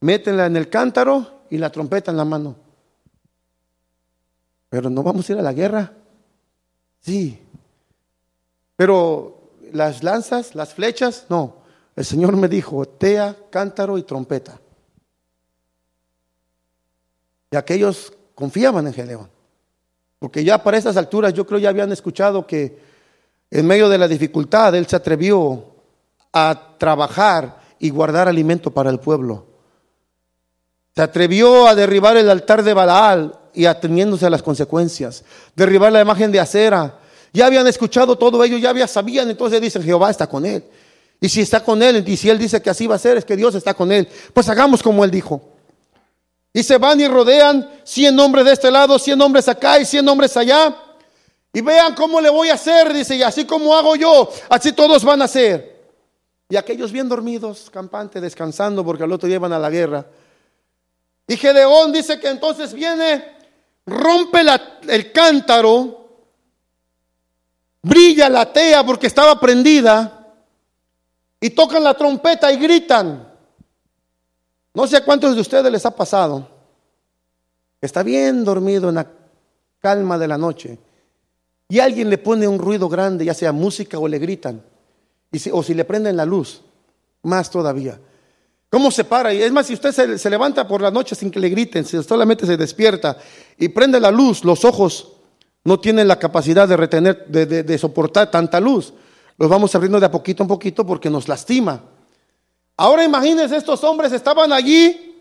métenla 0.00 0.46
en 0.46 0.56
el 0.56 0.68
cántaro 0.68 1.44
y 1.50 1.58
la 1.58 1.70
trompeta 1.70 2.10
en 2.10 2.16
la 2.16 2.24
mano. 2.24 2.56
Pero 4.68 4.88
no 4.88 5.02
vamos 5.02 5.28
a 5.28 5.32
ir 5.32 5.38
a 5.38 5.42
la 5.42 5.52
guerra. 5.52 5.92
Sí. 7.00 7.40
Pero 8.76 9.50
las 9.72 10.02
lanzas, 10.02 10.54
las 10.54 10.74
flechas, 10.74 11.26
no. 11.28 11.56
El 11.96 12.04
Señor 12.04 12.36
me 12.36 12.48
dijo, 12.48 12.86
tea, 12.86 13.36
cántaro 13.50 13.98
y 13.98 14.04
trompeta. 14.04 14.60
Y 17.50 17.56
aquellos 17.56 18.12
confiaban 18.34 18.86
en 18.86 18.94
Gedeón. 18.94 19.28
Porque 20.18 20.44
ya 20.44 20.62
para 20.62 20.78
esas 20.78 20.96
alturas 20.96 21.34
yo 21.34 21.46
creo 21.46 21.58
ya 21.58 21.70
habían 21.70 21.90
escuchado 21.92 22.46
que 22.46 22.78
en 23.50 23.66
medio 23.66 23.88
de 23.88 23.98
la 23.98 24.06
dificultad 24.06 24.74
él 24.74 24.86
se 24.86 24.96
atrevió 24.96 25.74
a 26.32 26.76
trabajar 26.78 27.60
y 27.78 27.90
guardar 27.90 28.28
alimento 28.28 28.70
para 28.70 28.90
el 28.90 29.00
pueblo. 29.00 29.49
Se 31.00 31.04
atrevió 31.04 31.66
a 31.66 31.74
derribar 31.74 32.18
el 32.18 32.28
altar 32.28 32.62
de 32.62 32.74
Baal 32.74 33.34
y 33.54 33.64
ateniéndose 33.64 34.26
a 34.26 34.28
las 34.28 34.42
consecuencias. 34.42 35.24
Derribar 35.56 35.90
la 35.90 36.02
imagen 36.02 36.30
de 36.30 36.38
acera. 36.38 36.98
Ya 37.32 37.46
habían 37.46 37.66
escuchado 37.66 38.16
todo 38.16 38.44
ello, 38.44 38.58
ya 38.58 38.68
había 38.68 38.86
sabían, 38.86 39.30
entonces 39.30 39.62
dicen 39.62 39.82
Jehová 39.82 40.10
está 40.10 40.26
con 40.26 40.44
él. 40.44 40.62
Y 41.18 41.30
si 41.30 41.40
está 41.40 41.64
con 41.64 41.82
él, 41.82 42.06
y 42.06 42.16
si 42.18 42.28
él 42.28 42.38
dice 42.38 42.60
que 42.60 42.68
así 42.68 42.86
va 42.86 42.96
a 42.96 42.98
ser, 42.98 43.16
es 43.16 43.24
que 43.24 43.34
Dios 43.34 43.54
está 43.54 43.72
con 43.72 43.90
él. 43.90 44.06
Pues 44.34 44.46
hagamos 44.50 44.82
como 44.82 45.02
él 45.02 45.10
dijo. 45.10 45.40
Y 46.52 46.62
se 46.62 46.76
van 46.76 47.00
y 47.00 47.08
rodean 47.08 47.66
100 47.82 48.20
hombres 48.20 48.44
de 48.44 48.52
este 48.52 48.70
lado, 48.70 48.98
100 48.98 49.22
hombres 49.22 49.48
acá 49.48 49.80
y 49.80 49.86
100 49.86 50.06
hombres 50.06 50.36
allá. 50.36 50.76
Y 51.54 51.62
vean 51.62 51.94
cómo 51.94 52.20
le 52.20 52.28
voy 52.28 52.50
a 52.50 52.54
hacer, 52.56 52.92
dice, 52.92 53.16
y 53.16 53.22
así 53.22 53.46
como 53.46 53.74
hago 53.74 53.96
yo, 53.96 54.30
así 54.50 54.72
todos 54.72 55.02
van 55.02 55.22
a 55.22 55.24
hacer. 55.24 55.80
Y 56.50 56.56
aquellos 56.56 56.92
bien 56.92 57.08
dormidos, 57.08 57.70
campantes, 57.70 58.20
descansando 58.20 58.84
porque 58.84 59.04
al 59.04 59.12
otro 59.12 59.26
día 59.30 59.38
van 59.38 59.54
a 59.54 59.58
la 59.58 59.70
guerra. 59.70 60.04
Y 61.30 61.36
Gedeón 61.36 61.92
dice 61.92 62.18
que 62.18 62.28
entonces 62.28 62.74
viene, 62.74 63.24
rompe 63.86 64.40
el 64.88 65.12
cántaro, 65.12 66.24
brilla 67.82 68.28
la 68.28 68.52
tea 68.52 68.84
porque 68.84 69.06
estaba 69.06 69.38
prendida, 69.38 70.26
y 71.40 71.50
tocan 71.50 71.84
la 71.84 71.94
trompeta 71.94 72.50
y 72.50 72.56
gritan. 72.56 73.32
No 74.74 74.88
sé 74.88 74.96
a 74.96 75.04
cuántos 75.04 75.36
de 75.36 75.40
ustedes 75.40 75.70
les 75.70 75.86
ha 75.86 75.94
pasado. 75.94 76.48
Está 77.80 78.02
bien 78.02 78.42
dormido 78.44 78.88
en 78.88 78.96
la 78.96 79.06
calma 79.78 80.18
de 80.18 80.26
la 80.26 80.36
noche 80.36 80.80
y 81.68 81.78
alguien 81.78 82.10
le 82.10 82.18
pone 82.18 82.48
un 82.48 82.58
ruido 82.58 82.88
grande, 82.88 83.24
ya 83.24 83.34
sea 83.34 83.52
música 83.52 84.00
o 84.00 84.08
le 84.08 84.18
gritan, 84.18 84.64
o 85.52 85.62
si 85.62 85.74
le 85.74 85.84
prenden 85.84 86.16
la 86.16 86.24
luz, 86.24 86.60
más 87.22 87.48
todavía. 87.48 88.00
¿Cómo 88.70 88.92
se 88.92 89.02
para? 89.02 89.34
Y 89.34 89.42
es 89.42 89.50
más, 89.50 89.66
si 89.66 89.74
usted 89.74 89.92
se, 90.16 90.30
levanta 90.30 90.66
por 90.66 90.80
la 90.80 90.92
noche 90.92 91.16
sin 91.16 91.30
que 91.32 91.40
le 91.40 91.48
griten, 91.48 91.84
si 91.84 92.00
solamente 92.04 92.46
se 92.46 92.56
despierta 92.56 93.18
y 93.58 93.68
prende 93.68 93.98
la 93.98 94.12
luz, 94.12 94.44
los 94.44 94.64
ojos 94.64 95.08
no 95.64 95.80
tienen 95.80 96.06
la 96.06 96.20
capacidad 96.20 96.68
de 96.68 96.76
retener, 96.76 97.26
de, 97.26 97.78
soportar 97.78 98.30
tanta 98.30 98.60
luz. 98.60 98.92
Los 99.36 99.50
vamos 99.50 99.74
abriendo 99.74 99.98
de 99.98 100.06
a 100.06 100.10
poquito 100.10 100.44
en 100.44 100.48
poquito 100.48 100.86
porque 100.86 101.10
nos 101.10 101.26
lastima. 101.26 101.82
Ahora 102.76 103.04
imagínense, 103.04 103.56
estos 103.56 103.82
hombres 103.82 104.12
estaban 104.12 104.52
allí 104.52 105.20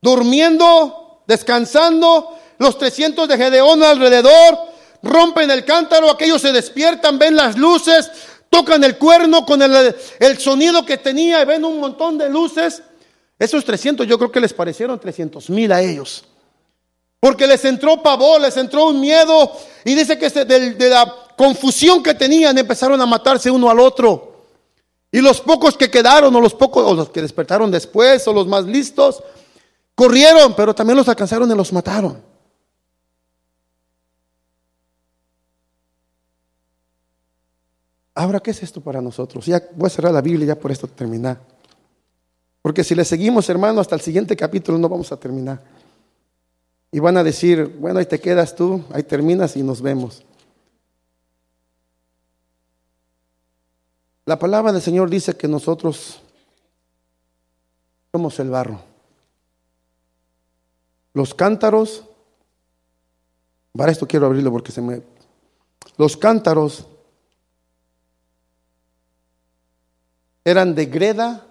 durmiendo, 0.00 1.22
descansando, 1.26 2.38
los 2.58 2.78
300 2.78 3.28
de 3.28 3.36
Gedeón 3.36 3.82
alrededor, 3.82 4.58
rompen 5.02 5.50
el 5.50 5.66
cántaro, 5.66 6.10
aquellos 6.10 6.40
se 6.40 6.52
despiertan, 6.52 7.18
ven 7.18 7.36
las 7.36 7.58
luces, 7.58 8.10
tocan 8.56 8.82
el 8.84 8.96
cuerno 8.96 9.44
con 9.44 9.60
el, 9.60 9.94
el 10.18 10.38
sonido 10.38 10.86
que 10.86 10.96
tenía 10.96 11.42
y 11.42 11.44
ven 11.44 11.64
un 11.64 11.78
montón 11.78 12.16
de 12.16 12.30
luces. 12.30 12.82
Esos 13.38 13.64
300 13.64 14.06
yo 14.06 14.16
creo 14.16 14.32
que 14.32 14.40
les 14.40 14.54
parecieron 14.54 14.98
300 14.98 15.50
mil 15.50 15.70
a 15.72 15.82
ellos. 15.82 16.24
Porque 17.20 17.46
les 17.46 17.64
entró 17.66 18.02
pavor, 18.02 18.40
les 18.40 18.56
entró 18.56 18.86
un 18.86 18.98
miedo 18.98 19.52
y 19.84 19.94
dice 19.94 20.18
que 20.18 20.30
de, 20.30 20.70
de 20.70 20.88
la 20.88 21.12
confusión 21.36 22.02
que 22.02 22.14
tenían 22.14 22.56
empezaron 22.56 22.98
a 23.00 23.06
matarse 23.06 23.50
uno 23.50 23.68
al 23.68 23.78
otro. 23.78 24.32
Y 25.12 25.20
los 25.20 25.40
pocos 25.40 25.76
que 25.76 25.90
quedaron, 25.90 26.34
o 26.34 26.40
los 26.40 26.54
pocos, 26.54 26.84
o 26.84 26.94
los 26.94 27.10
que 27.10 27.20
despertaron 27.20 27.70
después, 27.70 28.26
o 28.26 28.32
los 28.32 28.46
más 28.46 28.64
listos, 28.64 29.22
corrieron, 29.94 30.54
pero 30.54 30.74
también 30.74 30.96
los 30.96 31.08
alcanzaron 31.08 31.50
y 31.50 31.54
los 31.54 31.72
mataron. 31.72 32.22
Ahora, 38.18 38.40
¿qué 38.40 38.50
es 38.50 38.62
esto 38.62 38.80
para 38.80 39.02
nosotros? 39.02 39.44
Ya 39.44 39.62
voy 39.74 39.88
a 39.88 39.90
cerrar 39.90 40.10
la 40.10 40.22
Biblia 40.22 40.46
ya 40.46 40.58
por 40.58 40.72
esto 40.72 40.88
terminar. 40.88 41.38
Porque 42.62 42.82
si 42.82 42.94
le 42.94 43.04
seguimos, 43.04 43.46
hermano, 43.50 43.78
hasta 43.78 43.94
el 43.94 44.00
siguiente 44.00 44.34
capítulo 44.34 44.78
no 44.78 44.88
vamos 44.88 45.12
a 45.12 45.18
terminar. 45.18 45.62
Y 46.90 46.98
van 46.98 47.18
a 47.18 47.22
decir, 47.22 47.76
bueno, 47.78 47.98
ahí 47.98 48.06
te 48.06 48.18
quedas 48.18 48.56
tú, 48.56 48.82
ahí 48.90 49.02
terminas 49.02 49.54
y 49.58 49.62
nos 49.62 49.82
vemos. 49.82 50.24
La 54.24 54.38
palabra 54.38 54.72
del 54.72 54.80
Señor 54.80 55.10
dice 55.10 55.36
que 55.36 55.46
nosotros 55.46 56.22
somos 58.12 58.40
el 58.40 58.48
barro. 58.48 58.80
Los 61.12 61.34
cántaros, 61.34 62.02
para 63.76 63.92
esto 63.92 64.08
quiero 64.08 64.24
abrirlo 64.24 64.52
porque 64.52 64.72
se 64.72 64.80
me... 64.80 65.02
Los 65.98 66.16
cántaros 66.16 66.88
eran 70.46 70.76
de 70.76 70.86
greda 70.86 71.44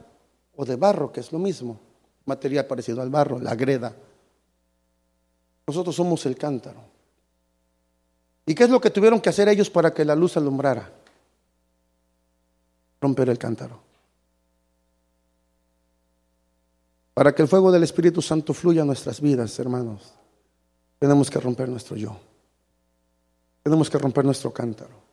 o 0.56 0.64
de 0.64 0.78
barro, 0.78 1.12
que 1.12 1.20
es 1.20 1.34
lo 1.34 1.38
mismo, 1.38 1.78
material 2.24 2.66
parecido 2.66 3.02
al 3.02 3.10
barro, 3.10 3.38
la 3.38 3.54
greda. 3.54 3.94
Nosotros 5.68 5.94
somos 5.94 6.26
el 6.26 6.38
cántaro. 6.38 6.80
¿Y 8.46 8.56
qué 8.56 8.64
es 8.64 8.70
lo 8.70 8.80
que 8.80 8.92
tuvieron 8.92 9.20
que 9.20 9.28
hacer 9.28 9.50
ellos 9.50 9.70
para 9.70 9.94
que 9.94 10.06
la 10.06 10.16
luz 10.16 10.38
alumbrara? 10.38 10.90
Romper 13.02 13.28
el 13.28 13.38
cántaro. 13.38 13.82
Para 17.14 17.36
que 17.36 17.42
el 17.42 17.50
fuego 17.50 17.74
del 17.74 17.84
Espíritu 17.84 18.22
Santo 18.22 18.54
fluya 18.54 18.84
a 18.84 18.86
nuestras 18.86 19.20
vidas, 19.20 19.60
hermanos, 19.60 20.14
tenemos 21.00 21.30
que 21.30 21.42
romper 21.42 21.68
nuestro 21.68 21.98
yo. 21.98 22.18
Tenemos 23.62 23.90
que 23.90 23.98
romper 23.98 24.24
nuestro 24.24 24.54
cántaro. 24.54 25.04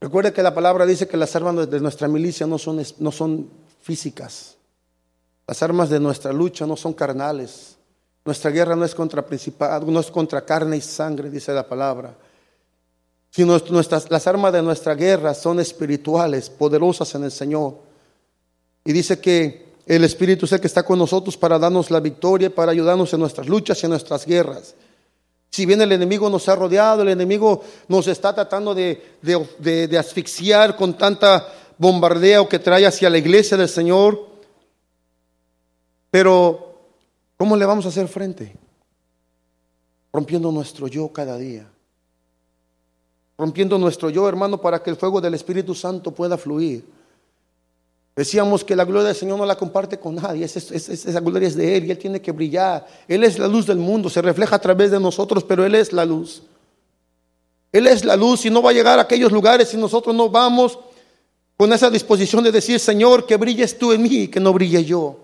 Recuerde 0.00 0.32
que 0.32 0.42
la 0.42 0.54
palabra 0.54 0.86
dice 0.86 1.08
que 1.08 1.16
las 1.16 1.34
armas 1.34 1.68
de 1.68 1.80
nuestra 1.80 2.06
milicia 2.06 2.46
no 2.46 2.58
son, 2.58 2.82
no 2.98 3.10
son 3.10 3.50
físicas. 3.82 4.56
Las 5.46 5.62
armas 5.62 5.90
de 5.90 5.98
nuestra 5.98 6.32
lucha 6.32 6.66
no 6.66 6.76
son 6.76 6.92
carnales. 6.92 7.76
Nuestra 8.24 8.50
guerra 8.50 8.76
no 8.76 8.84
es 8.84 8.94
contra 8.94 9.24
principado, 9.24 9.90
no 9.90 10.00
es 10.00 10.10
contra 10.10 10.44
carne 10.44 10.76
y 10.76 10.80
sangre, 10.80 11.30
dice 11.30 11.52
la 11.52 11.66
palabra. 11.66 12.14
Sino 13.30 13.58
nuestras, 13.70 14.10
las 14.10 14.26
armas 14.26 14.52
de 14.52 14.62
nuestra 14.62 14.94
guerra 14.94 15.34
son 15.34 15.58
espirituales, 15.60 16.50
poderosas 16.50 17.14
en 17.14 17.24
el 17.24 17.32
Señor. 17.32 17.76
Y 18.84 18.92
dice 18.92 19.18
que 19.18 19.68
el 19.86 20.04
Espíritu 20.04 20.44
es 20.44 20.52
el 20.52 20.60
que 20.60 20.66
está 20.66 20.82
con 20.82 20.98
nosotros 20.98 21.36
para 21.36 21.58
darnos 21.58 21.90
la 21.90 22.00
victoria, 22.00 22.54
para 22.54 22.72
ayudarnos 22.72 23.12
en 23.14 23.20
nuestras 23.20 23.48
luchas 23.48 23.82
y 23.82 23.86
en 23.86 23.90
nuestras 23.90 24.26
guerras. 24.26 24.74
Si 25.50 25.66
bien 25.66 25.80
el 25.80 25.92
enemigo 25.92 26.28
nos 26.28 26.48
ha 26.48 26.56
rodeado, 26.56 27.02
el 27.02 27.08
enemigo 27.08 27.62
nos 27.88 28.06
está 28.06 28.34
tratando 28.34 28.74
de, 28.74 29.02
de 29.22 29.98
asfixiar 29.98 30.76
con 30.76 30.96
tanta 30.96 31.46
bombardeo 31.78 32.48
que 32.48 32.58
trae 32.58 32.86
hacia 32.86 33.08
la 33.08 33.18
iglesia 33.18 33.56
del 33.56 33.68
Señor. 33.68 34.28
Pero, 36.10 36.74
¿cómo 37.36 37.56
le 37.56 37.64
vamos 37.64 37.86
a 37.86 37.88
hacer 37.88 38.08
frente? 38.08 38.54
Rompiendo 40.12 40.50
nuestro 40.50 40.88
yo 40.88 41.08
cada 41.12 41.36
día. 41.38 41.66
Rompiendo 43.36 43.78
nuestro 43.78 44.10
yo, 44.10 44.28
hermano, 44.28 44.60
para 44.60 44.82
que 44.82 44.90
el 44.90 44.96
fuego 44.96 45.20
del 45.20 45.34
Espíritu 45.34 45.74
Santo 45.74 46.10
pueda 46.10 46.36
fluir. 46.36 46.84
Decíamos 48.18 48.64
que 48.64 48.74
la 48.74 48.84
gloria 48.84 49.06
del 49.06 49.14
Señor 49.14 49.38
no 49.38 49.46
la 49.46 49.54
comparte 49.54 49.96
con 49.96 50.16
nadie, 50.16 50.44
esa, 50.44 51.20
gloria 51.20 51.46
es 51.46 51.54
de 51.54 51.76
Él 51.76 51.84
y 51.84 51.92
Él 51.92 51.98
tiene 51.98 52.20
que 52.20 52.32
brillar. 52.32 52.84
Él 53.06 53.22
es 53.22 53.38
la 53.38 53.46
luz 53.46 53.64
del 53.64 53.76
mundo, 53.76 54.10
se 54.10 54.20
refleja 54.20 54.56
a 54.56 54.58
través 54.58 54.90
de 54.90 54.98
nosotros, 54.98 55.44
pero 55.44 55.64
Él 55.64 55.76
es 55.76 55.92
la 55.92 56.04
luz. 56.04 56.42
Él 57.70 57.86
es 57.86 58.04
la 58.04 58.16
luz 58.16 58.44
y 58.44 58.50
no 58.50 58.60
va 58.60 58.70
a 58.70 58.72
llegar 58.72 58.98
a 58.98 59.02
aquellos 59.02 59.30
lugares 59.30 59.68
si 59.68 59.76
nosotros 59.76 60.16
no 60.16 60.28
vamos 60.28 60.80
con 61.56 61.72
esa 61.72 61.88
disposición 61.90 62.42
de 62.42 62.50
decir, 62.50 62.80
Señor, 62.80 63.24
que 63.24 63.36
brilles 63.36 63.78
tú 63.78 63.92
en 63.92 64.02
mí 64.02 64.22
y 64.22 64.26
que 64.26 64.40
no 64.40 64.52
brille 64.52 64.84
yo. 64.84 65.20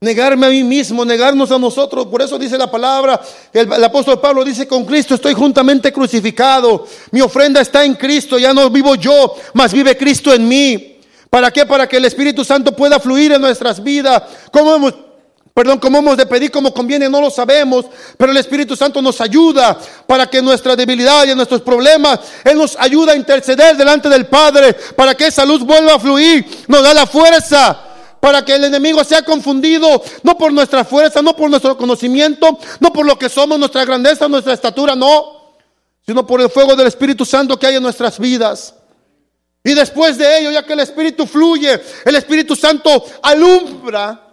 Negarme 0.00 0.46
a 0.46 0.50
mí 0.50 0.64
mismo, 0.64 1.04
negarnos 1.04 1.52
a 1.52 1.58
nosotros. 1.58 2.06
Por 2.06 2.22
eso 2.22 2.38
dice 2.38 2.56
la 2.56 2.70
palabra, 2.70 3.20
el, 3.52 3.70
el, 3.70 3.84
apóstol 3.84 4.18
Pablo 4.18 4.42
dice, 4.42 4.66
con 4.66 4.86
Cristo 4.86 5.16
estoy 5.16 5.34
juntamente 5.34 5.92
crucificado. 5.92 6.86
Mi 7.10 7.20
ofrenda 7.20 7.60
está 7.60 7.84
en 7.84 7.92
Cristo, 7.94 8.38
ya 8.38 8.54
no 8.54 8.70
vivo 8.70 8.94
yo, 8.94 9.34
mas 9.52 9.74
vive 9.74 9.98
Cristo 9.98 10.32
en 10.32 10.48
mí. 10.48 10.95
¿Para 11.30 11.50
qué? 11.50 11.66
Para 11.66 11.88
que 11.88 11.96
el 11.96 12.04
Espíritu 12.04 12.44
Santo 12.44 12.72
pueda 12.72 13.00
fluir 13.00 13.32
en 13.32 13.40
nuestras 13.40 13.82
vidas. 13.82 14.22
¿Cómo 14.50 14.74
hemos, 14.74 14.94
Perdón, 15.56 15.78
cómo 15.78 15.96
hemos 15.96 16.18
de 16.18 16.26
pedir 16.26 16.50
como 16.50 16.74
conviene, 16.74 17.08
no 17.08 17.18
lo 17.18 17.30
sabemos, 17.30 17.86
pero 18.18 18.30
el 18.30 18.36
Espíritu 18.36 18.76
Santo 18.76 19.00
nos 19.00 19.22
ayuda 19.22 19.78
para 20.06 20.26
que 20.26 20.42
nuestra 20.42 20.76
debilidad 20.76 21.26
y 21.26 21.34
nuestros 21.34 21.62
problemas, 21.62 22.20
Él 22.44 22.58
nos 22.58 22.76
ayuda 22.78 23.12
a 23.12 23.16
interceder 23.16 23.74
delante 23.74 24.10
del 24.10 24.26
Padre, 24.26 24.74
para 24.74 25.14
que 25.14 25.28
esa 25.28 25.46
luz 25.46 25.64
vuelva 25.64 25.94
a 25.94 25.98
fluir, 25.98 26.44
nos 26.68 26.82
da 26.82 26.92
la 26.92 27.06
fuerza 27.06 27.84
para 28.20 28.44
que 28.44 28.54
el 28.54 28.64
enemigo 28.64 29.02
sea 29.02 29.22
confundido, 29.22 30.02
no 30.24 30.36
por 30.36 30.52
nuestra 30.52 30.84
fuerza, 30.84 31.22
no 31.22 31.34
por 31.34 31.48
nuestro 31.48 31.76
conocimiento, 31.76 32.58
no 32.80 32.92
por 32.92 33.06
lo 33.06 33.18
que 33.18 33.30
somos, 33.30 33.58
nuestra 33.58 33.84
grandeza, 33.84 34.28
nuestra 34.28 34.52
estatura, 34.52 34.94
no, 34.94 35.54
sino 36.04 36.26
por 36.26 36.40
el 36.40 36.50
fuego 36.50 36.76
del 36.76 36.88
Espíritu 36.88 37.24
Santo 37.24 37.58
que 37.58 37.66
hay 37.66 37.76
en 37.76 37.82
nuestras 37.82 38.18
vidas. 38.18 38.74
Y 39.66 39.74
después 39.74 40.16
de 40.16 40.38
ello, 40.38 40.50
ya 40.50 40.64
que 40.64 40.72
el 40.72 40.80
Espíritu 40.80 41.26
fluye, 41.26 41.78
el 42.04 42.16
Espíritu 42.16 42.56
Santo 42.56 43.04
alumbra 43.22 44.26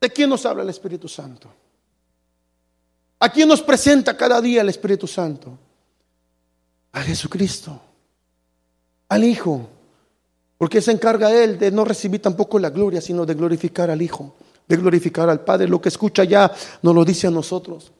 ¿De 0.00 0.10
quién 0.10 0.30
nos 0.30 0.44
habla 0.44 0.62
el 0.62 0.68
Espíritu 0.68 1.08
Santo? 1.08 1.48
¿A 3.18 3.30
quién 3.30 3.48
nos 3.48 3.62
presenta 3.62 4.16
cada 4.16 4.40
día 4.40 4.60
el 4.60 4.68
Espíritu 4.68 5.06
Santo? 5.06 5.58
A 6.92 7.00
Jesucristo, 7.02 7.80
al 9.08 9.24
Hijo. 9.24 9.68
Porque 10.58 10.80
se 10.80 10.92
encarga 10.92 11.32
Él 11.32 11.58
de 11.58 11.70
no 11.70 11.84
recibir 11.84 12.20
tampoco 12.20 12.58
la 12.58 12.70
gloria, 12.70 13.00
sino 13.00 13.26
de 13.26 13.34
glorificar 13.34 13.90
al 13.90 14.00
Hijo, 14.00 14.36
de 14.66 14.76
glorificar 14.76 15.28
al 15.28 15.40
Padre. 15.40 15.68
Lo 15.68 15.80
que 15.80 15.88
escucha 15.88 16.24
ya 16.24 16.52
nos 16.82 16.94
lo 16.94 17.04
dice 17.04 17.26
a 17.26 17.30
nosotros. 17.30 17.92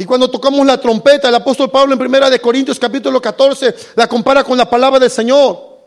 Y 0.00 0.06
cuando 0.06 0.30
tocamos 0.30 0.64
la 0.64 0.80
trompeta, 0.80 1.28
el 1.28 1.34
apóstol 1.34 1.70
Pablo 1.70 1.92
en 1.92 1.98
primera 1.98 2.30
de 2.30 2.40
Corintios 2.40 2.78
capítulo 2.78 3.20
14 3.20 3.74
la 3.96 4.06
compara 4.06 4.42
con 4.42 4.56
la 4.56 4.64
palabra 4.64 4.98
del 4.98 5.10
Señor. 5.10 5.78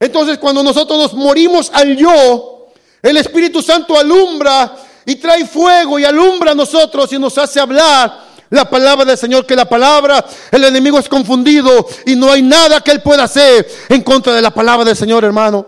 Entonces 0.00 0.38
cuando 0.38 0.62
nosotros 0.62 0.98
nos 0.98 1.12
morimos 1.12 1.70
al 1.74 1.94
yo, 1.94 2.68
el 3.02 3.18
Espíritu 3.18 3.60
Santo 3.60 3.98
alumbra 3.98 4.74
y 5.04 5.16
trae 5.16 5.46
fuego 5.46 5.98
y 5.98 6.06
alumbra 6.06 6.52
a 6.52 6.54
nosotros 6.54 7.12
y 7.12 7.18
nos 7.18 7.36
hace 7.36 7.60
hablar 7.60 8.18
la 8.48 8.70
palabra 8.70 9.04
del 9.04 9.18
Señor, 9.18 9.44
que 9.44 9.54
la 9.54 9.68
palabra, 9.68 10.24
el 10.50 10.64
enemigo 10.64 10.98
es 10.98 11.06
confundido 11.06 11.86
y 12.06 12.16
no 12.16 12.32
hay 12.32 12.40
nada 12.40 12.80
que 12.80 12.92
él 12.92 13.02
pueda 13.02 13.24
hacer 13.24 13.70
en 13.90 14.00
contra 14.00 14.32
de 14.32 14.40
la 14.40 14.54
palabra 14.54 14.86
del 14.86 14.96
Señor, 14.96 15.22
hermano. 15.22 15.66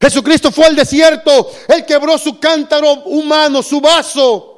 Jesucristo 0.00 0.50
fue 0.50 0.66
al 0.66 0.74
desierto, 0.74 1.52
él 1.68 1.86
quebró 1.86 2.18
su 2.18 2.40
cántaro 2.40 3.04
humano, 3.04 3.62
su 3.62 3.80
vaso. 3.80 4.55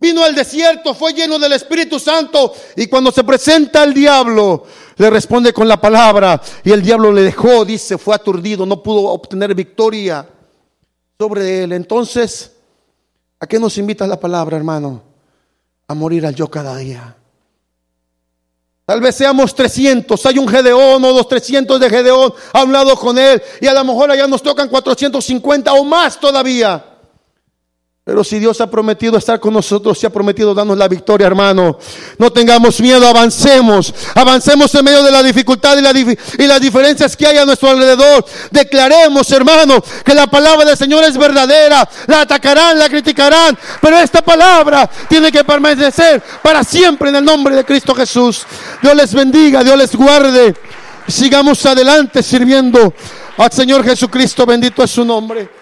Vino 0.00 0.22
al 0.22 0.34
desierto, 0.34 0.94
fue 0.94 1.12
lleno 1.12 1.38
del 1.38 1.54
Espíritu 1.54 1.98
Santo 1.98 2.52
y 2.76 2.86
cuando 2.86 3.10
se 3.10 3.24
presenta 3.24 3.82
al 3.82 3.92
diablo, 3.92 4.64
le 4.96 5.10
responde 5.10 5.52
con 5.52 5.66
la 5.66 5.80
palabra 5.80 6.40
y 6.62 6.70
el 6.70 6.82
diablo 6.82 7.10
le 7.10 7.22
dejó, 7.22 7.64
dice, 7.64 7.98
fue 7.98 8.14
aturdido, 8.14 8.64
no 8.64 8.80
pudo 8.80 9.08
obtener 9.08 9.54
victoria 9.56 10.28
sobre 11.18 11.64
él. 11.64 11.72
Entonces, 11.72 12.52
¿a 13.40 13.46
qué 13.46 13.58
nos 13.58 13.76
invita 13.76 14.06
la 14.06 14.20
palabra, 14.20 14.56
hermano? 14.56 15.02
A 15.88 15.94
morir 15.94 16.24
al 16.26 16.34
yo 16.34 16.48
cada 16.48 16.76
día. 16.76 17.16
Tal 18.84 19.00
vez 19.00 19.16
seamos 19.16 19.54
300, 19.54 20.24
hay 20.26 20.38
un 20.38 20.48
Gedeón 20.48 21.04
o 21.04 21.12
dos 21.12 21.28
300 21.28 21.78
de 21.78 21.90
Gedeón, 21.90 22.32
ha 22.52 22.60
hablado 22.60 22.96
con 22.96 23.18
él 23.18 23.42
y 23.60 23.66
a 23.66 23.74
lo 23.74 23.84
mejor 23.84 24.10
allá 24.10 24.26
nos 24.28 24.42
tocan 24.42 24.68
450 24.68 25.72
o 25.72 25.84
más 25.84 26.18
todavía. 26.20 26.97
Pero 28.08 28.24
si 28.24 28.38
Dios 28.38 28.58
ha 28.62 28.70
prometido 28.70 29.18
estar 29.18 29.38
con 29.38 29.52
nosotros, 29.52 29.98
si 29.98 30.06
ha 30.06 30.10
prometido 30.10 30.54
darnos 30.54 30.78
la 30.78 30.88
victoria, 30.88 31.26
hermano, 31.26 31.78
no 32.16 32.32
tengamos 32.32 32.80
miedo, 32.80 33.06
avancemos. 33.06 33.92
Avancemos 34.14 34.74
en 34.74 34.82
medio 34.82 35.02
de 35.02 35.10
la 35.10 35.22
dificultad 35.22 35.76
y, 35.76 36.46
las 36.46 36.58
diferencias 36.58 37.14
que 37.14 37.26
hay 37.26 37.36
a 37.36 37.44
nuestro 37.44 37.68
alrededor. 37.68 38.24
Declaremos, 38.50 39.30
hermano, 39.30 39.84
que 40.02 40.14
la 40.14 40.26
palabra 40.26 40.64
del 40.64 40.78
Señor 40.78 41.04
es 41.04 41.18
verdadera. 41.18 41.86
La 42.06 42.22
atacarán, 42.22 42.78
la 42.78 42.88
criticarán, 42.88 43.58
pero 43.78 43.98
esta 43.98 44.22
palabra 44.22 44.88
tiene 45.06 45.30
que 45.30 45.44
permanecer 45.44 46.22
para 46.42 46.64
siempre 46.64 47.10
en 47.10 47.16
el 47.16 47.24
nombre 47.26 47.56
de 47.56 47.64
Cristo 47.66 47.94
Jesús. 47.94 48.46
Dios 48.80 48.96
les 48.96 49.12
bendiga, 49.12 49.62
Dios 49.62 49.76
les 49.76 49.94
guarde. 49.94 50.54
Sigamos 51.06 51.66
adelante 51.66 52.22
sirviendo 52.22 52.94
al 53.36 53.52
Señor 53.52 53.84
Jesucristo. 53.84 54.46
Bendito 54.46 54.82
es 54.82 54.92
su 54.92 55.04
nombre. 55.04 55.57